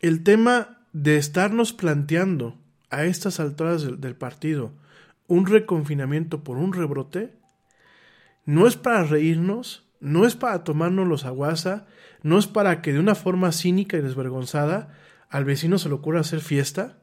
El 0.00 0.24
tema 0.24 0.80
de 0.92 1.18
estarnos 1.18 1.72
planteando 1.72 2.58
a 2.90 3.04
estas 3.04 3.38
alturas 3.38 3.82
del, 3.82 4.00
del 4.00 4.16
partido 4.16 4.72
un 5.28 5.46
reconfinamiento 5.46 6.44
por 6.44 6.56
un 6.58 6.72
rebrote 6.72 7.34
no 8.44 8.66
es 8.66 8.76
para 8.76 9.02
reírnos, 9.02 9.88
no 10.00 10.24
es 10.24 10.36
para 10.36 10.62
tomarnos 10.62 11.06
los 11.08 11.24
aguasa, 11.24 11.86
no 12.22 12.38
es 12.38 12.46
para 12.46 12.80
que 12.80 12.92
de 12.92 13.00
una 13.00 13.14
forma 13.14 13.52
cínica 13.52 13.96
y 13.96 14.02
desvergonzada 14.02 14.94
al 15.28 15.44
vecino 15.44 15.78
se 15.78 15.88
le 15.88 15.96
ocurra 15.96 16.20
hacer 16.20 16.40
fiesta. 16.40 16.98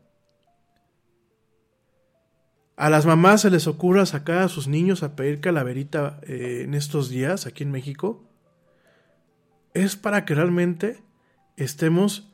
A 2.78 2.90
las 2.90 3.06
mamás 3.06 3.42
se 3.42 3.50
les 3.50 3.68
ocurra 3.68 4.06
sacar 4.06 4.40
a 4.40 4.48
sus 4.48 4.68
niños 4.68 5.04
a 5.04 5.16
pedir 5.16 5.42
calaverita 5.42 6.20
eh, 6.24 6.62
en 6.64 6.74
estos 6.74 7.10
días 7.10 7.46
aquí 7.46 7.64
en 7.64 7.72
México, 7.72 8.30
es 9.74 9.96
para 9.96 10.26
que 10.26 10.36
realmente 10.36 11.04
estemos 11.58 12.32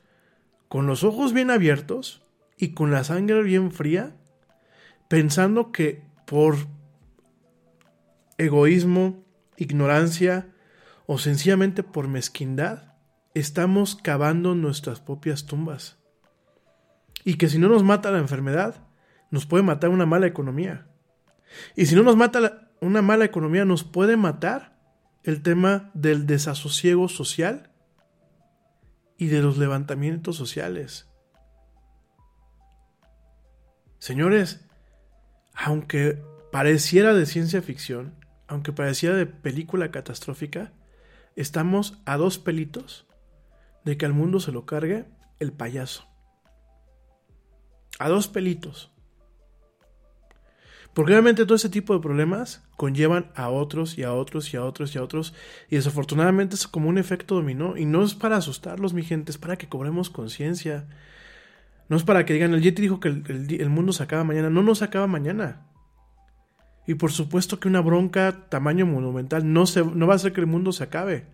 con 0.67 0.87
los 0.87 1.03
ojos 1.03 1.33
bien 1.33 1.51
abiertos 1.51 2.21
y 2.57 2.73
con 2.73 2.91
la 2.91 3.03
sangre 3.03 3.41
bien 3.43 3.71
fría, 3.71 4.15
pensando 5.09 5.73
que 5.73 6.05
por 6.25 6.55
egoísmo, 8.37 9.25
ignorancia 9.57 10.53
o 11.05 11.17
sencillamente 11.17 11.83
por 11.83 12.07
mezquindad, 12.07 12.93
estamos 13.33 13.95
cavando 13.95 14.55
nuestras 14.55 15.01
propias 15.01 15.45
tumbas. 15.45 15.97
Y 17.25 17.35
que 17.35 17.49
si 17.49 17.57
no 17.57 17.67
nos 17.67 17.83
mata 17.83 18.11
la 18.11 18.19
enfermedad, 18.19 18.87
nos 19.31 19.45
puede 19.45 19.63
matar 19.63 19.89
una 19.89 20.05
mala 20.05 20.27
economía. 20.27 20.87
Y 21.75 21.87
si 21.87 21.95
no 21.95 22.03
nos 22.03 22.15
mata 22.15 22.71
una 22.79 23.01
mala 23.01 23.25
economía, 23.25 23.65
nos 23.65 23.83
puede 23.83 24.15
matar 24.15 24.79
el 25.23 25.41
tema 25.41 25.91
del 25.93 26.27
desasosiego 26.27 27.09
social 27.09 27.71
y 29.17 29.27
de 29.27 29.41
los 29.41 29.57
levantamientos 29.57 30.37
sociales. 30.37 31.09
Señores, 33.97 34.68
aunque 35.61 36.23
pareciera 36.51 37.13
de 37.13 37.25
ciencia 37.25 37.61
ficción, 37.61 38.15
aunque 38.47 38.71
pareciera 38.71 39.15
de 39.15 39.25
película 39.25 39.91
catastrófica, 39.91 40.71
estamos 41.35 41.99
a 42.05 42.15
dos 42.15 42.39
pelitos 42.39 43.05
de 43.83 43.97
que 43.97 44.05
al 44.05 44.13
mundo 44.13 44.39
se 44.39 44.53
lo 44.53 44.65
cargue 44.65 45.05
el 45.39 45.51
payaso. 45.51 46.07
A 47.99 48.07
dos 48.07 48.29
pelitos. 48.29 48.93
Porque 50.93 51.11
obviamente 51.11 51.43
todo 51.43 51.55
ese 51.55 51.69
tipo 51.69 51.93
de 51.93 51.99
problemas 51.99 52.63
conllevan 52.77 53.29
a 53.35 53.49
otros 53.49 53.97
y 53.97 54.03
a 54.03 54.13
otros 54.13 54.53
y 54.53 54.57
a 54.57 54.63
otros 54.63 54.95
y 54.95 54.97
a 54.97 55.03
otros. 55.03 55.33
Y 55.69 55.75
desafortunadamente 55.75 56.55
es 56.55 56.67
como 56.67 56.87
un 56.87 56.97
efecto 56.97 57.35
dominó. 57.35 57.75
Y 57.75 57.83
no 57.85 58.03
es 58.03 58.15
para 58.15 58.37
asustarlos, 58.37 58.93
mi 58.93 59.03
gente, 59.03 59.31
es 59.31 59.37
para 59.37 59.57
que 59.57 59.67
cobremos 59.67 60.09
conciencia. 60.09 60.87
No 61.89 61.97
es 61.97 62.03
para 62.03 62.23
que 62.23 62.33
digan, 62.33 62.53
el 62.53 62.61
Yeti 62.61 62.83
dijo 62.83 62.99
que 62.99 63.09
el, 63.09 63.69
mundo 63.69 63.91
se 63.93 64.03
acaba 64.03 64.23
mañana. 64.23 64.49
No, 64.49 64.61
no 64.61 64.75
se 64.75 64.85
acaba 64.85 65.07
mañana. 65.07 65.65
Y 66.85 66.93
por 66.95 67.11
supuesto 67.11 67.59
que 67.59 67.67
una 67.67 67.81
bronca 67.81 68.47
tamaño 68.49 68.85
monumental 68.85 69.51
no, 69.51 69.65
se, 69.65 69.83
no 69.83 70.07
va 70.07 70.13
a 70.13 70.15
hacer 70.15 70.31
que 70.31 70.41
el 70.41 70.47
mundo 70.47 70.71
se 70.71 70.83
acabe. 70.83 71.25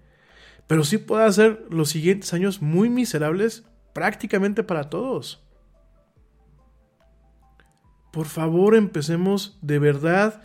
Pero 0.68 0.84
sí 0.84 0.98
puede 0.98 1.26
hacer 1.26 1.66
los 1.70 1.90
siguientes 1.90 2.34
años 2.34 2.62
muy 2.62 2.90
miserables 2.90 3.66
prácticamente 3.94 4.64
para 4.64 4.90
todos. 4.90 5.46
Por 8.12 8.28
favor, 8.28 8.76
empecemos 8.76 9.60
de 9.62 9.78
verdad. 9.78 10.42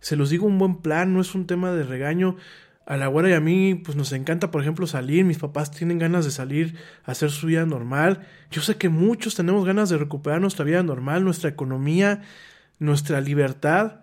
Se 0.00 0.14
los 0.14 0.28
digo 0.28 0.46
un 0.46 0.58
buen 0.58 0.76
plan, 0.76 1.14
no 1.14 1.22
es 1.22 1.34
un 1.34 1.46
tema 1.46 1.72
de 1.72 1.84
regaño. 1.84 2.36
A 2.86 2.96
la 2.96 3.06
güera 3.06 3.30
y 3.30 3.32
a 3.32 3.40
mí, 3.40 3.74
pues 3.74 3.96
nos 3.96 4.12
encanta, 4.12 4.50
por 4.50 4.60
ejemplo, 4.60 4.86
salir. 4.86 5.24
Mis 5.24 5.38
papás 5.38 5.70
tienen 5.70 5.98
ganas 5.98 6.24
de 6.24 6.30
salir 6.30 6.76
a 7.04 7.12
hacer 7.12 7.30
su 7.30 7.46
vida 7.46 7.64
normal. 7.64 8.26
Yo 8.50 8.60
sé 8.60 8.76
que 8.76 8.88
muchos 8.88 9.34
tenemos 9.34 9.64
ganas 9.64 9.88
de 9.88 9.96
recuperar 9.96 10.40
nuestra 10.40 10.64
vida 10.64 10.82
normal, 10.82 11.24
nuestra 11.24 11.50
economía, 11.50 12.22
nuestra 12.78 13.20
libertad. 13.20 14.00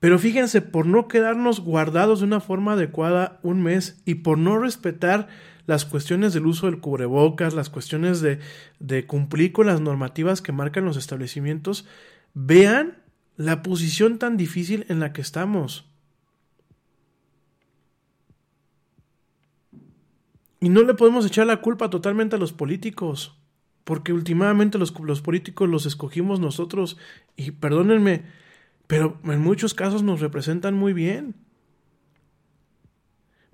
Pero 0.00 0.18
fíjense, 0.18 0.62
por 0.62 0.86
no 0.86 1.06
quedarnos 1.06 1.60
guardados 1.60 2.20
de 2.20 2.26
una 2.26 2.40
forma 2.40 2.72
adecuada 2.72 3.38
un 3.42 3.62
mes 3.62 4.02
y 4.04 4.16
por 4.16 4.36
no 4.36 4.58
respetar 4.58 5.28
las 5.66 5.84
cuestiones 5.84 6.32
del 6.32 6.46
uso 6.46 6.66
del 6.66 6.80
cubrebocas, 6.80 7.54
las 7.54 7.70
cuestiones 7.70 8.20
de, 8.20 8.40
de 8.80 9.06
cumplir 9.06 9.52
con 9.52 9.66
las 9.66 9.80
normativas 9.80 10.42
que 10.42 10.50
marcan 10.50 10.84
los 10.84 10.96
establecimientos, 10.96 11.86
Vean 12.34 13.02
la 13.36 13.62
posición 13.62 14.18
tan 14.18 14.36
difícil 14.36 14.86
en 14.88 15.00
la 15.00 15.12
que 15.12 15.20
estamos. 15.20 15.91
Y 20.62 20.68
no 20.68 20.84
le 20.84 20.94
podemos 20.94 21.26
echar 21.26 21.48
la 21.48 21.60
culpa 21.60 21.90
totalmente 21.90 22.36
a 22.36 22.38
los 22.38 22.52
políticos, 22.52 23.36
porque 23.82 24.12
últimamente 24.12 24.78
los, 24.78 24.96
los, 25.00 25.20
políticos 25.20 25.68
los 25.68 25.86
escogimos 25.86 26.38
nosotros, 26.38 26.96
y 27.34 27.50
perdónenme, 27.50 28.22
pero 28.86 29.18
en 29.24 29.40
muchos 29.40 29.74
casos 29.74 30.04
nos 30.04 30.20
representan 30.20 30.74
muy 30.74 30.92
bien. 30.92 31.34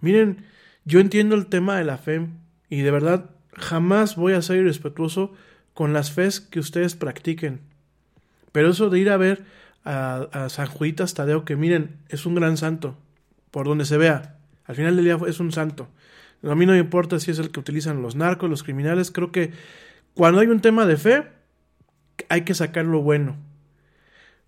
Miren, 0.02 0.44
yo 0.84 1.00
entiendo 1.00 1.34
el 1.34 1.46
tema 1.46 1.78
de 1.78 1.84
la 1.84 1.96
fe, 1.96 2.28
y 2.68 2.82
de 2.82 2.90
verdad 2.90 3.30
jamás 3.56 4.14
voy 4.14 4.34
a 4.34 4.42
ser 4.42 4.59
irrespetuoso 4.59 5.32
con 5.72 5.94
las 5.94 6.12
fes 6.12 6.40
que 6.40 6.61
ustedes 6.61 6.94
practiquen. 6.94 7.61
Pero 8.52 8.68
eso 8.68 8.90
de 8.90 8.98
ir 8.98 9.09
a 9.09 9.16
ver 9.16 9.46
a, 9.82 10.48
San 10.50 10.66
Juditas 10.66 11.14
Tadeo, 11.14 11.46
que 11.46 11.56
miren, 11.56 11.96
es 12.11 12.26
un 12.26 12.34
gran 12.34 12.59
santo, 12.59 12.98
por 13.50 13.66
donde 13.66 13.86
se 13.86 13.96
vea, 13.96 14.36
al 14.66 14.74
final 14.74 14.96
del 14.96 15.06
día 15.06 15.18
es 15.26 15.40
un 15.40 15.52
santo. 15.52 15.88
A 16.43 16.55
mí 16.55 16.66
no 16.66 16.72
me 16.72 16.78
importa 16.78 17.18
si 17.18 17.30
es 17.30 17.39
el 17.39 17.51
que 17.51 17.61
utilizan 17.61 18.03
los 18.03 18.14
narcos, 18.14 18.49
los 18.49 18.62
criminales, 18.62 19.11
creo 19.11 19.32
que 19.32 19.53
cuando 20.14 20.41
hay 20.41 20.47
un 20.49 20.61
tema 20.61 20.86
de 20.86 20.97
fe, 20.97 21.28
hay 22.28 22.43
que 22.43 22.55
sacar 22.55 22.84
lo 22.84 23.03
bueno. 23.03 23.36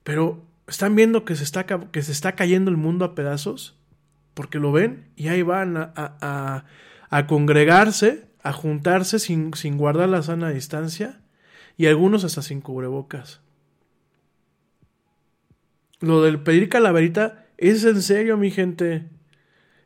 Pero 0.05 0.45
están 0.67 0.95
viendo 0.95 1.25
que 1.25 1.37
se 1.37 1.45
está, 1.45 1.67
que 1.67 2.03
se 2.03 2.13
está 2.13 2.33
cayendo 2.37 2.71
el 2.71 2.77
mundo 2.77 3.05
a 3.05 3.15
pedazos, 3.15 3.77
porque 4.35 4.59
lo 4.59 4.73
ven 4.73 5.09
y 5.17 5.29
ahí 5.29 5.43
van 5.43 5.77
a, 5.77 5.93
a, 5.97 6.65
a 7.11 7.27
congregarse, 7.27 8.27
a 8.43 8.53
juntarse 8.53 9.19
sin, 9.19 9.53
sin 9.55 9.77
guardar 9.77 10.09
la 10.09 10.23
sana 10.23 10.51
distancia 10.51 11.21
y 11.77 11.87
algunos 11.87 12.25
hasta 12.25 12.43
sin 12.43 12.61
cubrebocas. 12.61 13.41
Lo 16.01 16.23
del 16.23 16.43
pedir 16.43 16.69
calaverita 16.69 17.47
es 17.59 17.85
en 17.85 18.01
serio, 18.01 18.37
mi 18.37 18.51
gente. 18.51 19.09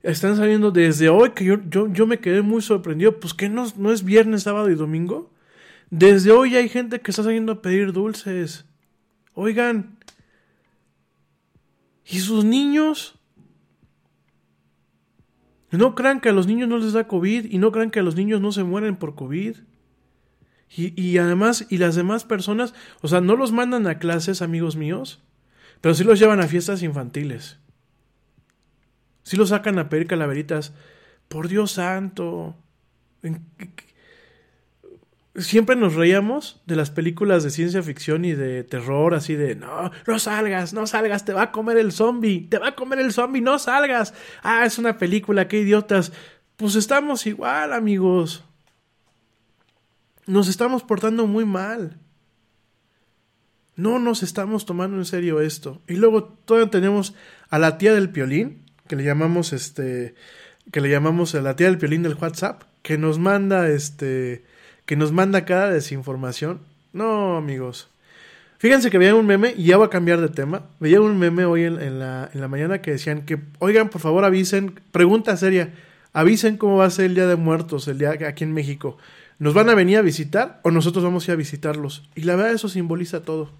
Están 0.04 0.36
saliendo 0.36 0.70
desde 0.70 1.08
hoy 1.08 1.30
que 1.30 1.46
yo, 1.46 1.56
yo, 1.70 1.90
yo 1.90 2.06
me 2.06 2.20
quedé 2.20 2.42
muy 2.42 2.60
sorprendido. 2.60 3.18
Pues 3.18 3.32
que 3.32 3.48
no, 3.48 3.66
no 3.78 3.90
es 3.90 4.04
viernes, 4.04 4.42
sábado 4.42 4.70
y 4.70 4.74
domingo. 4.74 5.30
Desde 5.88 6.30
hoy 6.30 6.56
hay 6.56 6.68
gente 6.68 7.00
que 7.00 7.10
está 7.10 7.22
saliendo 7.22 7.52
a 7.52 7.62
pedir 7.62 7.90
dulces. 7.94 8.66
Oigan. 9.32 9.96
¿Y 12.04 12.18
sus 12.18 12.44
niños? 12.44 13.18
No 15.70 15.94
crean 15.94 16.20
que 16.20 16.28
a 16.28 16.32
los 16.32 16.46
niños 16.46 16.68
no 16.68 16.76
les 16.76 16.92
da 16.92 17.08
COVID 17.08 17.46
y 17.50 17.56
no 17.56 17.72
crean 17.72 17.90
que 17.90 18.00
a 18.00 18.02
los 18.02 18.14
niños 18.14 18.42
no 18.42 18.52
se 18.52 18.62
mueren 18.62 18.96
por 18.96 19.14
COVID. 19.14 19.56
Y, 20.76 21.02
y 21.02 21.16
además, 21.16 21.66
y 21.70 21.78
las 21.78 21.94
demás 21.94 22.24
personas, 22.24 22.74
o 23.00 23.08
sea, 23.08 23.22
no 23.22 23.36
los 23.36 23.52
mandan 23.52 23.86
a 23.86 23.98
clases, 23.98 24.42
amigos 24.42 24.76
míos. 24.76 25.22
Pero 25.80 25.94
sí 25.94 26.04
los 26.04 26.18
llevan 26.18 26.40
a 26.40 26.46
fiestas 26.46 26.82
infantiles. 26.82 27.58
Sí 29.24 29.36
los 29.36 29.48
sacan 29.48 29.78
a 29.78 29.88
pedir 29.88 30.06
calaveritas. 30.06 30.72
Por 31.28 31.48
Dios 31.48 31.72
santo. 31.72 32.54
siempre 35.36 35.74
nos 35.74 35.94
reíamos 35.94 36.62
de 36.66 36.76
las 36.76 36.90
películas 36.90 37.42
de 37.42 37.50
ciencia 37.50 37.82
ficción 37.82 38.24
y 38.24 38.34
de 38.34 38.62
terror, 38.62 39.14
así 39.14 39.34
de, 39.34 39.56
no, 39.56 39.90
no 40.06 40.18
salgas, 40.18 40.72
no 40.72 40.86
salgas, 40.86 41.24
te 41.24 41.32
va 41.32 41.42
a 41.42 41.52
comer 41.52 41.78
el 41.78 41.90
zombie, 41.90 42.46
te 42.48 42.58
va 42.58 42.68
a 42.68 42.74
comer 42.76 43.00
el 43.00 43.12
zombie, 43.12 43.40
no 43.40 43.58
salgas. 43.58 44.14
Ah, 44.42 44.64
es 44.64 44.78
una 44.78 44.98
película, 44.98 45.48
qué 45.48 45.58
idiotas. 45.58 46.12
Pues 46.56 46.76
estamos 46.76 47.26
igual, 47.26 47.72
amigos. 47.72 48.44
Nos 50.26 50.48
estamos 50.48 50.82
portando 50.82 51.26
muy 51.26 51.44
mal. 51.44 51.98
No 53.76 53.98
nos 53.98 54.22
estamos 54.22 54.66
tomando 54.66 54.96
en 54.98 55.04
serio 55.04 55.40
esto. 55.40 55.82
Y 55.88 55.94
luego 55.94 56.24
todavía 56.24 56.70
tenemos 56.70 57.14
a 57.50 57.58
la 57.58 57.76
tía 57.76 57.92
del 57.92 58.10
piolín, 58.10 58.63
que 58.88 58.96
le 58.96 59.04
llamamos 59.04 59.52
este, 59.52 60.14
que 60.70 60.80
le 60.80 60.88
llamamos 60.90 61.34
la 61.34 61.56
tía 61.56 61.68
del 61.68 61.78
piolín 61.78 62.02
del 62.02 62.14
WhatsApp, 62.14 62.62
que 62.82 62.98
nos 62.98 63.18
manda 63.18 63.68
este, 63.68 64.44
que 64.86 64.96
nos 64.96 65.12
manda 65.12 65.44
cada 65.44 65.70
desinformación. 65.70 66.60
No, 66.92 67.36
amigos. 67.36 67.88
Fíjense 68.58 68.90
que 68.90 68.98
veía 68.98 69.14
un 69.14 69.26
meme, 69.26 69.54
y 69.56 69.64
ya 69.64 69.76
voy 69.76 69.86
a 69.86 69.90
cambiar 69.90 70.20
de 70.20 70.28
tema. 70.28 70.62
Veía 70.80 71.00
un 71.00 71.18
meme 71.18 71.44
hoy 71.44 71.64
en, 71.64 71.98
la, 71.98 72.30
en 72.32 72.40
la 72.40 72.48
mañana 72.48 72.80
que 72.80 72.92
decían 72.92 73.22
que, 73.26 73.38
oigan, 73.58 73.90
por 73.90 74.00
favor 74.00 74.24
avisen, 74.24 74.80
pregunta 74.90 75.36
seria, 75.36 75.74
avisen 76.12 76.56
cómo 76.56 76.76
va 76.76 76.86
a 76.86 76.90
ser 76.90 77.06
el 77.06 77.14
Día 77.14 77.26
de 77.26 77.36
Muertos, 77.36 77.88
el 77.88 77.98
día 77.98 78.12
aquí 78.26 78.44
en 78.44 78.54
México. 78.54 78.96
¿Nos 79.38 79.52
van 79.52 79.68
a 79.68 79.74
venir 79.74 79.98
a 79.98 80.02
visitar 80.02 80.60
o 80.62 80.70
nosotros 80.70 81.04
vamos 81.04 81.28
a 81.28 81.32
ir 81.32 81.34
a 81.34 81.36
visitarlos? 81.36 82.08
Y 82.14 82.22
la 82.22 82.36
verdad 82.36 82.52
eso 82.52 82.68
simboliza 82.68 83.22
todo. 83.22 83.50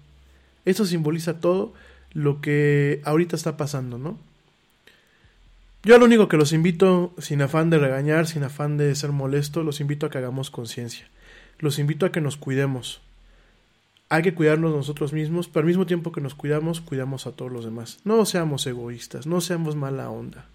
Eso 0.63 0.85
simboliza 0.85 1.39
todo 1.39 1.73
lo 2.13 2.41
que 2.41 3.01
ahorita 3.03 3.35
está 3.35 3.57
pasando, 3.57 3.97
¿no? 3.97 4.17
Yo 5.85 5.99
lo 5.99 6.05
único 6.05 6.27
que 6.27 6.37
los 6.37 6.51
invito, 6.51 7.13
sin 7.19 7.43
afán 7.43 7.69
de 7.69 7.77
regañar, 7.77 8.25
sin 8.25 8.43
afán 8.43 8.75
de 8.75 8.95
ser 8.95 9.11
molesto, 9.11 9.61
los 9.61 9.79
invito 9.79 10.07
a 10.07 10.09
que 10.09 10.17
hagamos 10.17 10.49
conciencia. 10.49 11.07
Los 11.59 11.77
invito 11.77 12.07
a 12.07 12.11
que 12.11 12.21
nos 12.21 12.37
cuidemos. 12.37 13.01
Hay 14.09 14.23
que 14.23 14.33
cuidarnos 14.33 14.73
nosotros 14.73 15.13
mismos, 15.13 15.47
pero 15.47 15.59
al 15.59 15.67
mismo 15.67 15.85
tiempo 15.85 16.11
que 16.11 16.21
nos 16.21 16.33
cuidamos, 16.33 16.81
cuidamos 16.81 17.27
a 17.27 17.33
todos 17.33 17.51
los 17.51 17.65
demás. 17.65 17.99
No 18.03 18.25
seamos 18.25 18.65
egoístas, 18.65 19.27
no 19.27 19.41
seamos 19.41 19.75
mala 19.75 20.09
onda. 20.09 20.45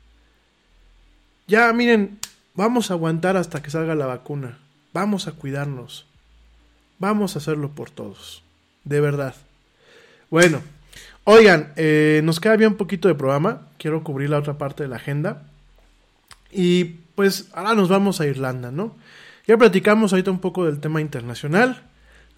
Ya, 1.46 1.72
miren, 1.72 2.18
vamos 2.56 2.90
a 2.90 2.94
aguantar 2.94 3.36
hasta 3.36 3.62
que 3.62 3.70
salga 3.70 3.94
la 3.94 4.06
vacuna. 4.06 4.58
Vamos 4.92 5.28
a 5.28 5.32
cuidarnos. 5.32 6.06
Vamos 6.98 7.36
a 7.36 7.38
hacerlo 7.38 7.70
por 7.70 7.90
todos. 7.90 8.42
De 8.82 9.00
verdad. 9.00 9.36
Bueno, 10.28 10.60
oigan, 11.30 11.72
eh, 11.76 12.20
nos 12.24 12.40
queda 12.40 12.56
bien 12.56 12.72
un 12.72 12.76
poquito 12.76 13.08
de 13.08 13.14
programa. 13.14 13.68
Quiero 13.78 14.02
cubrir 14.02 14.30
la 14.30 14.38
otra 14.38 14.58
parte 14.58 14.82
de 14.82 14.88
la 14.88 14.96
agenda. 14.96 15.42
Y 16.52 16.84
pues 17.14 17.48
ahora 17.52 17.74
nos 17.74 17.88
vamos 17.88 18.20
a 18.20 18.26
Irlanda, 18.26 18.70
¿no? 18.70 18.96
Ya 19.46 19.56
platicamos 19.56 20.12
ahorita 20.12 20.30
un 20.30 20.40
poco 20.40 20.66
del 20.66 20.80
tema 20.80 21.00
internacional. 21.00 21.82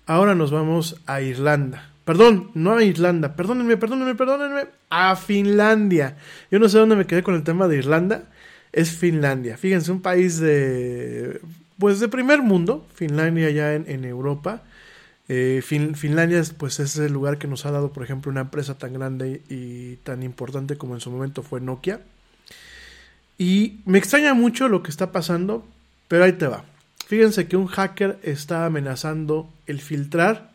Ahora 0.06 0.34
nos 0.34 0.50
vamos 0.50 1.00
a 1.06 1.20
Irlanda. 1.20 1.90
Perdón, 2.04 2.50
no 2.54 2.74
a 2.74 2.82
Irlanda. 2.82 3.36
Perdónenme, 3.36 3.76
perdónenme, 3.76 4.14
perdónenme. 4.14 4.66
A 4.90 5.16
Finlandia. 5.16 6.16
Yo 6.50 6.58
no 6.58 6.68
sé 6.68 6.78
dónde 6.78 6.96
me 6.96 7.06
quedé 7.06 7.22
con 7.22 7.34
el 7.34 7.44
tema 7.44 7.68
de 7.68 7.78
Irlanda. 7.78 8.24
Es 8.72 8.90
Finlandia. 8.90 9.56
Fíjense, 9.56 9.92
un 9.92 10.02
país 10.02 10.38
de. 10.40 11.40
Pues 11.78 12.00
de 12.00 12.08
primer 12.08 12.42
mundo. 12.42 12.86
Finlandia 12.94 13.50
ya 13.50 13.74
en 13.74 14.04
Europa. 14.04 14.62
Eh, 15.34 15.62
Finlandia 15.62 16.42
pues 16.58 16.78
es 16.78 16.98
el 16.98 17.10
lugar 17.10 17.38
que 17.38 17.46
nos 17.46 17.64
ha 17.64 17.70
dado, 17.70 17.90
por 17.90 18.04
ejemplo, 18.04 18.30
una 18.30 18.42
empresa 18.42 18.76
tan 18.76 18.92
grande 18.92 19.40
y 19.48 19.96
tan 20.04 20.22
importante 20.22 20.76
como 20.76 20.92
en 20.92 21.00
su 21.00 21.10
momento 21.10 21.42
fue 21.42 21.58
Nokia. 21.58 22.02
Y 23.38 23.80
me 23.86 23.96
extraña 23.96 24.34
mucho 24.34 24.68
lo 24.68 24.82
que 24.82 24.90
está 24.90 25.10
pasando, 25.10 25.66
pero 26.06 26.24
ahí 26.24 26.34
te 26.34 26.48
va. 26.48 26.66
Fíjense 27.06 27.48
que 27.48 27.56
un 27.56 27.66
hacker 27.66 28.18
está 28.22 28.66
amenazando 28.66 29.50
el 29.66 29.80
filtrar 29.80 30.52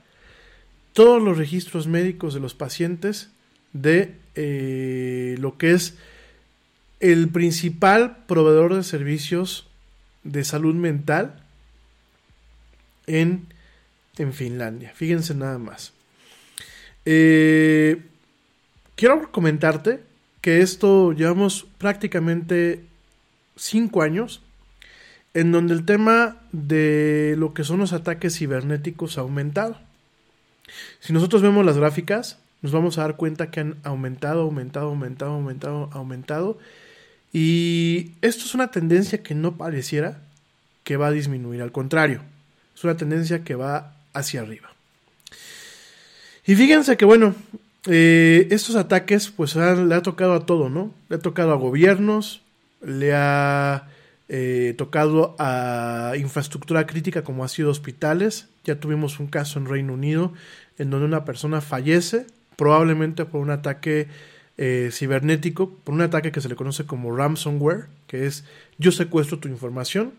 todos 0.94 1.24
los 1.24 1.40
registros 1.40 1.88
médicos 1.88 2.36
de 2.36 2.40
los 2.40 2.54
pacientes 2.54 3.32
de 3.74 4.14
eh, 4.36 5.38
lo 5.40 5.58
que 5.58 5.72
es 5.72 5.96
el 7.00 7.30
principal 7.30 8.18
proveedor 8.28 8.76
de 8.76 8.84
servicios 8.84 9.68
de 10.24 10.44
salud 10.44 10.76
mental 10.76 11.42
en 13.08 13.48
en 14.24 14.34
Finlandia. 14.34 14.92
Fíjense 14.94 15.34
nada 15.34 15.58
más. 15.58 15.94
Eh, 17.06 18.02
quiero 18.96 19.32
comentarte 19.32 20.02
que 20.42 20.62
esto 20.62 21.14
llevamos 21.14 21.68
prácticamente 21.78 22.84
cinco 23.56 24.02
años 24.02 24.42
en 25.34 25.52
donde 25.52 25.74
el 25.74 25.86
tema 25.86 26.38
de 26.52 27.36
lo 27.38 27.54
que 27.54 27.64
son 27.64 27.80
los 27.80 27.94
ataques 27.94 28.38
cibernéticos 28.38 29.18
ha 29.18 29.22
aumentado. 29.22 29.78
Si 31.00 31.14
nosotros 31.14 31.42
vemos 31.42 31.66
las 31.66 31.78
gráficas, 31.78 32.40
nos 32.62 32.72
vamos 32.72 32.98
a 32.98 33.02
dar 33.02 33.18
cuenta 33.18 33.52
que 33.52 33.60
han 33.60 33.78
aumentado, 33.84 34.42
aumentado, 34.42 34.88
aumentado, 34.88 35.32
aumentado, 35.32 35.90
aumentado. 35.94 36.58
Y 37.32 38.14
esto 38.22 38.46
es 38.46 38.56
una 38.56 38.72
tendencia 38.72 39.22
que 39.22 39.36
no 39.36 39.58
pareciera 39.58 40.22
que 40.84 40.98
va 40.98 41.08
a 41.08 41.12
disminuir, 41.12 41.62
al 41.62 41.72
contrario, 41.72 42.22
es 42.76 42.84
una 42.84 42.96
tendencia 42.96 43.44
que 43.44 43.56
va 43.56 43.97
hacia 44.18 44.42
arriba. 44.42 44.70
Y 46.46 46.56
fíjense 46.56 46.98
que 46.98 47.06
bueno, 47.06 47.36
eh, 47.88 48.48
estos 48.52 48.76
ataques 48.76 49.30
pues 49.30 49.56
le 49.56 49.96
ha 49.96 50.02
tocado 50.02 50.34
a 50.34 50.46
todo, 50.46 50.70
¿no? 50.70 50.94
Le 51.10 51.18
ha 51.18 51.20
tocado 51.20 51.52
a 51.52 51.56
gobiernos, 51.56 52.42
le 52.82 53.14
ha 53.14 53.88
eh, 54.30 54.74
tocado 54.78 55.36
a 55.40 56.14
infraestructura 56.18 56.86
crítica 56.86 57.24
como 57.24 57.44
ha 57.44 57.48
sido 57.48 57.70
hospitales. 57.70 58.48
Ya 58.64 58.80
tuvimos 58.80 59.20
un 59.20 59.28
caso 59.28 59.60
en 59.60 59.66
Reino 59.66 59.94
Unido 59.94 60.34
en 60.78 60.90
donde 60.90 61.06
una 61.06 61.26
persona 61.26 61.62
fallece, 61.62 62.28
probablemente 62.56 63.26
por 63.26 63.42
un 63.42 63.50
ataque 63.50 64.08
eh, 64.58 64.90
cibernético, 64.92 65.70
por 65.84 65.94
un 65.94 66.02
ataque 66.02 66.32
que 66.32 66.42
se 66.42 66.50
le 66.50 66.56
conoce 66.56 66.86
como 66.86 67.16
ransomware, 67.16 67.86
que 68.08 68.26
es 68.26 68.44
yo 68.78 68.92
secuestro 68.92 69.40
tu 69.40 69.48
información, 69.48 70.14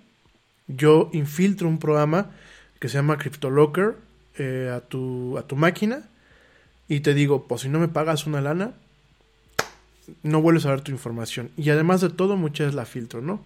yo 0.66 1.10
infiltro 1.12 1.68
un 1.68 1.78
programa 1.78 2.30
que 2.78 2.88
se 2.88 2.94
llama 2.94 3.18
CryptoLocker 3.18 3.96
eh, 4.38 4.72
a, 4.74 4.80
tu, 4.80 5.36
a 5.38 5.42
tu 5.42 5.56
máquina 5.56 6.02
y 6.88 7.00
te 7.00 7.14
digo, 7.14 7.46
pues 7.46 7.62
si 7.62 7.68
no 7.68 7.78
me 7.78 7.88
pagas 7.88 8.26
una 8.26 8.40
lana, 8.40 8.72
no 10.22 10.40
vuelves 10.40 10.64
a 10.64 10.70
ver 10.70 10.80
tu 10.80 10.90
información. 10.90 11.50
Y 11.56 11.68
además 11.70 12.00
de 12.00 12.08
todo, 12.08 12.36
muchas 12.36 12.74
la 12.74 12.86
filtro, 12.86 13.20
¿no? 13.20 13.44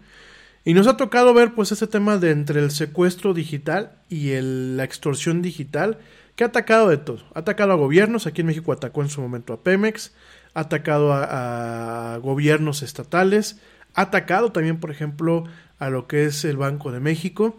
Y 0.65 0.75
nos 0.75 0.87
ha 0.87 0.97
tocado 0.97 1.35
ver 1.35 1.55
pues 1.55 1.73
ese 1.73 1.89
tema 1.89 2.19
de 2.19 2.31
entre 2.31 2.61
el 2.61 2.71
secuestro 2.71 3.35
digital 3.35 3.93
y 4.09 4.31
la 4.41 4.85
extorsión 4.85 5.43
digital 5.43 5.99
que 6.37 6.45
ha 6.45 6.49
atacado 6.49 6.89
de 6.89 6.99
todo. 6.99 7.19
Ha 7.35 7.41
atacado 7.41 7.73
a 7.73 7.77
gobiernos, 7.77 8.29
aquí 8.29 8.43
en 8.43 8.47
México 8.47 8.71
atacó 8.71 9.03
en 9.03 9.09
su 9.09 9.21
momento 9.21 9.53
a 9.53 9.61
Pemex, 9.61 10.13
ha 10.55 10.61
atacado 10.61 11.13
a, 11.13 12.15
a 12.15 12.19
gobiernos 12.19 12.83
estatales, 12.83 13.59
ha 13.95 14.03
atacado 14.03 14.53
también, 14.53 14.79
por 14.79 14.93
ejemplo, 14.93 15.45
a 15.81 15.91
lo 15.91 16.07
que 16.07 16.27
es 16.27 16.45
el 16.45 16.57
Banco 16.57 16.93
de 16.93 17.01
México 17.01 17.57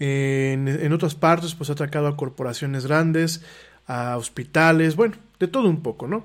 en, 0.00 0.92
otras 0.92 1.14
partes, 1.14 1.54
pues 1.54 1.68
ha 1.68 1.74
atacado 1.74 2.08
a 2.08 2.16
corporaciones 2.16 2.86
grandes, 2.86 3.42
a 3.86 4.16
hospitales, 4.16 4.96
bueno, 4.96 5.16
de 5.38 5.46
todo 5.46 5.68
un 5.68 5.82
poco, 5.82 6.08
¿no? 6.08 6.24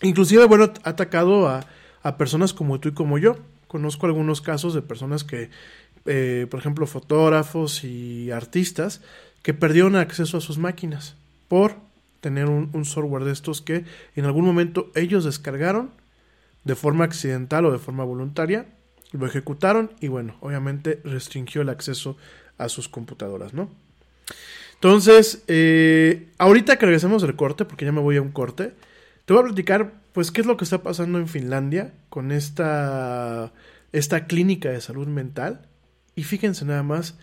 Inclusive, 0.00 0.44
bueno, 0.44 0.72
ha 0.84 0.90
atacado 0.90 1.48
a, 1.48 1.66
a 2.02 2.16
personas 2.16 2.54
como 2.54 2.78
tú 2.78 2.90
y 2.90 2.92
como 2.92 3.18
yo. 3.18 3.36
Conozco 3.66 4.06
algunos 4.06 4.40
casos 4.40 4.74
de 4.74 4.82
personas 4.82 5.24
que, 5.24 5.50
eh, 6.06 6.46
por 6.50 6.60
ejemplo, 6.60 6.86
fotógrafos 6.86 7.82
y 7.82 8.30
artistas, 8.30 9.02
que 9.42 9.54
perdieron 9.54 9.96
acceso 9.96 10.38
a 10.38 10.40
sus 10.40 10.58
máquinas 10.58 11.16
por 11.48 11.76
tener 12.20 12.46
un, 12.46 12.70
un, 12.72 12.84
software 12.84 13.24
de 13.24 13.32
estos 13.32 13.60
que 13.60 13.84
en 14.16 14.24
algún 14.24 14.44
momento 14.44 14.90
ellos 14.94 15.24
descargaron 15.24 15.90
de 16.64 16.74
forma 16.74 17.04
accidental 17.04 17.64
o 17.66 17.72
de 17.72 17.78
forma 17.78 18.04
voluntaria, 18.04 18.66
lo 19.12 19.26
ejecutaron 19.26 19.92
y 20.00 20.08
bueno, 20.08 20.36
obviamente 20.40 21.00
restringió 21.04 21.62
el 21.62 21.68
acceso 21.68 22.16
a 22.58 22.68
sus 22.68 22.88
computadoras, 22.88 23.54
¿no? 23.54 23.70
Entonces, 24.74 25.42
eh, 25.48 26.28
ahorita 26.38 26.76
que 26.76 26.86
regresemos 26.86 27.22
del 27.22 27.34
corte, 27.34 27.64
porque 27.64 27.84
ya 27.84 27.92
me 27.92 28.00
voy 28.00 28.16
a 28.16 28.22
un 28.22 28.30
corte, 28.30 28.74
te 29.24 29.32
voy 29.32 29.42
a 29.42 29.46
platicar, 29.46 29.94
pues, 30.12 30.30
qué 30.30 30.40
es 30.40 30.46
lo 30.46 30.56
que 30.56 30.64
está 30.64 30.82
pasando 30.82 31.18
en 31.18 31.26
Finlandia 31.26 31.94
con 32.08 32.30
esta, 32.30 33.52
esta 33.92 34.26
clínica 34.26 34.70
de 34.70 34.80
salud 34.80 35.08
mental. 35.08 35.66
Y 36.14 36.24
fíjense 36.24 36.64
nada 36.64 36.82
más 36.82 37.18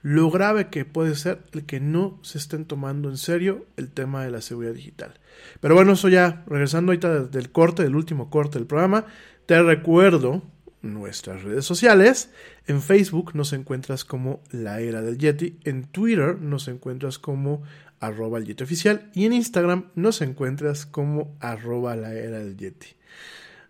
lo 0.00 0.30
grave 0.30 0.68
que 0.68 0.84
puede 0.84 1.14
ser 1.14 1.40
el 1.52 1.64
que 1.64 1.80
no 1.80 2.18
se 2.22 2.38
estén 2.38 2.66
tomando 2.66 3.08
en 3.08 3.16
serio 3.16 3.66
el 3.76 3.90
tema 3.90 4.24
de 4.24 4.30
la 4.30 4.40
seguridad 4.40 4.74
digital. 4.74 5.14
Pero 5.60 5.74
bueno, 5.74 5.92
eso 5.92 6.08
ya, 6.08 6.42
regresando 6.46 6.92
ahorita 6.92 7.24
del 7.24 7.52
corte, 7.52 7.82
del 7.82 7.96
último 7.96 8.30
corte 8.30 8.58
del 8.58 8.66
programa, 8.66 9.06
te 9.46 9.62
recuerdo 9.62 10.42
nuestras 10.84 11.42
redes 11.42 11.64
sociales. 11.64 12.30
En 12.66 12.80
Facebook 12.82 13.32
nos 13.34 13.52
encuentras 13.52 14.04
como 14.04 14.40
La 14.50 14.80
Era 14.80 15.02
del 15.02 15.18
Yeti. 15.18 15.58
En 15.64 15.84
Twitter 15.84 16.38
nos 16.40 16.68
encuentras 16.68 17.18
como 17.18 17.62
arroba 18.00 18.38
el 18.38 18.44
Yeti 18.44 18.62
oficial. 18.62 19.10
Y 19.14 19.24
en 19.24 19.32
Instagram 19.32 19.90
nos 19.94 20.20
encuentras 20.20 20.86
como 20.86 21.36
arroba 21.40 21.96
la 21.96 22.14
Era 22.14 22.38
del 22.38 22.56
Yeti. 22.56 22.88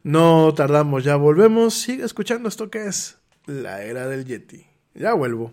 No 0.02 0.52
tardamos, 0.54 1.04
ya 1.04 1.16
volvemos. 1.16 1.74
Sigue 1.74 2.04
escuchando 2.04 2.48
esto 2.48 2.68
que 2.68 2.86
es 2.86 3.18
La 3.46 3.82
Era 3.82 4.06
del 4.06 4.24
Yeti. 4.26 4.66
Ya 4.94 5.14
vuelvo. 5.14 5.52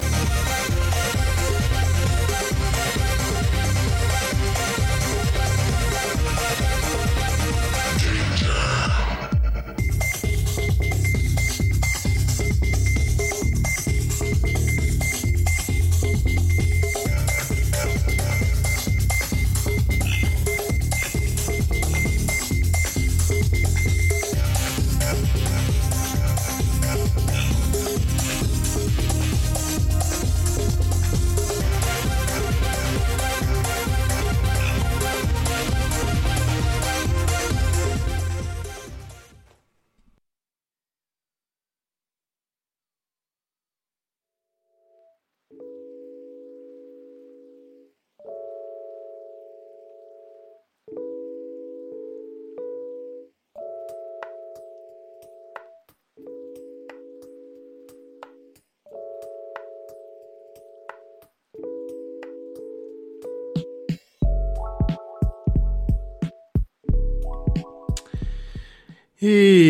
News. 0.00 0.63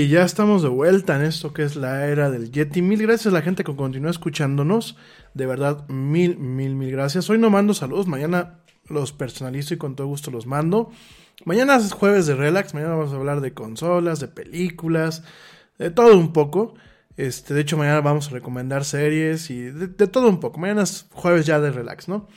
Y 0.05 0.09
ya 0.09 0.22
estamos 0.22 0.62
de 0.62 0.68
vuelta 0.68 1.16
en 1.16 1.22
esto 1.22 1.55
que 1.55 1.62
es 1.62 1.76
la 1.76 2.06
era 2.09 2.31
del 2.31 2.52
Yeti. 2.52 2.82
Mil 2.82 3.01
gracias 3.01 3.32
a 3.32 3.35
la 3.35 3.40
gente 3.40 3.64
que 3.64 3.74
continúa 3.74 4.10
escuchándonos. 4.10 4.98
De 5.32 5.47
verdad, 5.47 5.89
mil, 5.89 6.36
mil, 6.36 6.74
mil 6.74 6.90
gracias. 6.90 7.31
Hoy 7.31 7.39
no 7.39 7.48
mando 7.48 7.72
saludos, 7.72 8.06
mañana 8.06 8.59
los 8.86 9.12
personalizo 9.12 9.72
y 9.72 9.78
con 9.78 9.97
todo 9.97 10.06
gusto 10.06 10.31
los 10.31 10.44
mando. 10.44 10.90
Mañana 11.47 11.76
es 11.76 11.90
jueves 11.94 12.26
de 12.26 12.35
relax, 12.35 12.74
mañana 12.74 12.97
vamos 12.97 13.14
a 13.14 13.16
hablar 13.16 13.40
de 13.40 13.55
consolas, 13.55 14.20
de 14.20 14.28
películas, 14.28 15.24
de 15.78 15.90
todo 15.90 16.18
un 16.18 16.35
poco. 16.35 16.74
Este, 17.16 17.55
de 17.55 17.62
hecho, 17.62 17.78
mañana 17.78 18.02
vamos 18.02 18.28
a 18.28 18.32
recomendar 18.32 18.85
series 18.85 19.48
y 19.48 19.62
de, 19.62 19.86
de 19.86 20.06
todo 20.06 20.28
un 20.28 20.39
poco. 20.39 20.60
Mañana 20.60 20.82
es 20.82 21.06
jueves 21.12 21.47
ya 21.47 21.60
de 21.60 21.70
relax, 21.70 22.09
¿no? 22.09 22.28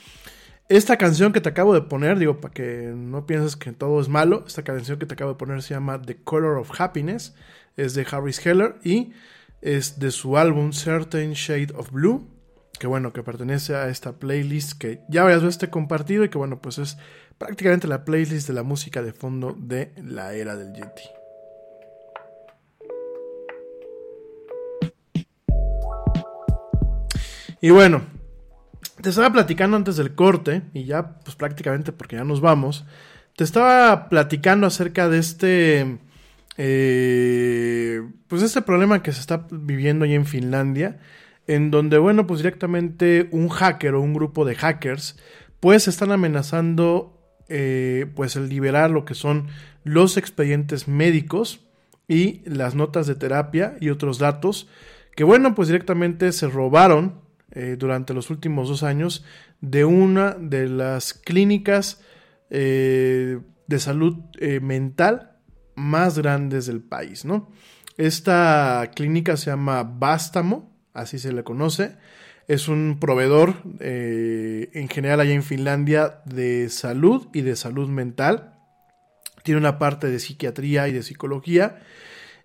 Esta 0.70 0.98
canción 0.98 1.32
que 1.32 1.40
te 1.40 1.48
acabo 1.48 1.74
de 1.74 1.82
poner, 1.82 2.20
digo, 2.20 2.42
para 2.42 2.54
que 2.54 2.92
no 2.94 3.26
pienses 3.26 3.56
que 3.56 3.72
todo 3.72 4.02
es 4.02 4.10
malo, 4.10 4.44
esta 4.46 4.64
canción 4.64 5.00
que 5.00 5.06
te 5.06 5.14
acabo 5.14 5.32
de 5.32 5.38
poner 5.38 5.62
se 5.62 5.74
llama 5.74 6.02
The 6.02 6.18
Color 6.24 6.58
of 6.58 6.72
Happiness, 6.78 7.34
es 7.78 7.94
de 7.94 8.06
Harris 8.12 8.46
Heller 8.46 8.76
y 8.84 9.14
es 9.62 9.98
de 9.98 10.12
su 10.12 10.38
álbum 10.38 10.74
Certain 10.74 11.32
Shade 11.32 11.70
of 11.74 11.92
Blue, 11.92 12.28
que 12.78 12.86
bueno, 12.86 13.14
que 13.14 13.24
pertenece 13.24 13.76
a 13.76 13.88
esta 13.88 14.20
playlist 14.20 14.78
que 14.78 15.00
ya 15.08 15.24
varias 15.24 15.42
veces 15.42 15.58
te 15.58 15.68
he 15.68 15.70
compartido 15.70 16.26
y 16.26 16.30
que 16.30 16.38
bueno, 16.38 16.62
pues 16.62 16.80
es 16.80 16.98
prácticamente 17.38 17.88
la 17.88 18.04
playlist 18.04 18.50
de 18.50 18.54
la 18.54 18.64
música 18.64 19.02
de 19.02 19.14
fondo 19.14 19.56
de 19.58 19.94
la 20.04 20.34
era 20.34 20.58
del 20.58 20.74
Yeti. 20.74 21.04
Y 27.62 27.70
bueno, 27.70 28.17
te 29.02 29.10
estaba 29.10 29.32
platicando 29.32 29.78
antes 29.78 29.98
del 29.98 30.16
corte, 30.16 30.64
y 30.74 30.86
ya 30.86 31.20
pues 31.20 31.36
prácticamente 31.36 31.92
porque 31.92 32.16
ya 32.16 32.24
nos 32.24 32.42
vamos, 32.42 32.86
te 33.36 33.44
estaba 33.44 34.10
platicando 34.10 34.66
acerca 34.66 35.10
de 35.10 35.20
este, 35.20 36.00
eh, 36.58 38.02
pues 38.28 38.42
este 38.42 38.62
problema 38.62 39.04
que 39.04 39.12
se 39.12 39.20
está 39.20 39.48
viviendo 39.52 40.06
ahí 40.06 40.16
en 40.16 40.26
Finlandia, 40.26 41.00
en 41.46 41.72
donde, 41.72 41.98
bueno, 41.98 42.28
pues 42.28 42.40
directamente 42.40 43.30
un 43.32 43.50
hacker 43.50 43.94
o 43.94 44.02
un 44.02 44.14
grupo 44.14 44.44
de 44.44 44.56
hackers, 44.56 45.18
pues 45.60 45.88
están 45.88 46.12
amenazando, 46.12 47.18
eh, 47.48 48.08
pues 48.16 48.36
el 48.36 48.50
liberar 48.50 48.90
lo 48.92 49.06
que 49.06 49.16
son 49.16 49.48
los 49.84 50.18
expedientes 50.18 50.88
médicos 50.88 51.62
y 52.08 52.42
las 52.50 52.76
notas 52.76 53.08
de 53.08 53.16
terapia 53.16 53.78
y 53.80 53.90
otros 53.90 54.18
datos, 54.18 54.68
que 55.16 55.24
bueno, 55.24 55.56
pues 55.56 55.68
directamente 55.70 56.32
se 56.32 56.48
robaron 56.48 57.27
eh, 57.60 57.76
durante 57.76 58.14
los 58.14 58.30
últimos 58.30 58.70
dos 58.70 58.84
años 58.84 59.26
de 59.62 59.84
una 59.84 60.36
de 60.40 60.70
las 60.70 61.16
clínicas 61.16 62.00
eh, 62.52 63.40
de 63.66 63.80
salud 63.80 64.18
eh, 64.40 64.60
mental 64.60 65.40
más 65.74 66.20
grandes 66.20 66.68
del 66.68 66.82
país, 66.82 67.26
¿no? 67.26 67.52
Esta 67.98 68.92
clínica 68.94 69.38
se 69.38 69.50
llama 69.50 69.82
Bastamo, 69.82 70.72
así 70.94 71.18
se 71.18 71.34
le 71.34 71.44
conoce. 71.44 71.96
Es 72.48 72.68
un 72.68 73.00
proveedor 73.00 73.56
en 73.80 74.88
general 74.88 75.20
allá 75.20 75.34
en 75.34 75.42
Finlandia 75.42 76.22
de 76.26 76.70
salud 76.70 77.28
y 77.34 77.42
de 77.42 77.56
salud 77.56 77.90
mental. 77.90 78.54
Tiene 79.42 79.60
una 79.60 79.80
parte 79.80 80.12
de 80.12 80.20
psiquiatría 80.20 80.88
y 80.88 80.94
de 80.94 81.02
psicología 81.02 81.80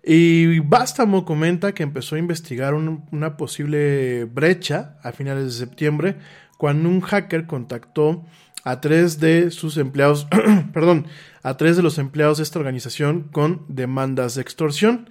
y 0.03 0.59
Bastamo 0.59 1.23
comenta 1.23 1.73
que 1.73 1.83
empezó 1.83 2.15
a 2.15 2.19
investigar 2.19 2.73
una 2.73 3.37
posible 3.37 4.25
brecha 4.25 4.97
a 5.01 5.13
finales 5.13 5.45
de 5.45 5.65
septiembre 5.65 6.17
cuando 6.57 6.89
un 6.89 7.01
hacker 7.01 7.45
contactó 7.45 8.25
a 8.63 8.81
tres 8.81 9.19
de 9.19 9.51
sus 9.51 9.77
empleados, 9.77 10.27
perdón, 10.73 11.07
a 11.41 11.57
tres 11.57 11.77
de 11.77 11.83
los 11.83 11.97
empleados 11.97 12.37
de 12.37 12.43
esta 12.43 12.59
organización 12.59 13.23
con 13.31 13.65
demandas 13.67 14.35
de 14.35 14.41
extorsión. 14.41 15.09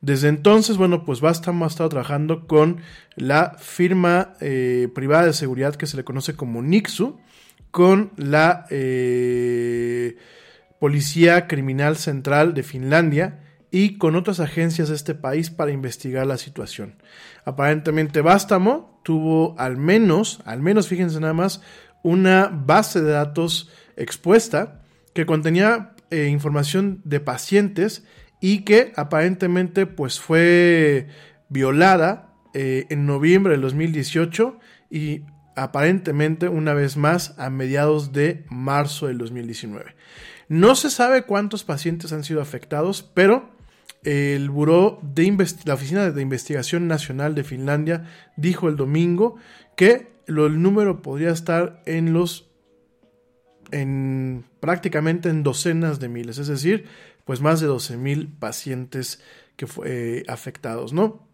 Desde 0.00 0.28
entonces, 0.28 0.76
bueno, 0.76 1.04
pues 1.04 1.20
Bastamo 1.20 1.64
ha 1.64 1.68
estado 1.68 1.90
trabajando 1.90 2.48
con 2.48 2.78
la 3.14 3.56
firma 3.58 4.34
eh, 4.40 4.88
privada 4.92 5.26
de 5.26 5.32
seguridad 5.32 5.76
que 5.76 5.86
se 5.86 5.96
le 5.96 6.04
conoce 6.04 6.34
como 6.34 6.62
Nixu, 6.62 7.20
con 7.70 8.10
la 8.16 8.66
eh, 8.70 10.16
Policía 10.80 11.46
Criminal 11.46 11.96
Central 11.96 12.54
de 12.54 12.64
Finlandia 12.64 13.38
y 13.72 13.96
con 13.96 14.14
otras 14.14 14.38
agencias 14.38 14.90
de 14.90 14.94
este 14.94 15.14
país 15.14 15.50
para 15.50 15.72
investigar 15.72 16.26
la 16.26 16.36
situación. 16.36 16.96
Aparentemente 17.44 18.20
Bastamo 18.20 19.00
tuvo 19.02 19.58
al 19.58 19.78
menos, 19.78 20.40
al 20.44 20.60
menos 20.60 20.86
fíjense 20.86 21.18
nada 21.18 21.32
más, 21.32 21.62
una 22.02 22.50
base 22.52 23.00
de 23.00 23.10
datos 23.10 23.70
expuesta 23.96 24.82
que 25.14 25.26
contenía 25.26 25.94
eh, 26.10 26.26
información 26.26 27.00
de 27.04 27.20
pacientes 27.20 28.04
y 28.40 28.60
que 28.60 28.92
aparentemente 28.96 29.86
pues 29.86 30.20
fue 30.20 31.08
violada 31.48 32.34
eh, 32.52 32.86
en 32.90 33.06
noviembre 33.06 33.52
del 33.52 33.62
2018 33.62 34.58
y 34.90 35.22
aparentemente 35.56 36.48
una 36.48 36.74
vez 36.74 36.98
más 36.98 37.38
a 37.38 37.48
mediados 37.48 38.12
de 38.12 38.44
marzo 38.50 39.06
del 39.06 39.16
2019. 39.16 39.94
No 40.48 40.74
se 40.74 40.90
sabe 40.90 41.22
cuántos 41.22 41.64
pacientes 41.64 42.12
han 42.12 42.24
sido 42.24 42.42
afectados, 42.42 43.02
pero 43.02 43.51
el 44.04 44.50
Buró 44.50 44.98
de 45.02 45.46
la 45.64 45.74
Oficina 45.74 46.10
de 46.10 46.22
Investigación 46.22 46.88
Nacional 46.88 47.34
de 47.34 47.44
Finlandia 47.44 48.04
dijo 48.36 48.68
el 48.68 48.76
domingo 48.76 49.36
que 49.76 50.12
el 50.26 50.62
número 50.62 51.02
podría 51.02 51.30
estar 51.30 51.82
en 51.86 52.12
los 52.12 52.48
en 53.70 54.44
prácticamente 54.60 55.30
en 55.30 55.42
docenas 55.42 55.98
de 55.98 56.08
miles, 56.08 56.38
es 56.38 56.48
decir, 56.48 56.86
pues 57.24 57.40
más 57.40 57.60
de 57.60 57.66
12 57.66 57.96
mil 57.96 58.28
pacientes 58.28 59.22
que 59.56 59.66
fue, 59.66 60.18
eh, 60.18 60.24
afectados, 60.28 60.92
¿no? 60.92 61.26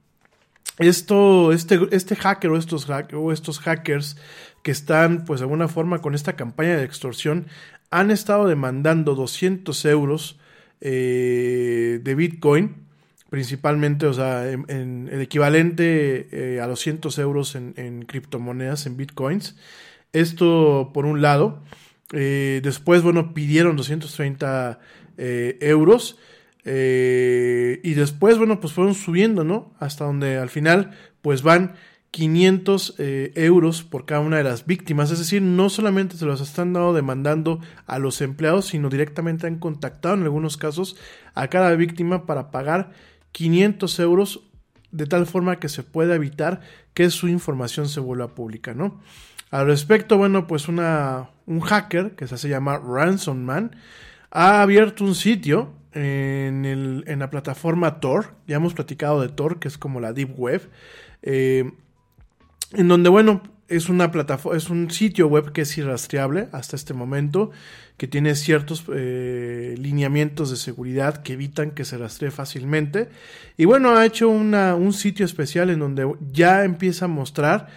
Esto, 0.79 1.53
este, 1.53 1.81
este 1.91 2.15
hacker 2.15 2.51
o 2.51 2.57
estos, 2.57 2.87
o 3.13 3.33
estos 3.33 3.59
hackers 3.59 4.17
que 4.63 4.71
están, 4.71 5.25
pues 5.25 5.41
de 5.41 5.45
alguna 5.45 5.67
forma, 5.67 6.01
con 6.01 6.15
esta 6.15 6.37
campaña 6.37 6.77
de 6.77 6.85
extorsión, 6.85 7.49
han 7.91 8.13
estado 8.13 8.47
demandando 8.47 9.17
200 9.17 9.85
euros 9.87 10.39
eh, 10.81 12.01
de 12.03 12.15
Bitcoin, 12.15 12.87
principalmente, 13.31 14.07
o 14.07 14.13
sea, 14.13 14.51
en, 14.51 15.09
el 15.13 15.21
equivalente 15.21 16.29
eh, 16.33 16.61
a 16.61 16.67
los 16.67 16.81
100 16.81 17.01
euros 17.19 17.55
en, 17.57 18.05
criptomonedas, 18.07 18.87
en 18.87 18.97
Bitcoins. 18.97 19.57
Esto 20.13 20.91
por 20.95 21.05
un 21.05 21.21
lado. 21.21 21.63
Eh, 22.13 22.61
después, 22.63 23.03
bueno, 23.03 23.35
pidieron 23.35 23.77
230 23.77 24.79
euros. 25.19 26.19
y 26.65 27.95
después, 27.95 28.39
bueno, 28.39 28.61
pues 28.61 28.73
fueron 28.73 28.95
subiendo, 28.95 29.45
¿no? 29.45 29.75
Hasta 29.79 30.05
donde 30.05 30.39
al 30.39 30.49
final, 30.49 30.93
pues 31.23 31.43
van 31.43 31.75
500 32.11 32.95
eh, 32.99 33.33
euros 33.35 33.83
por 33.83 34.07
cada 34.07 34.21
una 34.21 34.39
de 34.39 34.45
las 34.45 34.67
víctimas. 34.67 35.11
Es 35.11 35.19
decir, 35.19 35.43
no 35.43 35.69
solamente 35.69 36.17
se 36.17 36.25
los 36.25 36.41
están 36.41 36.73
dando 36.73 36.93
demandando 36.93 37.61
a 37.87 37.99
los 37.99 38.21
empleados, 38.21 38.67
sino 38.67 38.89
directamente 38.89 39.47
han 39.47 39.59
contactado 39.59 40.15
en 40.15 40.23
algunos 40.23 40.57
casos 40.57 40.97
a 41.35 41.49
cada 41.49 41.75
víctima 41.77 42.27
para 42.27 42.51
pagar 42.51 42.91
500 43.33 43.99
euros 44.01 44.41
de 44.91 45.07
tal 45.07 45.27
forma 45.27 45.61
que 45.61 45.69
se 45.69 45.83
pueda 45.83 46.15
evitar 46.15 46.61
que 46.95 47.11
su 47.11 47.29
información 47.29 47.89
se 47.89 48.01
vuelva 48.01 48.35
pública, 48.35 48.73
¿no? 48.73 49.01
Al 49.51 49.67
respecto, 49.67 50.19
bueno, 50.19 50.47
pues 50.47 50.69
un 50.69 51.61
hacker 51.61 52.15
que 52.17 52.27
se 52.27 52.35
hace 52.35 52.49
llamar 52.49 52.83
Ransom 52.85 53.39
Man 53.39 53.77
ha 54.31 54.61
abierto 54.63 55.05
un 55.05 55.15
sitio 55.15 55.73
en 55.93 57.19
la 57.19 57.31
plataforma 57.31 58.01
Tor. 58.01 58.35
Ya 58.47 58.57
hemos 58.57 58.75
platicado 58.75 59.21
de 59.21 59.29
Tor, 59.29 59.59
que 59.59 59.69
es 59.69 59.79
como 59.79 60.01
la 60.01 60.13
Deep 60.13 60.39
Web. 60.39 60.71
Eh, 61.23 61.73
en 62.73 62.89
donde, 62.89 63.09
bueno, 63.09 63.43
es 63.69 63.89
una 63.89 64.11
plataforma, 64.11 64.57
es 64.57 64.71
un 64.71 64.91
sitio 64.91 65.29
web 65.29 65.53
que 65.53 65.63
es 65.63 65.77
irrastreable 65.77 66.49
hasta 66.53 66.77
este 66.77 66.95
momento, 66.95 67.51
que 67.97 68.07
tiene 68.07 68.35
ciertos 68.35 68.85
eh, 68.95 69.75
lineamientos 69.79 70.51
de 70.51 70.57
seguridad 70.57 71.23
que 71.23 71.35
evitan 71.35 71.73
que 71.73 71.85
se 71.85 71.99
rastree 71.99 72.31
fácilmente. 72.31 73.09
Y 73.57 73.67
bueno, 73.67 73.95
ha 73.97 74.07
hecho 74.07 74.29
una, 74.29 74.75
un 74.75 74.93
sitio 74.93 75.27
especial 75.27 75.71
en 75.71 75.81
donde 75.81 76.11
ya 76.33 76.65
empieza 76.65 77.05
a 77.05 77.09
mostrar 77.09 77.69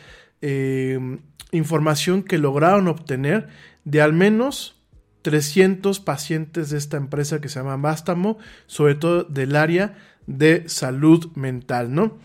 eh, 0.41 1.17
información 1.51 2.23
que 2.23 2.37
lograron 2.37 2.87
obtener 2.87 3.49
de 3.83 4.01
al 4.01 4.13
menos 4.13 4.81
300 5.23 5.99
pacientes 5.99 6.69
de 6.69 6.77
esta 6.77 6.97
empresa 6.97 7.41
que 7.41 7.49
se 7.49 7.59
llama 7.59 7.77
Bastamo, 7.77 8.37
sobre 8.65 8.95
todo 8.95 9.23
del 9.23 9.55
área 9.55 9.97
de 10.25 10.67
salud 10.67 11.31
mental, 11.35 11.93
¿no? 11.93 12.19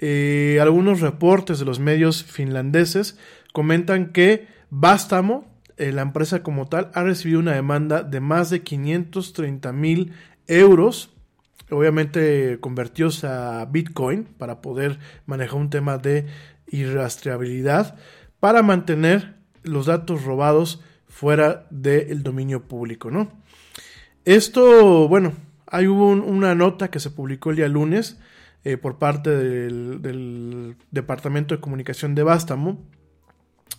Eh, 0.00 0.58
algunos 0.60 1.00
reportes 1.00 1.58
de 1.58 1.64
los 1.64 1.80
medios 1.80 2.22
finlandeses 2.22 3.18
comentan 3.52 4.12
que 4.12 4.46
Bastamo, 4.70 5.46
eh, 5.76 5.92
la 5.92 6.02
empresa 6.02 6.42
como 6.42 6.66
tal, 6.66 6.90
ha 6.94 7.02
recibido 7.02 7.40
una 7.40 7.54
demanda 7.54 8.02
de 8.02 8.20
más 8.20 8.50
de 8.50 8.62
530 8.62 9.72
mil 9.72 10.12
euros, 10.46 11.10
obviamente 11.70 12.58
convertidos 12.60 13.24
a 13.24 13.64
Bitcoin 13.64 14.24
para 14.24 14.60
poder 14.60 14.98
manejar 15.26 15.56
un 15.56 15.70
tema 15.70 15.98
de 15.98 16.26
irrastreabilidad, 16.66 17.96
para 18.40 18.62
mantener 18.62 19.36
los 19.62 19.86
datos 19.86 20.24
robados 20.24 20.82
fuera 21.08 21.66
del 21.70 22.22
dominio 22.22 22.68
público, 22.68 23.10
¿no? 23.10 23.32
Esto, 24.24 25.08
bueno, 25.08 25.32
Hay 25.70 25.86
una 25.86 26.54
nota 26.54 26.90
que 26.90 26.98
se 26.98 27.10
publicó 27.10 27.50
el 27.50 27.56
día 27.56 27.68
lunes 27.68 28.18
eh, 28.64 28.76
por 28.76 28.98
parte 28.98 29.30
del, 29.30 30.76
Departamento 30.90 31.54
de 31.54 31.60
Comunicación 31.60 32.14
de 32.14 32.22
Bástamo, 32.22 32.84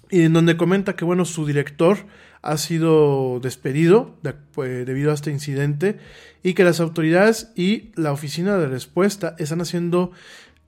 y 0.10 0.24
en 0.24 0.34
donde 0.34 0.58
comenta 0.58 0.96
que 0.96 1.06
bueno, 1.06 1.26
su 1.26 1.46
director 1.46 1.98
ha 2.42 2.58
sido 2.58 3.40
despedido 3.42 4.16
pues, 4.54 4.86
debido 4.86 5.12
a 5.12 5.14
este 5.14 5.30
incidente 5.32 6.00
y 6.42 6.54
que 6.54 6.64
las 6.64 6.80
autoridades 6.80 7.52
y 7.56 7.92
la 7.96 8.12
oficina 8.12 8.58
de 8.58 8.68
respuesta 8.68 9.36
están 9.38 9.62
haciendo 9.62 10.12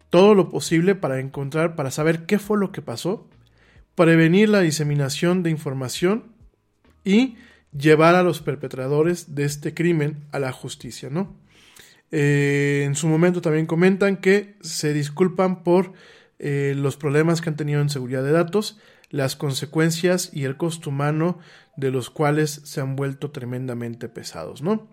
todo 0.09 0.35
lo 0.35 0.49
posible 0.49 0.93
para 0.93 1.19
encontrar, 1.19 1.75
para 1.75 1.89
saber 1.89 2.25
qué 2.25 2.37
fue 2.37 2.59
lo 2.59 2.71
que 2.71 2.81
pasó, 2.81 3.27
prevenir 3.95 4.49
la 4.49 4.59
diseminación 4.59 5.41
de 5.41 5.49
información 5.49 6.25
y 7.03 7.37
llevar 7.75 8.15
a 8.15 8.23
los 8.23 8.41
perpetradores 8.41 9.33
de 9.33 9.45
este 9.45 9.73
crimen 9.73 10.25
a 10.31 10.39
la 10.39 10.51
justicia, 10.51 11.09
¿no? 11.09 11.33
Eh, 12.11 12.83
en 12.85 12.95
su 12.95 13.07
momento 13.07 13.41
también 13.41 13.65
comentan 13.65 14.17
que 14.17 14.55
se 14.61 14.93
disculpan 14.93 15.63
por 15.63 15.93
eh, 16.39 16.73
los 16.75 16.97
problemas 16.97 17.41
que 17.41 17.49
han 17.49 17.55
tenido 17.55 17.81
en 17.81 17.89
seguridad 17.89 18.23
de 18.23 18.31
datos, 18.31 18.79
las 19.09 19.35
consecuencias 19.35 20.29
y 20.33 20.43
el 20.43 20.57
costo 20.57 20.89
humano 20.89 21.39
de 21.77 21.91
los 21.91 22.09
cuales 22.09 22.61
se 22.63 22.81
han 22.81 22.95
vuelto 22.95 23.31
tremendamente 23.31 24.09
pesados, 24.09 24.61
¿no? 24.61 24.87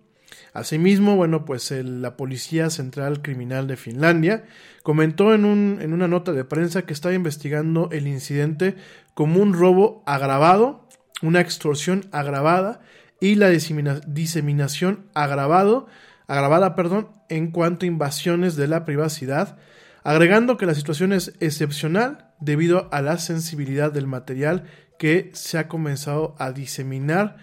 Asimismo, 0.52 1.16
bueno, 1.16 1.44
pues 1.44 1.70
la 1.70 2.16
Policía 2.16 2.68
Central 2.70 3.22
Criminal 3.22 3.66
de 3.66 3.76
Finlandia 3.76 4.44
comentó 4.82 5.34
en, 5.34 5.44
un, 5.44 5.78
en, 5.80 5.92
una 5.92 6.08
nota 6.08 6.32
de 6.32 6.44
prensa 6.44 6.82
que 6.82 6.92
estaba 6.92 7.14
investigando 7.14 7.88
el 7.92 8.06
incidente 8.06 8.76
como 9.14 9.40
un 9.40 9.54
robo 9.54 10.02
agravado, 10.06 10.86
una 11.22 11.40
extorsión 11.40 12.06
agravada 12.12 12.80
y 13.20 13.34
la 13.34 13.48
diseminación 13.48 15.06
agravado 15.14 15.86
agravada 16.28 16.76
perdón, 16.76 17.08
en 17.28 17.50
cuanto 17.50 17.84
a 17.84 17.88
invasiones 17.88 18.54
de 18.54 18.68
la 18.68 18.84
privacidad, 18.84 19.58
agregando 20.04 20.56
que 20.56 20.66
la 20.66 20.74
situación 20.74 21.12
es 21.12 21.34
excepcional 21.40 22.32
debido 22.38 22.88
a 22.92 23.02
la 23.02 23.18
sensibilidad 23.18 23.90
del 23.90 24.06
material 24.06 24.64
que 24.98 25.30
se 25.34 25.58
ha 25.58 25.68
comenzado 25.68 26.36
a 26.38 26.52
diseminar 26.52 27.36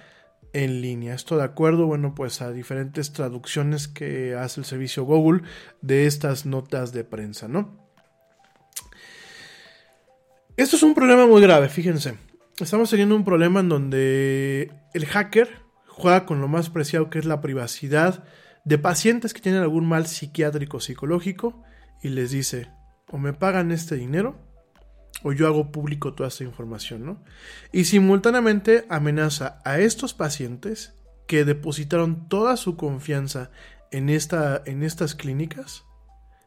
en 0.53 0.81
línea. 0.81 1.13
Esto 1.13 1.35
de 1.37 1.43
acuerdo, 1.43 1.85
bueno, 1.85 2.15
pues 2.15 2.41
a 2.41 2.51
diferentes 2.51 3.11
traducciones 3.11 3.87
que 3.87 4.35
hace 4.35 4.61
el 4.61 4.65
servicio 4.65 5.03
Google 5.03 5.41
de 5.81 6.05
estas 6.05 6.45
notas 6.45 6.93
de 6.93 7.03
prensa, 7.03 7.47
¿no? 7.47 7.85
Esto 10.55 10.77
es 10.77 10.83
un 10.83 10.93
problema 10.93 11.27
muy 11.27 11.41
grave, 11.41 11.67
fíjense. 11.67 12.15
Estamos 12.57 12.89
teniendo 12.89 13.15
un 13.15 13.25
problema 13.25 13.59
en 13.59 13.67
donde 13.67 14.71
el 14.93 15.05
hacker 15.05 15.49
juega 15.87 16.25
con 16.25 16.39
lo 16.39 16.47
más 16.47 16.69
preciado 16.69 17.09
que 17.09 17.19
es 17.19 17.25
la 17.25 17.41
privacidad 17.41 18.23
de 18.65 18.79
pacientes 18.79 19.33
que 19.33 19.41
tienen 19.41 19.61
algún 19.61 19.87
mal 19.87 20.07
psiquiátrico 20.07 20.79
psicológico 20.79 21.63
y 22.01 22.09
les 22.09 22.31
dice, 22.31 22.67
o 23.09 23.17
me 23.17 23.31
pagan 23.31 23.71
este 23.71 23.95
dinero 23.95 24.41
o 25.23 25.31
yo 25.31 25.47
hago 25.47 25.71
público 25.71 26.13
toda 26.13 26.29
esta 26.29 26.43
información, 26.43 27.05
¿no? 27.05 27.23
Y 27.71 27.85
simultáneamente 27.85 28.85
amenaza 28.89 29.59
a 29.63 29.79
estos 29.79 30.13
pacientes 30.13 30.93
que 31.27 31.45
depositaron 31.45 32.27
toda 32.27 32.57
su 32.57 32.75
confianza 32.75 33.51
en, 33.91 34.09
esta, 34.09 34.61
en 34.65 34.83
estas 34.83 35.15
clínicas 35.15 35.83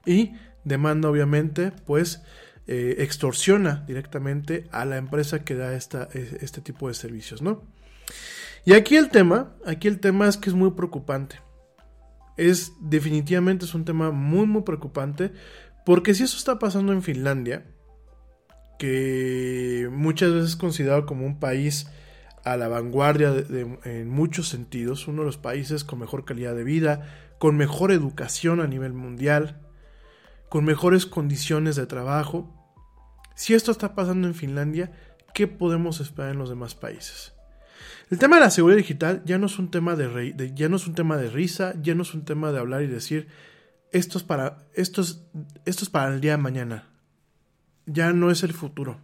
y 0.05 0.35
demanda 0.65 1.09
obviamente 1.09 1.73
pues 1.87 2.23
eh, 2.67 2.97
extorsiona 2.99 3.85
directamente 3.87 4.69
a 4.73 4.85
la 4.85 4.97
empresa 4.97 5.45
que 5.45 5.55
da 5.55 5.75
esta, 5.75 6.09
este 6.13 6.61
tipo 6.61 6.89
de 6.89 6.95
servicios, 6.95 7.43
¿no? 7.43 7.63
Y 8.65 8.75
aquí 8.75 8.97
el 8.97 9.09
tema, 9.09 9.55
aquí 9.65 9.89
el 9.89 10.01
tema 10.01 10.29
es 10.29 10.37
que 10.37 10.51
es 10.51 10.55
muy 10.55 10.73
preocupante 10.73 11.48
es 12.39 12.73
definitivamente 12.81 13.67
es 13.67 13.75
un 13.75 13.85
tema 13.85 14.11
muy 14.11 14.47
muy 14.47 14.63
preocupante 14.63 15.33
porque 15.85 16.15
si 16.15 16.23
eso 16.23 16.37
está 16.37 16.59
pasando 16.59 16.93
en 16.93 17.03
Finlandia, 17.03 17.65
que 18.79 19.89
muchas 19.91 20.33
veces 20.33 20.51
es 20.51 20.57
considerado 20.57 21.07
como 21.07 21.27
un 21.27 21.41
país 21.41 21.89
a 22.45 22.57
la 22.57 22.69
vanguardia 22.69 23.33
en 23.85 24.09
muchos 24.09 24.49
sentidos, 24.49 25.09
uno 25.09 25.23
de 25.23 25.27
los 25.27 25.39
países 25.39 25.85
con 25.85 25.99
mejor 25.99 26.25
calidad 26.25 26.55
de 26.55 26.65
vida, 26.65 27.35
con 27.39 27.57
mejor 27.57 27.91
educación 27.91 28.61
a 28.61 28.67
nivel 28.67 28.93
mundial, 28.93 29.63
con 30.49 30.65
mejores 30.65 31.07
condiciones 31.07 31.75
de 31.77 31.87
trabajo. 31.87 32.55
Si 33.35 33.55
esto 33.55 33.71
está 33.71 33.95
pasando 33.95 34.29
en 34.29 34.35
Finlandia, 34.35 34.93
¿qué 35.35 35.47
podemos 35.47 36.01
esperar 36.01 36.33
en 36.33 36.39
los 36.39 36.51
demás 36.51 36.75
países? 36.75 37.33
El 38.11 38.19
tema 38.19 38.37
de 38.37 38.43
la 38.43 38.51
seguridad 38.51 38.79
digital 38.79 39.23
ya 39.25 39.39
no 39.39 39.47
es 39.47 39.59
un 39.59 39.71
tema 39.71 39.97
de, 39.97 40.53
ya 40.55 40.69
no 40.69 40.77
es 40.77 40.87
un 40.87 40.95
tema 40.95 41.17
de 41.17 41.31
risa, 41.31 41.75
ya 41.83 41.95
no 41.95 42.03
es 42.03 42.15
un 42.15 42.25
tema 42.25 42.53
de 42.53 42.59
hablar 42.59 42.83
y 42.83 42.87
decir 42.87 43.29
esto 43.93 44.19
es 44.19 44.25
para 44.25 44.59
esto 44.75 45.03
esto 45.03 45.85
es 45.85 45.91
para 45.91 46.13
el 46.13 46.21
día 46.21 46.33
de 46.33 46.39
mañana. 46.39 46.89
Ya 47.87 48.13
no 48.13 48.31
es 48.31 48.43
el 48.43 48.53
futuro. 48.53 49.01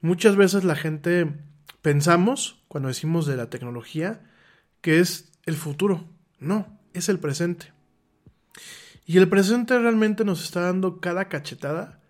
Muchas 0.00 0.36
veces 0.36 0.64
la 0.64 0.76
gente 0.76 1.32
pensamos 1.82 2.62
cuando 2.68 2.88
decimos 2.88 3.26
de 3.26 3.36
la 3.36 3.50
tecnología 3.50 4.20
que 4.80 5.00
es 5.00 5.32
el 5.46 5.56
futuro. 5.56 6.08
No, 6.38 6.78
es 6.94 7.08
el 7.08 7.18
presente. 7.18 7.72
Y 9.06 9.18
el 9.18 9.28
presente 9.28 9.78
realmente 9.78 10.24
nos 10.24 10.44
está 10.44 10.60
dando 10.60 11.00
cada 11.00 11.26
cachetada 11.26 12.00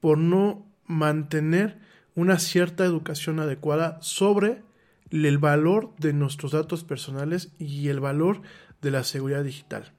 por 0.00 0.18
no 0.18 0.66
mantener 0.86 1.78
una 2.14 2.38
cierta 2.38 2.84
educación 2.84 3.38
adecuada 3.38 3.98
sobre 4.02 4.62
el 5.10 5.38
valor 5.38 5.94
de 5.98 6.12
nuestros 6.12 6.52
datos 6.52 6.84
personales 6.84 7.52
y 7.58 7.88
el 7.88 8.00
valor 8.00 8.42
de 8.82 8.90
la 8.90 9.04
seguridad 9.04 9.44
digital. 9.44 9.92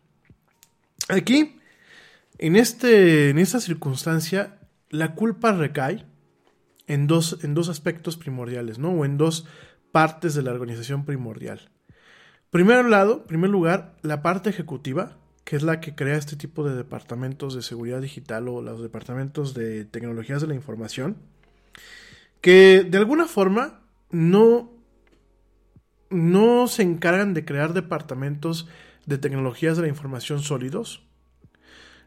Aquí, 1.07 1.57
en, 2.37 2.55
este, 2.55 3.29
en 3.29 3.39
esta 3.39 3.59
circunstancia, 3.59 4.59
la 4.89 5.15
culpa 5.15 5.51
recae 5.51 6.05
en 6.87 7.07
dos, 7.07 7.39
en 7.43 7.53
dos 7.53 7.69
aspectos 7.69 8.17
primordiales, 8.17 8.79
¿no? 8.79 8.91
O 8.91 9.05
en 9.05 9.17
dos 9.17 9.45
partes 9.91 10.35
de 10.35 10.43
la 10.43 10.51
organización 10.51 11.05
primordial. 11.05 11.69
Primero 12.49 12.87
lado, 12.87 13.25
primer 13.25 13.49
lugar, 13.49 13.95
la 14.01 14.21
parte 14.21 14.49
ejecutiva, 14.49 15.17
que 15.43 15.55
es 15.55 15.63
la 15.63 15.79
que 15.79 15.93
crea 15.95 16.17
este 16.17 16.35
tipo 16.35 16.67
de 16.67 16.75
departamentos 16.75 17.55
de 17.55 17.61
seguridad 17.61 18.01
digital 18.01 18.47
o 18.47 18.61
los 18.61 18.81
departamentos 18.81 19.53
de 19.53 19.85
tecnologías 19.85 20.41
de 20.41 20.47
la 20.47 20.55
información, 20.55 21.17
que 22.41 22.83
de 22.89 22.97
alguna 22.97 23.27
forma 23.27 23.81
no 24.09 24.71
no 26.09 26.67
se 26.67 26.83
encargan 26.83 27.33
de 27.33 27.45
crear 27.45 27.73
departamentos 27.73 28.67
de 29.05 29.17
tecnologías 29.17 29.77
de 29.77 29.83
la 29.83 29.89
información 29.89 30.41
sólidos, 30.41 31.03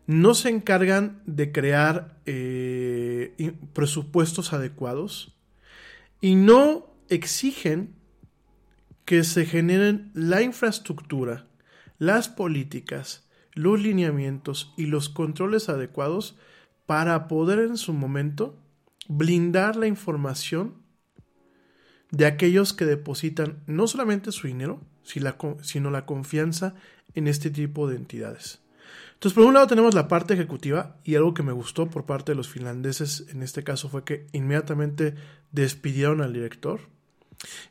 no 0.07 0.35
se 0.35 0.49
encargan 0.49 1.23
de 1.27 1.53
crear 1.53 2.17
eh, 2.27 3.55
presupuestos 3.73 4.53
adecuados. 4.53 5.37
Y 6.21 6.35
no 6.35 6.87
exigen 7.09 7.95
que 9.05 9.25
se 9.25 9.45
generen 9.45 10.11
la 10.15 10.43
infraestructura, 10.43 11.47
las 11.99 12.29
políticas, 12.29 13.29
los 13.53 13.81
lineamientos 13.81 14.73
y 14.77 14.87
los 14.87 15.09
controles 15.09 15.69
adecuados 15.69 16.39
para 16.87 17.29
poder 17.29 17.59
en 17.59 17.77
su 17.77 17.93
momento 17.93 18.59
blindar 19.09 19.77
la 19.77 19.87
información 19.87 20.82
de 22.13 22.27
aquellos 22.27 22.73
que 22.73 22.85
depositan 22.85 23.59
no 23.67 23.89
solamente 23.89 24.31
su 24.31 24.47
dinero, 24.47 24.81
sino 25.03 25.91
la 25.91 26.07
confianza 26.07 26.75
en 27.15 27.27
este 27.27 27.51
tipo 27.51 27.89
de 27.89 27.97
entidades. 27.97 28.61
Entonces, 29.15 29.35
por 29.35 29.47
un 29.47 29.55
lado 29.55 29.67
tenemos 29.67 29.95
la 29.95 30.09
parte 30.09 30.35
ejecutiva 30.35 30.97
y 31.05 31.15
algo 31.15 31.35
que 31.35 31.43
me 31.43 31.53
gustó 31.53 31.89
por 31.89 32.05
parte 32.05 32.33
de 32.33 32.37
los 32.37 32.49
finlandeses 32.49 33.27
en 33.31 33.43
este 33.43 33.65
caso 33.65 33.89
fue 33.89 34.05
que 34.05 34.27
inmediatamente 34.33 35.15
despidieron 35.53 36.21
al 36.21 36.33
director. 36.33 36.81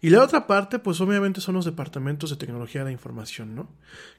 Y 0.02 0.10
la 0.10 0.24
otra 0.24 0.48
parte, 0.48 0.80
pues 0.80 1.00
obviamente 1.02 1.40
son 1.40 1.56
los 1.56 1.66
departamentos 1.66 2.30
de 2.30 2.36
tecnología 2.36 2.82
de 2.82 2.86
la 2.86 2.92
información, 2.92 3.56
¿no? 3.56 3.70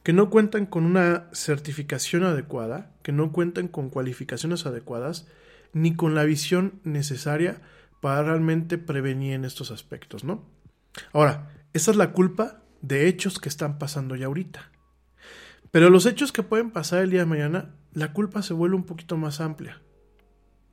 Que 0.02 0.12
no 0.12 0.30
cuentan 0.30 0.66
con 0.66 0.84
una 0.84 1.26
certificación 1.32 2.24
adecuada, 2.24 2.90
que 3.02 3.12
no 3.12 3.32
cuentan 3.32 3.68
con 3.68 3.90
cualificaciones 3.90 4.64
adecuadas, 4.66 5.26
ni 5.72 5.94
con 5.94 6.14
la 6.14 6.24
visión 6.24 6.80
necesaria 6.84 7.60
para 8.02 8.24
realmente 8.24 8.78
prevenir 8.78 9.34
en 9.34 9.44
estos 9.44 9.70
aspectos, 9.70 10.24
¿no? 10.24 10.44
Ahora, 11.12 11.52
esa 11.72 11.92
es 11.92 11.96
la 11.96 12.10
culpa 12.10 12.60
de 12.80 13.06
hechos 13.06 13.38
que 13.38 13.48
están 13.48 13.78
pasando 13.78 14.16
ya 14.16 14.26
ahorita. 14.26 14.72
Pero 15.70 15.88
los 15.88 16.04
hechos 16.04 16.32
que 16.32 16.42
pueden 16.42 16.72
pasar 16.72 17.04
el 17.04 17.10
día 17.10 17.20
de 17.20 17.26
mañana, 17.26 17.76
la 17.92 18.12
culpa 18.12 18.42
se 18.42 18.54
vuelve 18.54 18.74
un 18.74 18.82
poquito 18.82 19.16
más 19.16 19.40
amplia 19.40 19.80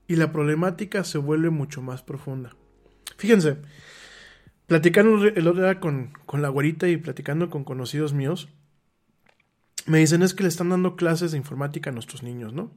y 0.08 0.16
la 0.16 0.32
problemática 0.32 1.04
se 1.04 1.20
vuelve 1.20 1.52
mucho 1.52 1.84
más 1.84 2.02
profunda. 2.02 2.56
Fíjense, 3.18 3.58
platicando 4.66 5.24
el 5.24 5.48
otro 5.48 5.62
día 5.62 5.80
con, 5.80 6.14
con 6.26 6.42
la 6.42 6.50
güerita 6.50 6.88
y 6.88 6.98
platicando 6.98 7.52
con 7.52 7.64
conocidos 7.64 8.12
míos, 8.12 8.50
me 9.86 10.00
dicen 10.00 10.24
es 10.24 10.34
que 10.34 10.42
le 10.42 10.50
están 10.50 10.70
dando 10.70 10.96
clases 10.96 11.30
de 11.30 11.38
informática 11.38 11.92
a 11.92 11.94
nuestros 11.94 12.24
niños, 12.24 12.54
¿no? 12.54 12.72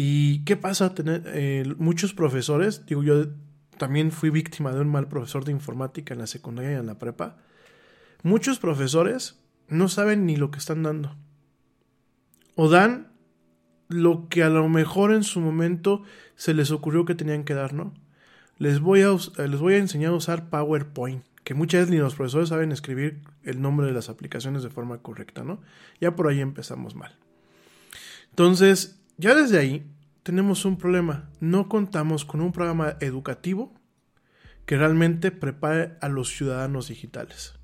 ¿Y 0.00 0.44
qué 0.44 0.56
pasa? 0.56 0.94
Tener, 0.94 1.24
eh, 1.26 1.74
muchos 1.76 2.14
profesores, 2.14 2.86
digo 2.86 3.02
yo 3.02 3.30
también 3.78 4.12
fui 4.12 4.30
víctima 4.30 4.70
de 4.70 4.80
un 4.80 4.86
mal 4.86 5.08
profesor 5.08 5.44
de 5.44 5.50
informática 5.50 6.14
en 6.14 6.20
la 6.20 6.28
secundaria 6.28 6.70
y 6.70 6.74
en 6.76 6.86
la 6.86 7.00
prepa. 7.00 7.38
Muchos 8.22 8.60
profesores 8.60 9.40
no 9.66 9.88
saben 9.88 10.24
ni 10.24 10.36
lo 10.36 10.52
que 10.52 10.60
están 10.60 10.84
dando. 10.84 11.16
O 12.54 12.68
dan 12.68 13.08
lo 13.88 14.28
que 14.28 14.44
a 14.44 14.50
lo 14.50 14.68
mejor 14.68 15.12
en 15.12 15.24
su 15.24 15.40
momento 15.40 16.04
se 16.36 16.54
les 16.54 16.70
ocurrió 16.70 17.04
que 17.04 17.16
tenían 17.16 17.42
que 17.42 17.54
dar, 17.54 17.72
¿no? 17.72 17.92
Les 18.56 18.78
voy 18.78 19.02
a, 19.02 19.08
les 19.48 19.58
voy 19.58 19.74
a 19.74 19.78
enseñar 19.78 20.12
a 20.12 20.16
usar 20.16 20.48
PowerPoint, 20.48 21.24
que 21.42 21.54
muchas 21.54 21.80
veces 21.80 21.90
ni 21.92 21.98
los 21.98 22.14
profesores 22.14 22.50
saben 22.50 22.70
escribir 22.70 23.22
el 23.42 23.60
nombre 23.60 23.88
de 23.88 23.94
las 23.94 24.08
aplicaciones 24.08 24.62
de 24.62 24.70
forma 24.70 24.98
correcta, 24.98 25.42
¿no? 25.42 25.60
Ya 26.00 26.14
por 26.14 26.28
ahí 26.28 26.38
empezamos 26.38 26.94
mal. 26.94 27.16
Entonces, 28.30 28.97
ya 29.18 29.34
desde 29.34 29.58
ahí 29.58 29.92
tenemos 30.22 30.64
un 30.64 30.78
problema. 30.78 31.30
No 31.40 31.68
contamos 31.68 32.24
con 32.24 32.40
un 32.40 32.52
programa 32.52 32.96
educativo 33.00 33.74
que 34.64 34.76
realmente 34.76 35.30
prepare 35.30 35.96
a 36.00 36.08
los 36.08 36.28
ciudadanos 36.28 36.88
digitales. 36.88 37.54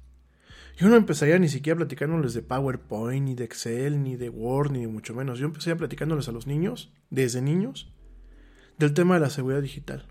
Yo 0.77 0.89
no 0.89 0.97
empezaría 0.97 1.39
ni 1.39 1.49
siquiera 1.49 1.77
platicándoles 1.77 2.35
de 2.35 2.43
PowerPoint, 2.43 3.25
ni 3.25 3.35
de 3.35 3.45
Excel, 3.45 4.03
ni 4.03 4.17
de 4.17 4.29
Word, 4.29 4.73
ni 4.73 4.87
mucho 4.89 5.15
menos. 5.15 5.39
Yo 5.39 5.47
empezaría 5.47 5.77
platicándoles 5.77 6.29
a 6.29 6.33
los 6.33 6.49
niños, 6.49 6.93
desde 7.11 7.41
niños, 7.41 7.93
del 8.79 8.93
tema 8.93 9.15
de 9.15 9.21
la 9.21 9.31
seguridad 9.31 9.63
digital. 9.63 10.09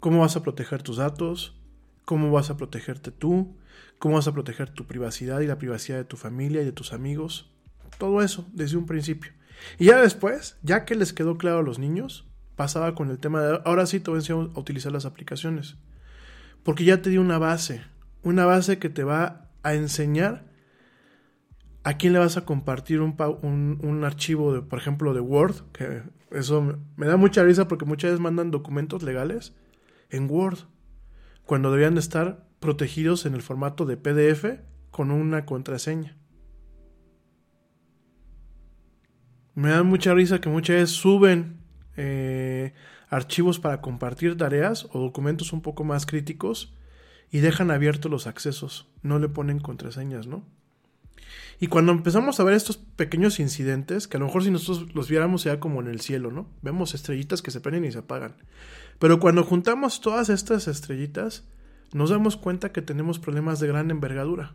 ¿Cómo 0.00 0.20
vas 0.20 0.36
a 0.36 0.42
proteger 0.42 0.82
tus 0.82 0.98
datos? 0.98 1.58
¿Cómo 2.04 2.30
vas 2.30 2.50
a 2.50 2.56
protegerte 2.56 3.10
tú? 3.12 3.56
¿Cómo 3.98 4.16
vas 4.16 4.28
a 4.28 4.32
proteger 4.32 4.68
tu 4.68 4.86
privacidad 4.86 5.40
y 5.40 5.46
la 5.46 5.58
privacidad 5.58 5.96
de 5.96 6.04
tu 6.04 6.16
familia 6.16 6.60
y 6.60 6.64
de 6.64 6.72
tus 6.72 6.92
amigos? 6.92 7.51
Todo 7.98 8.22
eso 8.22 8.48
desde 8.52 8.76
un 8.76 8.86
principio. 8.86 9.32
Y 9.78 9.86
ya 9.86 10.00
después, 10.00 10.56
ya 10.62 10.84
que 10.84 10.94
les 10.94 11.12
quedó 11.12 11.38
claro 11.38 11.58
a 11.58 11.62
los 11.62 11.78
niños, 11.78 12.26
pasaba 12.56 12.94
con 12.94 13.10
el 13.10 13.18
tema 13.18 13.42
de 13.42 13.60
ahora 13.64 13.86
sí 13.86 14.00
te 14.00 14.10
voy 14.10 14.20
a 14.28 14.32
a 14.32 14.58
utilizar 14.58 14.92
las 14.92 15.04
aplicaciones. 15.04 15.76
Porque 16.62 16.84
ya 16.84 17.02
te 17.02 17.10
di 17.10 17.18
una 17.18 17.38
base, 17.38 17.82
una 18.22 18.46
base 18.46 18.78
que 18.78 18.88
te 18.88 19.04
va 19.04 19.48
a 19.62 19.74
enseñar 19.74 20.44
a 21.84 21.94
quién 21.94 22.12
le 22.12 22.18
vas 22.18 22.36
a 22.36 22.44
compartir 22.44 23.00
un, 23.00 23.16
un, 23.82 24.04
archivo, 24.04 24.54
de, 24.54 24.62
por 24.62 24.78
ejemplo, 24.78 25.14
de 25.14 25.20
Word, 25.20 25.56
que 25.72 26.02
eso 26.30 26.78
me 26.96 27.06
da 27.06 27.16
mucha 27.16 27.42
risa 27.42 27.66
porque 27.66 27.84
muchas 27.84 28.12
veces 28.12 28.20
mandan 28.20 28.50
documentos 28.50 29.02
legales 29.02 29.54
en 30.10 30.30
Word, 30.30 30.58
cuando 31.44 31.70
deberían 31.70 31.94
de 31.94 32.00
estar 32.00 32.46
protegidos 32.60 33.26
en 33.26 33.34
el 33.34 33.42
formato 33.42 33.84
de 33.84 33.96
PDF 33.96 34.60
con 34.90 35.10
una 35.10 35.44
contraseña. 35.44 36.16
Me 39.54 39.70
da 39.70 39.82
mucha 39.82 40.14
risa 40.14 40.40
que 40.40 40.48
muchas 40.48 40.76
veces 40.76 40.90
suben 40.90 41.58
eh, 41.96 42.72
archivos 43.10 43.58
para 43.58 43.80
compartir 43.80 44.36
tareas 44.36 44.88
o 44.92 45.00
documentos 45.00 45.52
un 45.52 45.60
poco 45.60 45.84
más 45.84 46.06
críticos 46.06 46.74
y 47.30 47.40
dejan 47.40 47.70
abiertos 47.70 48.10
los 48.10 48.26
accesos, 48.26 48.88
no 49.02 49.18
le 49.18 49.28
ponen 49.28 49.58
contraseñas, 49.58 50.26
¿no? 50.26 50.44
Y 51.60 51.68
cuando 51.68 51.92
empezamos 51.92 52.40
a 52.40 52.44
ver 52.44 52.54
estos 52.54 52.76
pequeños 52.76 53.38
incidentes, 53.38 54.08
que 54.08 54.16
a 54.16 54.20
lo 54.20 54.26
mejor 54.26 54.42
si 54.42 54.50
nosotros 54.50 54.94
los 54.94 55.08
viéramos 55.08 55.42
sea 55.42 55.60
como 55.60 55.80
en 55.80 55.86
el 55.86 56.00
cielo, 56.00 56.30
¿no? 56.30 56.48
Vemos 56.60 56.94
estrellitas 56.94 57.40
que 57.40 57.50
se 57.50 57.60
prenden 57.60 57.84
y 57.84 57.92
se 57.92 57.98
apagan. 57.98 58.34
Pero 58.98 59.20
cuando 59.20 59.44
juntamos 59.44 60.00
todas 60.00 60.28
estas 60.28 60.66
estrellitas, 60.66 61.44
nos 61.92 62.10
damos 62.10 62.36
cuenta 62.36 62.72
que 62.72 62.82
tenemos 62.82 63.18
problemas 63.18 63.60
de 63.60 63.68
gran 63.68 63.90
envergadura. 63.90 64.54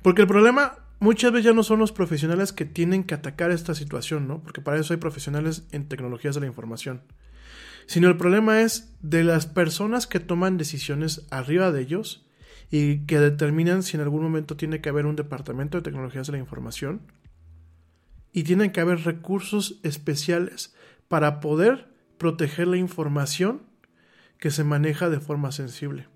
Porque 0.00 0.22
el 0.22 0.28
problema 0.28 0.78
muchas 1.02 1.32
veces 1.32 1.44
ya 1.44 1.52
no 1.52 1.62
son 1.62 1.78
los 1.78 1.92
profesionales 1.92 2.52
que 2.52 2.64
tienen 2.64 3.04
que 3.04 3.14
atacar 3.14 3.50
esta 3.50 3.74
situación, 3.74 4.26
¿no? 4.26 4.42
Porque 4.42 4.60
para 4.60 4.78
eso 4.78 4.94
hay 4.94 4.98
profesionales 4.98 5.66
en 5.72 5.88
tecnologías 5.88 6.34
de 6.34 6.40
la 6.40 6.46
información 6.46 7.02
sino 7.86 8.08
el 8.08 8.16
problema 8.16 8.60
es 8.60 8.94
de 9.00 9.24
las 9.24 9.46
personas 9.46 10.06
que 10.06 10.20
toman 10.20 10.58
decisiones 10.58 11.26
arriba 11.30 11.72
de 11.72 11.82
ellos 11.82 12.26
y 12.70 13.04
que 13.06 13.18
determinan 13.18 13.82
si 13.82 13.96
en 13.96 14.02
algún 14.02 14.22
momento 14.22 14.56
tiene 14.56 14.80
que 14.80 14.88
haber 14.88 15.06
un 15.06 15.16
departamento 15.16 15.78
de 15.78 15.82
tecnologías 15.82 16.26
de 16.26 16.32
la 16.32 16.38
información 16.38 17.02
y 18.32 18.44
tienen 18.44 18.72
que 18.72 18.80
haber 18.80 19.00
recursos 19.00 19.78
especiales 19.82 20.74
para 21.08 21.40
poder 21.40 21.88
proteger 22.18 22.68
la 22.68 22.78
información 22.78 23.62
que 24.38 24.50
se 24.50 24.64
maneja 24.64 25.10
de 25.10 25.20
forma 25.20 25.52
sensible. 25.52 26.08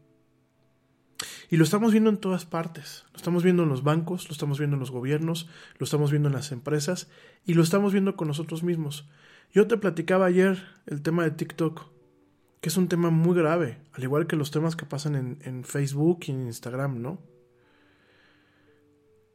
Y 1.48 1.56
lo 1.56 1.64
estamos 1.64 1.92
viendo 1.92 2.10
en 2.10 2.18
todas 2.18 2.44
partes. 2.44 3.04
Lo 3.12 3.16
estamos 3.16 3.42
viendo 3.42 3.62
en 3.62 3.68
los 3.68 3.82
bancos, 3.82 4.28
lo 4.28 4.32
estamos 4.32 4.58
viendo 4.58 4.74
en 4.74 4.80
los 4.80 4.90
gobiernos, 4.90 5.48
lo 5.78 5.84
estamos 5.84 6.10
viendo 6.10 6.28
en 6.28 6.34
las 6.34 6.52
empresas 6.52 7.08
y 7.44 7.54
lo 7.54 7.62
estamos 7.62 7.92
viendo 7.92 8.16
con 8.16 8.28
nosotros 8.28 8.62
mismos. 8.62 9.08
Yo 9.52 9.66
te 9.66 9.76
platicaba 9.76 10.26
ayer 10.26 10.62
el 10.86 11.02
tema 11.02 11.24
de 11.24 11.30
TikTok, 11.30 11.88
que 12.60 12.68
es 12.68 12.76
un 12.76 12.88
tema 12.88 13.10
muy 13.10 13.36
grave, 13.36 13.78
al 13.92 14.02
igual 14.02 14.26
que 14.26 14.36
los 14.36 14.50
temas 14.50 14.74
que 14.74 14.86
pasan 14.86 15.38
en, 15.40 15.64
Facebook 15.64 16.20
y 16.26 16.32
en 16.32 16.46
Instagram, 16.46 17.00
¿no? 17.00 17.20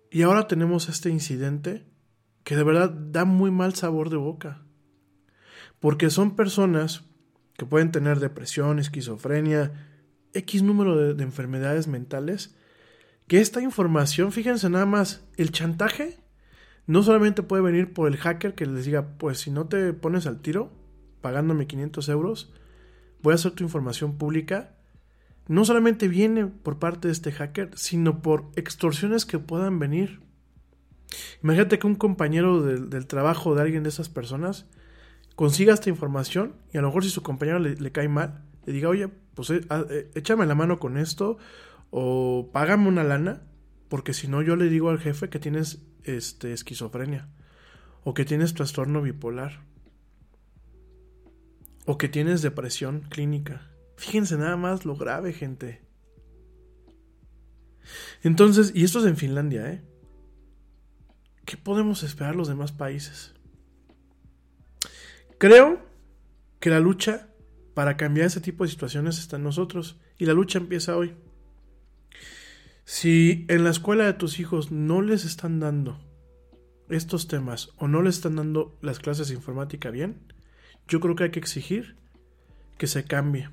Y 0.09 0.23
ahora 0.23 0.47
tenemos 0.47 0.89
este 0.89 1.09
incidente 1.09 1.85
que 2.43 2.57
de 2.57 2.63
verdad 2.63 2.89
da 2.89 3.23
muy 3.23 3.51
mal 3.51 3.73
sabor 3.75 4.09
de 4.09 4.17
boca. 4.17 4.61
Porque 5.79 6.09
son 6.09 6.35
personas 6.35 7.05
que 7.57 7.65
pueden 7.65 7.91
tener 7.91 8.19
depresión, 8.19 8.79
esquizofrenia, 8.79 9.90
X 10.33 10.63
número 10.63 10.97
de, 10.97 11.13
de, 11.13 11.23
enfermedades 11.23 11.87
mentales, 11.87 12.55
que 13.27 13.39
esta 13.39 13.61
información, 13.61 14.31
fíjense 14.31 14.69
nada 14.69 14.85
más, 14.85 15.23
el 15.37 15.51
chantaje 15.51 16.17
no 16.87 17.03
solamente 17.03 17.43
puede 17.43 17.63
venir 17.63 17.93
por 17.93 18.07
el 18.07 18.17
hacker 18.17 18.55
que 18.55 18.65
les 18.65 18.85
diga, 18.85 19.17
pues 19.17 19.39
si 19.39 19.51
no 19.51 19.67
te 19.67 19.93
pones 19.93 20.27
al 20.27 20.41
tiro, 20.41 20.71
pagándome 21.21 21.67
500 21.67 22.09
euros, 22.09 22.51
voy 23.21 23.33
a 23.33 23.35
hacer 23.35 23.51
tu 23.51 23.63
información 23.63 24.17
pública. 24.17 24.75
No 25.47 25.65
solamente 25.65 26.07
viene 26.07 26.47
por 26.47 26.79
parte 26.79 27.07
de 27.07 27.13
este 27.13 27.31
hacker, 27.31 27.71
sino 27.75 28.21
por 28.21 28.51
extorsiones 28.55 29.25
que 29.25 29.39
puedan 29.39 29.79
venir. 29.79 30.21
Imagínate 31.43 31.79
que 31.79 31.87
un 31.87 31.95
compañero 31.95 32.61
del, 32.61 33.07
trabajo 33.07 33.55
de 33.55 33.61
alguien 33.61 33.83
de 33.83 33.89
esas 33.89 34.09
personas 34.09 34.65
consiga 35.35 35.73
esta 35.73 35.89
información 35.89 36.55
y 36.73 36.77
a 36.77 36.81
lo 36.81 36.87
mejor 36.87 37.03
si 37.03 37.09
su 37.09 37.21
compañero 37.21 37.59
le, 37.59 37.91
cae 37.91 38.07
mal, 38.07 38.43
le 38.65 38.73
diga, 38.73 38.89
oye, 38.89 39.07
pues 39.33 39.49
eh, 39.49 39.61
ah, 39.69 39.85
eh, 39.89 40.11
échame 40.15 40.45
la 40.45 40.55
mano 40.55 40.79
con 40.79 40.97
esto 40.97 41.37
o 41.89 42.49
págame 42.53 42.87
una 42.87 43.03
lana, 43.03 43.43
porque 43.89 44.13
si 44.13 44.27
no 44.27 44.41
yo 44.41 44.55
le 44.55 44.69
digo 44.69 44.89
al 44.89 44.99
jefe 44.99 45.29
que 45.29 45.39
tienes 45.39 45.83
este, 46.03 46.53
esquizofrenia, 46.53 47.29
o 48.03 48.13
que 48.13 48.25
tienes 48.25 48.53
trastorno 48.53 49.01
bipolar, 49.01 49.61
o 51.85 51.97
que 51.97 52.07
tienes 52.07 52.41
depresión 52.41 53.01
clínica. 53.01 53.69
Fíjense 53.97 54.37
nada 54.37 54.55
más 54.57 54.85
lo 54.85 54.95
grave, 54.95 55.33
gente. 55.33 55.81
Entonces, 58.23 58.71
y 58.73 58.83
esto 58.83 58.99
es 58.99 59.05
en 59.05 59.17
Finlandia, 59.17 59.71
¿eh? 59.71 59.81
¿Qué 61.45 61.57
podemos 61.57 62.03
esperar 62.03 62.35
los 62.35 62.47
demás 62.47 62.71
países? 62.71 63.33
Creo 65.37 65.81
que 66.59 66.69
la 66.69 66.79
lucha 66.79 67.30
para 67.73 67.97
cambiar 67.97 68.27
ese 68.27 68.41
tipo 68.41 68.63
de 68.63 68.69
situaciones 68.69 69.19
está 69.19 69.37
en 69.37 69.43
nosotros 69.43 69.97
y 70.17 70.25
la 70.25 70.33
lucha 70.33 70.59
empieza 70.59 70.97
hoy. 70.97 71.15
Si 72.83 73.45
en 73.47 73.63
la 73.63 73.69
escuela 73.69 74.05
de 74.05 74.13
tus 74.13 74.39
hijos 74.39 74.71
no 74.71 75.01
les 75.01 75.23
están 75.23 75.59
dando 75.59 75.99
estos 76.89 77.27
temas 77.27 77.69
o 77.77 77.87
no 77.87 78.01
les 78.01 78.15
están 78.15 78.35
dando 78.35 78.77
las 78.81 78.99
clases 78.99 79.29
de 79.29 79.35
informática 79.35 79.91
bien, 79.91 80.33
yo 80.87 80.99
creo 80.99 81.15
que 81.15 81.23
hay 81.25 81.31
que 81.31 81.39
exigir 81.39 81.95
que 82.77 82.87
se 82.87 83.05
cambie. 83.05 83.49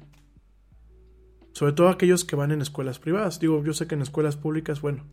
Sobre 1.52 1.72
todo 1.72 1.88
aquellos 1.88 2.24
que 2.24 2.36
van 2.36 2.50
en 2.50 2.62
escuelas 2.62 2.98
privadas. 2.98 3.40
Digo, 3.40 3.62
yo 3.64 3.72
sé 3.74 3.86
que 3.86 3.94
en 3.94 4.02
escuelas 4.02 4.36
públicas, 4.36 4.80
bueno, 4.80 5.04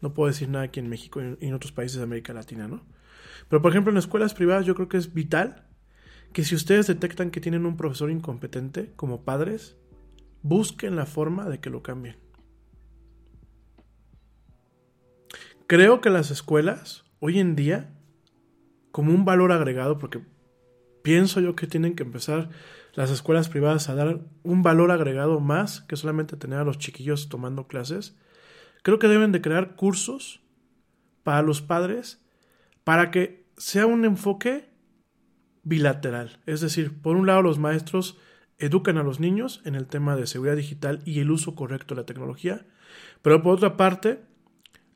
no 0.00 0.14
puedo 0.14 0.28
decir 0.28 0.48
nada 0.48 0.66
aquí 0.66 0.80
en 0.80 0.88
México 0.88 1.20
y 1.20 1.46
en 1.46 1.54
otros 1.54 1.72
países 1.72 1.98
de 1.98 2.04
América 2.04 2.32
Latina, 2.32 2.68
¿no? 2.68 2.84
Pero 3.48 3.62
por 3.62 3.72
ejemplo, 3.72 3.90
en 3.90 3.98
escuelas 3.98 4.34
privadas 4.34 4.66
yo 4.66 4.74
creo 4.74 4.88
que 4.88 4.96
es 4.96 5.12
vital 5.12 5.69
que 6.32 6.44
si 6.44 6.54
ustedes 6.54 6.86
detectan 6.86 7.30
que 7.30 7.40
tienen 7.40 7.66
un 7.66 7.76
profesor 7.76 8.10
incompetente 8.10 8.92
como 8.96 9.22
padres, 9.22 9.76
busquen 10.42 10.96
la 10.96 11.06
forma 11.06 11.48
de 11.48 11.58
que 11.60 11.70
lo 11.70 11.82
cambien. 11.82 12.16
Creo 15.66 16.00
que 16.00 16.10
las 16.10 16.30
escuelas, 16.30 17.04
hoy 17.20 17.38
en 17.38 17.54
día, 17.54 17.90
como 18.90 19.12
un 19.12 19.24
valor 19.24 19.52
agregado, 19.52 19.98
porque 19.98 20.20
pienso 21.02 21.40
yo 21.40 21.54
que 21.54 21.66
tienen 21.66 21.94
que 21.94 22.02
empezar 22.02 22.50
las 22.94 23.10
escuelas 23.10 23.48
privadas 23.48 23.88
a 23.88 23.94
dar 23.94 24.20
un 24.42 24.62
valor 24.62 24.90
agregado 24.90 25.40
más 25.40 25.80
que 25.82 25.96
solamente 25.96 26.36
tener 26.36 26.58
a 26.58 26.64
los 26.64 26.78
chiquillos 26.78 27.28
tomando 27.28 27.66
clases, 27.68 28.16
creo 28.82 28.98
que 28.98 29.08
deben 29.08 29.32
de 29.32 29.40
crear 29.40 29.76
cursos 29.76 30.42
para 31.22 31.42
los 31.42 31.62
padres 31.62 32.20
para 32.82 33.10
que 33.10 33.46
sea 33.56 33.86
un 33.86 34.04
enfoque 34.04 34.69
bilateral. 35.70 36.40
Es 36.44 36.60
decir, 36.60 37.00
por 37.00 37.16
un 37.16 37.26
lado 37.26 37.40
los 37.40 37.58
maestros 37.58 38.18
educan 38.58 38.98
a 38.98 39.04
los 39.04 39.20
niños 39.20 39.62
en 39.64 39.76
el 39.76 39.86
tema 39.86 40.16
de 40.16 40.26
seguridad 40.26 40.56
digital 40.56 41.00
y 41.06 41.20
el 41.20 41.30
uso 41.30 41.54
correcto 41.54 41.94
de 41.94 42.02
la 42.02 42.06
tecnología, 42.06 42.66
pero 43.22 43.42
por 43.42 43.54
otra 43.54 43.78
parte 43.78 44.20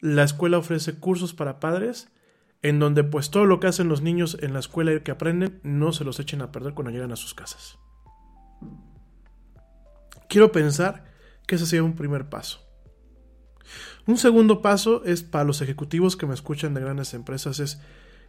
la 0.01 0.25
escuela 0.25 0.59
ofrece 0.59 0.99
cursos 0.99 1.33
para 1.33 1.61
padres 1.61 2.11
en 2.61 2.81
donde 2.81 3.05
pues 3.05 3.31
todo 3.31 3.47
lo 3.47 3.61
que 3.61 3.69
hacen 3.69 3.89
los 3.89 4.03
niños 4.03 4.37
en 4.41 4.53
la 4.53 4.59
escuela 4.59 4.93
y 4.93 5.01
que 5.01 5.13
aprenden 5.13 5.61
no 5.63 5.93
se 5.93 6.05
los 6.05 6.19
echen 6.19 6.43
a 6.43 6.51
perder 6.51 6.75
cuando 6.75 6.91
llegan 6.91 7.13
a 7.13 7.17
sus 7.17 7.35
casas. 7.35 7.79
Quiero 10.29 10.51
pensar 10.51 11.05
que 11.47 11.55
ese 11.55 11.67
sería 11.67 11.85
un 11.85 11.95
primer 11.95 12.29
paso. 12.29 12.61
Un 14.07 14.19
segundo 14.19 14.61
paso 14.61 15.05
es 15.05 15.23
para 15.23 15.45
los 15.45 15.63
ejecutivos 15.63 16.17
que 16.17 16.27
me 16.27 16.35
escuchan 16.35 16.75
de 16.75 16.81
grandes 16.81 17.15
empresas 17.15 17.61
es 17.61 17.81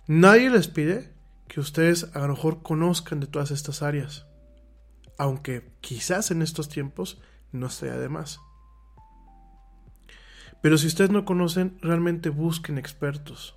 nadie 0.06 0.50
les 0.52 0.68
pide 0.68 1.15
que 1.48 1.60
ustedes 1.60 2.16
a 2.16 2.20
lo 2.20 2.30
mejor 2.30 2.64
conozcan 2.64 3.20
de 3.20 3.28
todas 3.28 3.52
estas 3.52 3.82
áreas, 3.82 4.26
aunque 5.18 5.72
quizás 5.82 6.32
en 6.32 6.42
estos 6.42 6.70
tiempos 6.70 7.22
no 7.52 7.70
sea 7.70 7.98
de 7.98 8.10
más. 8.10 8.40
Pero 10.62 10.78
si 10.78 10.88
ustedes 10.88 11.12
no 11.12 11.26
conocen, 11.26 11.78
realmente 11.82 12.30
busquen 12.30 12.78
expertos. 12.78 13.56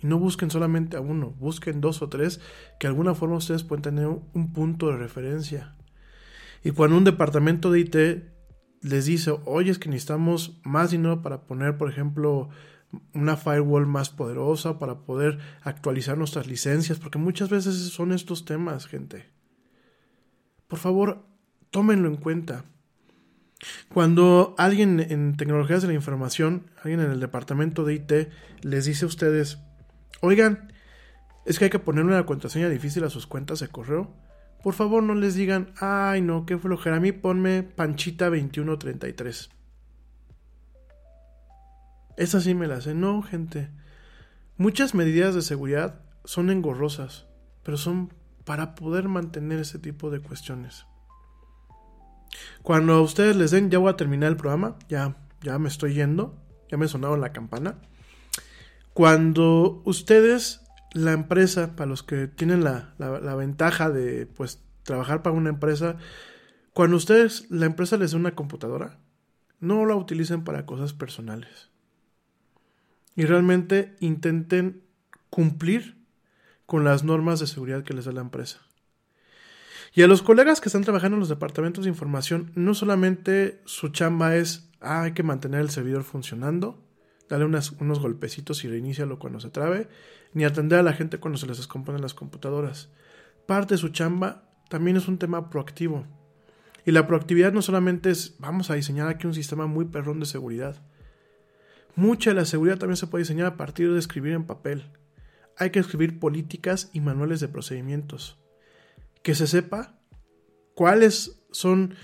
Y 0.00 0.06
no 0.06 0.18
busquen 0.18 0.50
solamente 0.50 0.96
a 0.96 1.00
uno, 1.00 1.30
busquen 1.30 1.80
dos 1.80 2.02
o 2.02 2.08
tres 2.08 2.40
que 2.78 2.86
de 2.86 2.88
alguna 2.88 3.14
forma 3.14 3.36
ustedes 3.36 3.64
pueden 3.64 3.82
tener 3.82 4.06
un 4.06 4.52
punto 4.52 4.88
de 4.88 4.96
referencia. 4.96 5.76
Y 6.64 6.70
cuando 6.72 6.96
un 6.96 7.04
departamento 7.04 7.70
de 7.70 7.80
IT 7.80 7.96
les 8.82 9.06
dice, 9.06 9.34
oye, 9.44 9.70
es 9.70 9.78
que 9.78 9.88
necesitamos 9.88 10.60
más 10.64 10.90
dinero 10.90 11.22
para 11.22 11.46
poner, 11.46 11.76
por 11.78 11.90
ejemplo, 11.90 12.48
una 13.14 13.36
firewall 13.36 13.86
más 13.86 14.10
poderosa 14.10 14.78
para 14.78 15.00
poder 15.00 15.38
actualizar 15.62 16.16
nuestras 16.16 16.46
licencias, 16.46 16.98
porque 16.98 17.18
muchas 17.18 17.50
veces 17.50 17.74
son 17.90 18.12
estos 18.12 18.44
temas, 18.44 18.86
gente. 18.86 19.26
Por 20.66 20.78
favor, 20.78 21.24
tómenlo 21.70 22.08
en 22.08 22.16
cuenta. 22.16 22.64
Cuando 23.92 24.54
alguien 24.56 25.00
en 25.00 25.36
tecnologías 25.36 25.82
de 25.82 25.88
la 25.88 25.94
información, 25.94 26.70
alguien 26.82 27.00
en 27.00 27.10
el 27.10 27.20
departamento 27.20 27.84
de 27.84 27.94
IT, 27.94 28.12
les 28.62 28.84
dice 28.84 29.04
a 29.04 29.08
ustedes, 29.08 29.58
oigan, 30.20 30.72
es 31.44 31.58
que 31.58 31.64
hay 31.64 31.70
que 31.70 31.78
ponerle 31.78 32.12
una 32.12 32.26
contraseña 32.26 32.68
difícil 32.68 33.04
a 33.04 33.10
sus 33.10 33.26
cuentas 33.26 33.60
de 33.60 33.68
correo, 33.68 34.14
por 34.62 34.74
favor 34.74 35.02
no 35.02 35.14
les 35.14 35.34
digan, 35.34 35.72
ay 35.80 36.20
no, 36.20 36.46
qué 36.46 36.58
flojera, 36.58 36.96
a 36.96 37.00
mí 37.00 37.12
ponme 37.12 37.68
panchita2133. 37.76 39.48
Esas 42.18 42.42
sí 42.42 42.52
me 42.52 42.66
las 42.66 42.84
sé. 42.84 42.94
No, 42.94 43.22
gente. 43.22 43.70
Muchas 44.56 44.92
medidas 44.92 45.36
de 45.36 45.42
seguridad 45.42 46.00
son 46.24 46.50
engorrosas, 46.50 47.26
pero 47.62 47.76
son 47.76 48.12
para 48.44 48.74
poder 48.74 49.08
mantener 49.08 49.60
ese 49.60 49.78
tipo 49.78 50.10
de 50.10 50.18
cuestiones. 50.18 50.84
Cuando 52.62 52.94
a 52.94 53.02
ustedes 53.02 53.36
les 53.36 53.52
den, 53.52 53.70
ya 53.70 53.78
voy 53.78 53.90
a 53.90 53.96
terminar 53.96 54.30
el 54.30 54.36
programa, 54.36 54.76
ya, 54.88 55.16
ya 55.42 55.60
me 55.60 55.68
estoy 55.68 55.94
yendo, 55.94 56.42
ya 56.68 56.76
me 56.76 56.88
sonado 56.88 57.16
la 57.16 57.32
campana. 57.32 57.76
Cuando 58.94 59.80
ustedes, 59.84 60.62
la 60.94 61.12
empresa, 61.12 61.76
para 61.76 61.88
los 61.88 62.02
que 62.02 62.26
tienen 62.26 62.64
la, 62.64 62.94
la, 62.98 63.36
ventaja 63.36 63.90
de 63.90 64.26
pues 64.26 64.60
trabajar 64.82 65.22
para 65.22 65.36
una 65.36 65.50
empresa, 65.50 65.98
cuando 66.72 66.96
ustedes, 66.96 67.48
la 67.48 67.66
empresa 67.66 67.96
les 67.96 68.10
dé 68.10 68.16
una 68.16 68.34
computadora, 68.34 68.98
no 69.60 69.86
la 69.86 69.94
utilicen 69.94 70.42
para 70.42 70.66
cosas 70.66 70.94
personales. 70.94 71.70
Y 73.18 73.26
realmente 73.26 73.96
intenten 73.98 74.84
cumplir 75.28 75.98
con 76.66 76.84
las 76.84 77.02
normas 77.02 77.40
de 77.40 77.48
seguridad 77.48 77.82
que 77.82 77.92
les 77.92 78.04
da 78.04 78.12
la 78.12 78.20
empresa. 78.20 78.60
Y 79.92 80.02
a 80.02 80.06
los 80.06 80.22
colegas 80.22 80.60
que 80.60 80.68
están 80.68 80.84
trabajando 80.84 81.16
en 81.16 81.20
los 81.20 81.28
departamentos 81.28 81.82
de 81.82 81.90
información, 81.90 82.52
no 82.54 82.74
solamente 82.74 83.60
su 83.64 83.88
chamba 83.88 84.36
es, 84.36 84.70
ah, 84.80 85.02
hay 85.02 85.14
que 85.14 85.24
mantener 85.24 85.62
el 85.62 85.70
servidor 85.70 86.04
funcionando, 86.04 86.80
darle 87.28 87.46
unos 87.46 87.98
golpecitos 87.98 88.62
y 88.62 88.68
reinícialo 88.68 89.18
cuando 89.18 89.40
se 89.40 89.50
trabe, 89.50 89.88
ni 90.32 90.44
atender 90.44 90.78
a 90.78 90.84
la 90.84 90.92
gente 90.92 91.18
cuando 91.18 91.38
se 91.38 91.48
les 91.48 91.56
descomponen 91.56 92.00
las 92.00 92.14
computadoras. 92.14 92.88
Parte 93.48 93.74
de 93.74 93.78
su 93.78 93.88
chamba 93.88 94.48
también 94.68 94.96
es 94.96 95.08
un 95.08 95.18
tema 95.18 95.50
proactivo. 95.50 96.06
Y 96.84 96.92
la 96.92 97.08
proactividad 97.08 97.52
no 97.52 97.62
solamente 97.62 98.10
es 98.10 98.36
vamos 98.38 98.70
a 98.70 98.74
diseñar 98.74 99.08
aquí 99.08 99.26
un 99.26 99.34
sistema 99.34 99.66
muy 99.66 99.86
perrón 99.86 100.20
de 100.20 100.26
seguridad. 100.26 100.80
Mucha 101.98 102.30
de 102.30 102.36
la 102.36 102.44
seguridad 102.44 102.78
también 102.78 102.96
se 102.96 103.08
puede 103.08 103.24
diseñar 103.24 103.48
a 103.48 103.56
partir 103.56 103.92
de 103.92 103.98
escribir 103.98 104.32
en 104.34 104.46
papel. 104.46 104.92
Hay 105.56 105.70
que 105.70 105.80
escribir 105.80 106.20
políticas 106.20 106.90
y 106.92 107.00
manuales 107.00 107.40
de 107.40 107.48
procedimientos. 107.48 108.38
Que 109.24 109.34
se 109.34 109.48
sepa 109.48 109.98
cuáles 110.76 111.42
son 111.50 111.96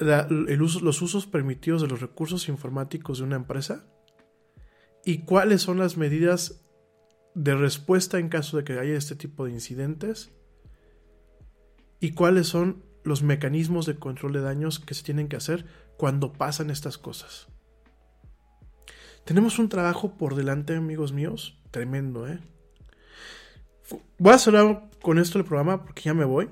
los 0.00 1.02
usos 1.02 1.28
permitidos 1.28 1.82
de 1.82 1.86
los 1.86 2.00
recursos 2.00 2.48
informáticos 2.48 3.18
de 3.18 3.24
una 3.24 3.36
empresa 3.36 3.86
y 5.04 5.18
cuáles 5.18 5.62
son 5.62 5.78
las 5.78 5.96
medidas 5.96 6.64
de 7.36 7.54
respuesta 7.54 8.18
en 8.18 8.28
caso 8.28 8.56
de 8.56 8.64
que 8.64 8.76
haya 8.76 8.96
este 8.96 9.14
tipo 9.14 9.44
de 9.44 9.52
incidentes 9.52 10.32
y 12.00 12.10
cuáles 12.10 12.48
son 12.48 12.82
los 13.04 13.22
mecanismos 13.22 13.86
de 13.86 14.00
control 14.00 14.32
de 14.32 14.40
daños 14.40 14.80
que 14.80 14.94
se 14.94 15.04
tienen 15.04 15.28
que 15.28 15.36
hacer 15.36 15.64
cuando 15.96 16.32
pasan 16.32 16.70
estas 16.70 16.98
cosas. 16.98 17.51
Tenemos 19.24 19.58
un 19.58 19.68
trabajo 19.68 20.16
por 20.16 20.34
delante, 20.34 20.74
amigos 20.74 21.12
míos, 21.12 21.58
tremendo, 21.70 22.26
¿eh? 22.26 22.40
Voy 24.18 24.32
a 24.32 24.38
cerrar 24.38 24.88
con 25.00 25.18
esto 25.18 25.38
el 25.38 25.44
programa 25.44 25.84
porque 25.84 26.02
ya 26.02 26.14
me 26.14 26.24
voy. 26.24 26.48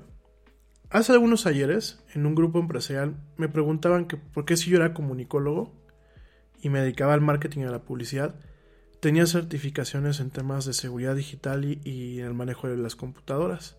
Hace 0.89 1.11
algunos 1.13 1.45
ayeres, 1.45 2.03
en 2.13 2.25
un 2.25 2.35
grupo 2.35 2.59
empresarial, 2.59 3.15
me 3.37 3.49
preguntaban 3.49 4.05
que 4.05 4.17
por 4.17 4.45
qué 4.45 4.57
si 4.57 4.69
yo 4.69 4.77
era 4.77 4.93
comunicólogo 4.93 5.73
y 6.61 6.69
me 6.69 6.81
dedicaba 6.81 7.13
al 7.13 7.21
marketing 7.21 7.61
y 7.61 7.63
a 7.63 7.71
la 7.71 7.83
publicidad, 7.83 8.35
tenía 8.99 9.25
certificaciones 9.25 10.19
en 10.19 10.29
temas 10.29 10.65
de 10.65 10.73
seguridad 10.73 11.15
digital 11.15 11.65
y, 11.65 12.19
en 12.19 12.25
el 12.25 12.33
manejo 12.33 12.67
de 12.67 12.77
las 12.77 12.95
computadoras. 12.95 13.77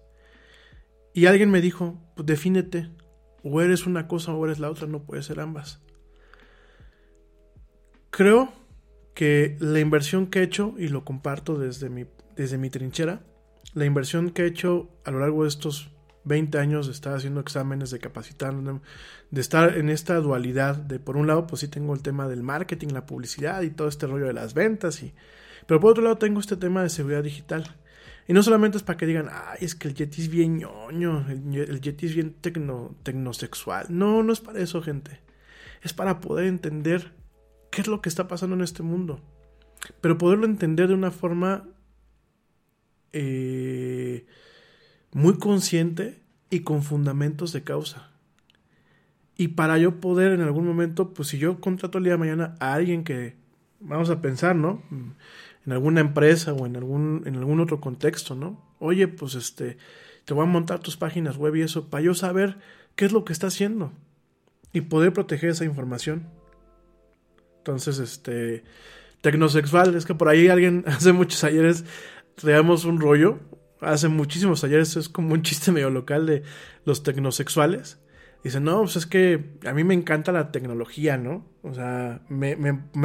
Y 1.15 1.27
alguien 1.27 1.51
me 1.51 1.61
dijo, 1.61 1.99
pues 2.17 2.27
defínete, 2.27 2.91
o 3.43 3.61
eres 3.61 3.87
una 3.87 4.09
cosa 4.09 4.33
o 4.33 4.45
eres 4.45 4.59
la 4.59 4.71
otra, 4.71 4.87
no 4.87 5.05
puede 5.05 5.23
ser 5.23 5.41
ambas. 5.41 5.81
Creo 8.11 8.53
que 9.15 9.57
la 9.61 9.81
inversión 9.81 10.27
que 10.27 10.41
he 10.41 10.43
hecho, 10.43 10.75
y 10.79 10.89
lo 10.89 11.05
comparto 11.05 11.59
desde 11.59 11.91
mi, 11.91 12.07
desde 12.37 12.59
mi 12.59 12.71
trinchera, 12.71 13.23
la 13.75 13.85
inversión 13.85 14.31
que 14.31 14.43
he 14.43 14.47
hecho 14.47 14.91
a 15.05 15.11
lo 15.11 15.21
largo 15.21 15.43
de 15.43 15.49
estos 15.49 15.91
20 16.25 16.59
años 16.59 16.87
de 16.87 16.93
estar 16.93 17.15
haciendo 17.15 17.41
exámenes, 17.41 17.91
de 17.91 17.99
capacitar, 17.99 18.55
de 19.31 19.41
estar 19.41 19.77
en 19.77 19.89
esta 19.89 20.17
dualidad 20.17 20.77
de 20.77 20.99
por 20.99 21.17
un 21.17 21.27
lado 21.27 21.47
pues 21.47 21.61
sí 21.61 21.69
tengo 21.69 21.95
el 21.95 22.03
tema 22.03 22.29
del 22.29 22.43
marketing, 22.43 22.89
la 22.89 23.07
publicidad 23.07 23.63
y 23.63 23.71
todo 23.71 23.89
este 23.89 24.07
rollo 24.07 24.27
de 24.27 24.33
las 24.33 24.55
ventas 24.55 25.03
y 25.03 25.15
pero 25.67 25.81
por 25.81 25.93
otro 25.93 26.05
lado 26.05 26.19
tengo 26.19 26.41
este 26.41 26.57
tema 26.57 26.83
de 26.83 26.91
seguridad 26.91 27.23
digital. 27.23 27.77
Y 28.27 28.33
no 28.33 28.43
solamente 28.43 28.77
es 28.77 28.83
para 28.83 28.97
que 28.97 29.07
digan, 29.07 29.29
ay, 29.31 29.59
es 29.61 29.75
que 29.75 29.89
el 29.89 29.95
Yeti 29.95 30.23
es 30.23 30.29
bien 30.29 30.59
ñoño, 30.59 31.27
el, 31.29 31.57
el 31.57 31.81
Yeti 31.81 32.07
es 32.07 32.15
bien 32.15 32.35
tecno, 32.35 32.97
tecnosexual. 33.03 33.87
No, 33.89 34.23
no 34.23 34.33
es 34.33 34.41
para 34.41 34.61
eso, 34.61 34.81
gente. 34.81 35.21
Es 35.83 35.93
para 35.93 36.21
poder 36.21 36.47
entender 36.47 37.13
qué 37.73 37.81
es 37.81 37.89
lo 37.89 38.01
que 38.01 38.09
está 38.09 38.29
pasando 38.29 38.55
en 38.55 38.63
este 38.63 38.85
mundo. 38.85 39.19
Pero 40.01 40.19
poderlo 40.19 40.45
entender 40.45 40.89
de 40.89 40.95
una 40.95 41.11
forma 41.11 41.65
eh, 43.13 44.27
muy 45.13 45.39
consciente 45.39 46.21
y 46.51 46.61
con 46.61 46.83
fundamentos 46.83 47.53
de 47.53 47.65
causa. 47.65 48.11
Y 49.37 49.49
para 49.49 49.79
yo 49.79 50.01
poder 50.01 50.33
en 50.33 50.43
algún 50.43 50.67
momento, 50.67 51.15
pues 51.15 51.29
si 51.29 51.39
yo 51.39 51.61
contrato 51.61 51.99
el 51.99 52.05
día 52.05 52.13
de 52.13 52.19
mañana 52.19 52.55
a 52.61 52.75
alguien 52.75 53.03
que, 53.03 53.35
vamos 53.81 54.11
a 54.11 54.21
pensar, 54.21 54.55
¿no? 54.55 54.83
En 55.65 55.73
alguna 55.73 56.03
empresa 56.03 56.53
o 56.53 56.67
en 56.67 56.77
algún, 56.77 57.23
en 57.25 57.37
algún 57.37 57.59
otro 57.59 57.81
contexto, 57.81 58.35
¿no? 58.35 58.63
Oye, 58.79 59.09
pues 59.09 59.35
este, 59.35 59.79
te 60.27 60.35
voy 60.35 60.45
a 60.45 60.47
montar 60.47 60.81
tus 60.81 60.99
páginas 60.99 61.39
web 61.39 61.57
y 61.57 61.63
eso, 61.63 61.89
para 61.89 62.05
yo 62.05 62.15
saber 62.15 62.59
qué 62.97 63.07
es 63.07 63.13
lo 63.13 63.25
que 63.25 63.33
está 63.33 63.47
haciendo 63.47 63.93
y 64.75 64.83
poder 64.83 65.15
proteger 65.15 65.51
esa 65.51 65.65
información. 65.65 66.29
Entonces, 67.63 67.99
este, 67.99 68.65
tecnosexual, 69.21 69.95
es 69.95 70.05
que 70.05 70.15
por 70.15 70.29
ahí 70.29 70.49
alguien 70.49 70.85
hace 70.87 71.13
muchos 71.13 71.45
ayeres 71.45 71.85
traíamos 72.35 72.85
un 72.85 73.01
rollo 73.01 73.39
hace 73.83 74.09
muchísimos 74.09 74.65
ayeres, 74.65 74.97
es 74.97 75.09
como 75.09 75.35
un 75.35 75.43
chiste 75.43 75.73
medio 75.73 75.91
local 75.91 76.27
de 76.27 76.43
los 76.85 77.03
tecnosexuales. 77.03 77.99
Dice, 78.45 78.59
no, 78.59 78.81
pues 78.81 78.97
es 78.97 79.07
que 79.07 79.57
a 79.67 79.73
mí 79.73 79.85
me 79.85 79.95
encanta 79.95 80.33
la 80.33 80.51
tecnología, 80.51 81.17
¿no? 81.17 81.47
O 81.63 81.75
sea, 81.75 82.23
me, 82.29 82.55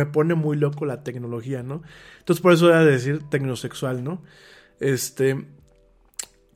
pone 0.08 0.34
muy 0.34 0.58
loco 0.58 0.86
la 0.86 1.04
tecnología, 1.04 1.62
¿no? 1.62 1.84
Entonces 2.20 2.42
por 2.42 2.54
eso 2.54 2.70
era 2.70 2.84
decir 2.84 3.22
tecnosexual, 3.30 4.04
¿no? 4.04 4.24
Este, 4.80 5.46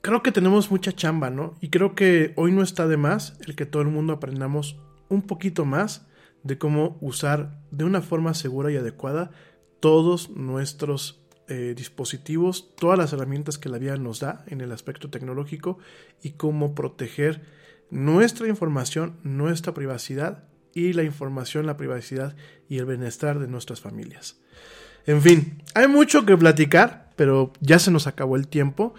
creo 0.02 0.24
que 0.24 0.32
tenemos 0.32 0.72
mucha 0.72 0.94
chamba, 0.94 1.30
¿no? 1.30 1.56
Y 1.62 1.70
creo 1.70 1.94
que 1.94 2.34
hoy 2.38 2.52
no 2.52 2.64
está 2.64 2.88
de 2.88 2.98
más 2.98 3.38
el 3.46 3.56
que 3.56 3.68
todo 3.68 3.84
el 3.84 3.90
mundo 3.90 4.14
aprendamos 4.14 4.80
un 5.10 5.22
poquito 5.24 5.64
más 5.64 6.08
de 6.44 6.58
cómo 6.58 6.98
usar 7.02 7.60
de 7.72 7.84
una 7.84 8.02
forma 8.02 8.34
segura 8.34 8.72
y 8.72 8.78
adecuada 8.78 9.32
todos 9.80 10.30
nuestros 10.30 11.22
eh, 11.48 11.74
dispositivos, 11.76 12.76
todas 12.76 12.98
las 12.98 13.14
herramientas 13.14 13.58
que 13.58 13.70
la 13.70 13.78
vida 13.78 13.98
nos 13.98 14.20
da 14.20 14.46
en 14.48 14.62
el 14.62 14.72
aspecto 14.72 15.10
tecnológico 15.10 15.80
y 16.22 16.32
cómo 16.32 16.74
proteger 16.74 17.42
nuestra 17.90 18.48
información, 18.48 19.18
nuestra 19.24 19.74
privacidad 19.74 20.46
y 20.74 20.94
la 20.94 21.04
información, 21.04 21.66
la 21.66 21.78
privacidad 21.78 22.36
y 22.70 22.78
el 22.78 22.86
bienestar 22.86 23.40
de 23.40 23.48
nuestras 23.48 23.82
familias. 23.82 24.40
En 25.06 25.22
fin, 25.22 25.62
hay 25.74 25.88
mucho 25.88 26.26
que 26.26 26.38
platicar, 26.38 27.10
pero 27.16 27.52
ya 27.60 27.80
se 27.80 27.92
nos 27.92 28.08
acabó 28.08 28.36
el 28.36 28.48
tiempo. 28.48 28.94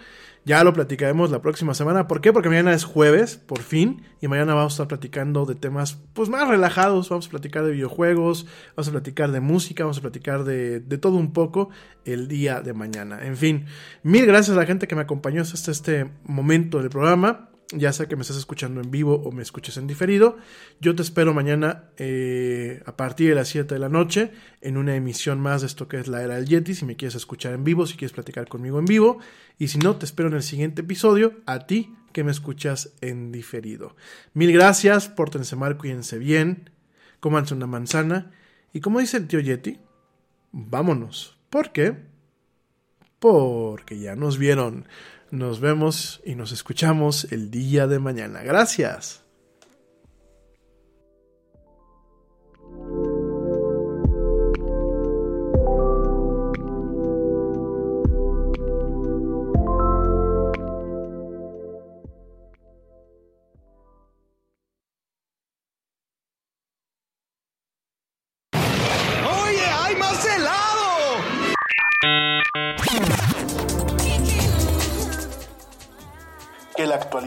Ya 0.45 0.63
lo 0.63 0.73
platicaremos 0.73 1.31
la 1.31 1.41
próxima 1.41 1.73
semana. 1.73 2.07
¿Por 2.07 2.19
qué? 2.19 2.33
Porque 2.33 2.49
mañana 2.49 2.73
es 2.73 2.83
jueves, 2.83 3.37
por 3.37 3.59
fin, 3.59 4.03
y 4.19 4.27
mañana 4.27 4.53
vamos 4.53 4.73
a 4.73 4.75
estar 4.75 4.87
platicando 4.89 5.45
de 5.45 5.55
temas 5.55 5.99
pues 6.13 6.27
más 6.27 6.47
relajados. 6.49 7.09
Vamos 7.09 7.27
a 7.27 7.29
platicar 7.29 7.63
de 7.63 7.71
videojuegos, 7.71 8.45
vamos 8.75 8.89
a 8.89 8.91
platicar 8.91 9.31
de 9.31 9.39
música, 9.39 9.85
vamos 9.85 9.99
a 9.99 10.01
platicar 10.01 10.43
de, 10.43 10.81
de 10.81 10.97
todo 10.97 11.15
un 11.15 11.31
poco 11.31 11.69
el 12.03 12.27
día 12.27 12.59
de 12.61 12.73
mañana. 12.73 13.25
En 13.25 13.37
fin, 13.37 13.67
mil 14.03 14.25
gracias 14.25 14.57
a 14.57 14.59
la 14.59 14.65
gente 14.65 14.87
que 14.87 14.95
me 14.95 15.01
acompañó 15.01 15.41
hasta 15.41 15.71
este 15.71 16.09
momento 16.25 16.79
del 16.79 16.89
programa 16.89 17.49
ya 17.73 17.91
sea 17.93 18.07
que 18.07 18.15
me 18.15 18.21
estás 18.21 18.37
escuchando 18.37 18.81
en 18.81 18.91
vivo 18.91 19.15
o 19.23 19.31
me 19.31 19.41
escuches 19.41 19.77
en 19.77 19.87
diferido. 19.87 20.37
Yo 20.79 20.95
te 20.95 21.01
espero 21.01 21.33
mañana 21.33 21.85
eh, 21.97 22.81
a 22.85 22.95
partir 22.95 23.29
de 23.29 23.35
las 23.35 23.47
7 23.49 23.73
de 23.73 23.79
la 23.79 23.89
noche 23.89 24.31
en 24.61 24.77
una 24.77 24.95
emisión 24.95 25.39
más 25.41 25.61
de 25.61 25.67
esto 25.67 25.87
que 25.87 25.99
es 25.99 26.07
la 26.07 26.23
era 26.23 26.35
del 26.35 26.47
Yeti. 26.47 26.75
Si 26.75 26.85
me 26.85 26.95
quieres 26.95 27.15
escuchar 27.15 27.53
en 27.53 27.63
vivo, 27.63 27.85
si 27.85 27.97
quieres 27.97 28.13
platicar 28.13 28.47
conmigo 28.47 28.79
en 28.79 28.85
vivo. 28.85 29.19
Y 29.57 29.67
si 29.69 29.79
no, 29.79 29.95
te 29.95 30.05
espero 30.05 30.29
en 30.29 30.35
el 30.35 30.43
siguiente 30.43 30.81
episodio. 30.81 31.41
A 31.45 31.65
ti 31.65 31.95
que 32.13 32.23
me 32.23 32.31
escuchas 32.31 32.93
en 33.01 33.31
diferido. 33.31 33.95
Mil 34.33 34.53
gracias, 34.53 35.09
pórtense 35.09 35.55
mal, 35.55 35.77
cuídense 35.77 36.17
bien, 36.17 36.69
cómanse 37.19 37.53
una 37.53 37.67
manzana. 37.67 38.31
Y 38.71 38.79
como 38.79 38.99
dice 38.99 39.17
el 39.17 39.27
tío 39.27 39.39
Yeti, 39.39 39.79
vámonos. 40.51 41.37
¿Por 41.49 41.71
qué? 41.71 41.97
Porque 43.19 43.99
ya 43.99 44.15
nos 44.15 44.37
vieron. 44.37 44.87
Nos 45.33 45.59
vemos 45.59 46.21
y 46.23 46.35
nos 46.35 46.51
escuchamos 46.51 47.25
el 47.31 47.49
día 47.49 47.87
de 47.87 47.97
mañana. 47.97 48.43
Gracias. 48.43 49.22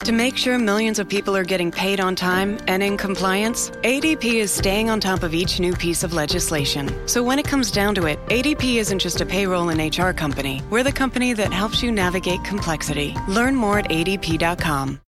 To 0.00 0.12
make 0.12 0.36
sure 0.36 0.58
millions 0.58 0.98
of 0.98 1.08
people 1.08 1.36
are 1.36 1.44
getting 1.44 1.70
paid 1.70 2.00
on 2.00 2.16
time 2.16 2.58
and 2.66 2.82
in 2.82 2.96
compliance, 2.96 3.70
ADP 3.82 4.24
is 4.24 4.50
staying 4.50 4.90
on 4.90 5.00
top 5.00 5.22
of 5.22 5.34
each 5.34 5.60
new 5.60 5.74
piece 5.74 6.02
of 6.02 6.12
legislation. 6.12 6.90
So 7.08 7.22
when 7.22 7.38
it 7.38 7.46
comes 7.46 7.70
down 7.70 7.94
to 7.96 8.06
it, 8.06 8.18
ADP 8.26 8.76
isn't 8.76 9.00
just 9.00 9.20
a 9.20 9.26
payroll 9.26 9.68
and 9.68 9.98
HR 9.98 10.12
company. 10.12 10.62
We're 10.70 10.84
the 10.84 10.92
company 10.92 11.32
that 11.34 11.52
helps 11.52 11.82
you 11.82 11.92
navigate 11.92 12.42
complexity. 12.44 13.14
Learn 13.28 13.54
more 13.54 13.80
at 13.80 13.88
adp.com. 13.88 15.00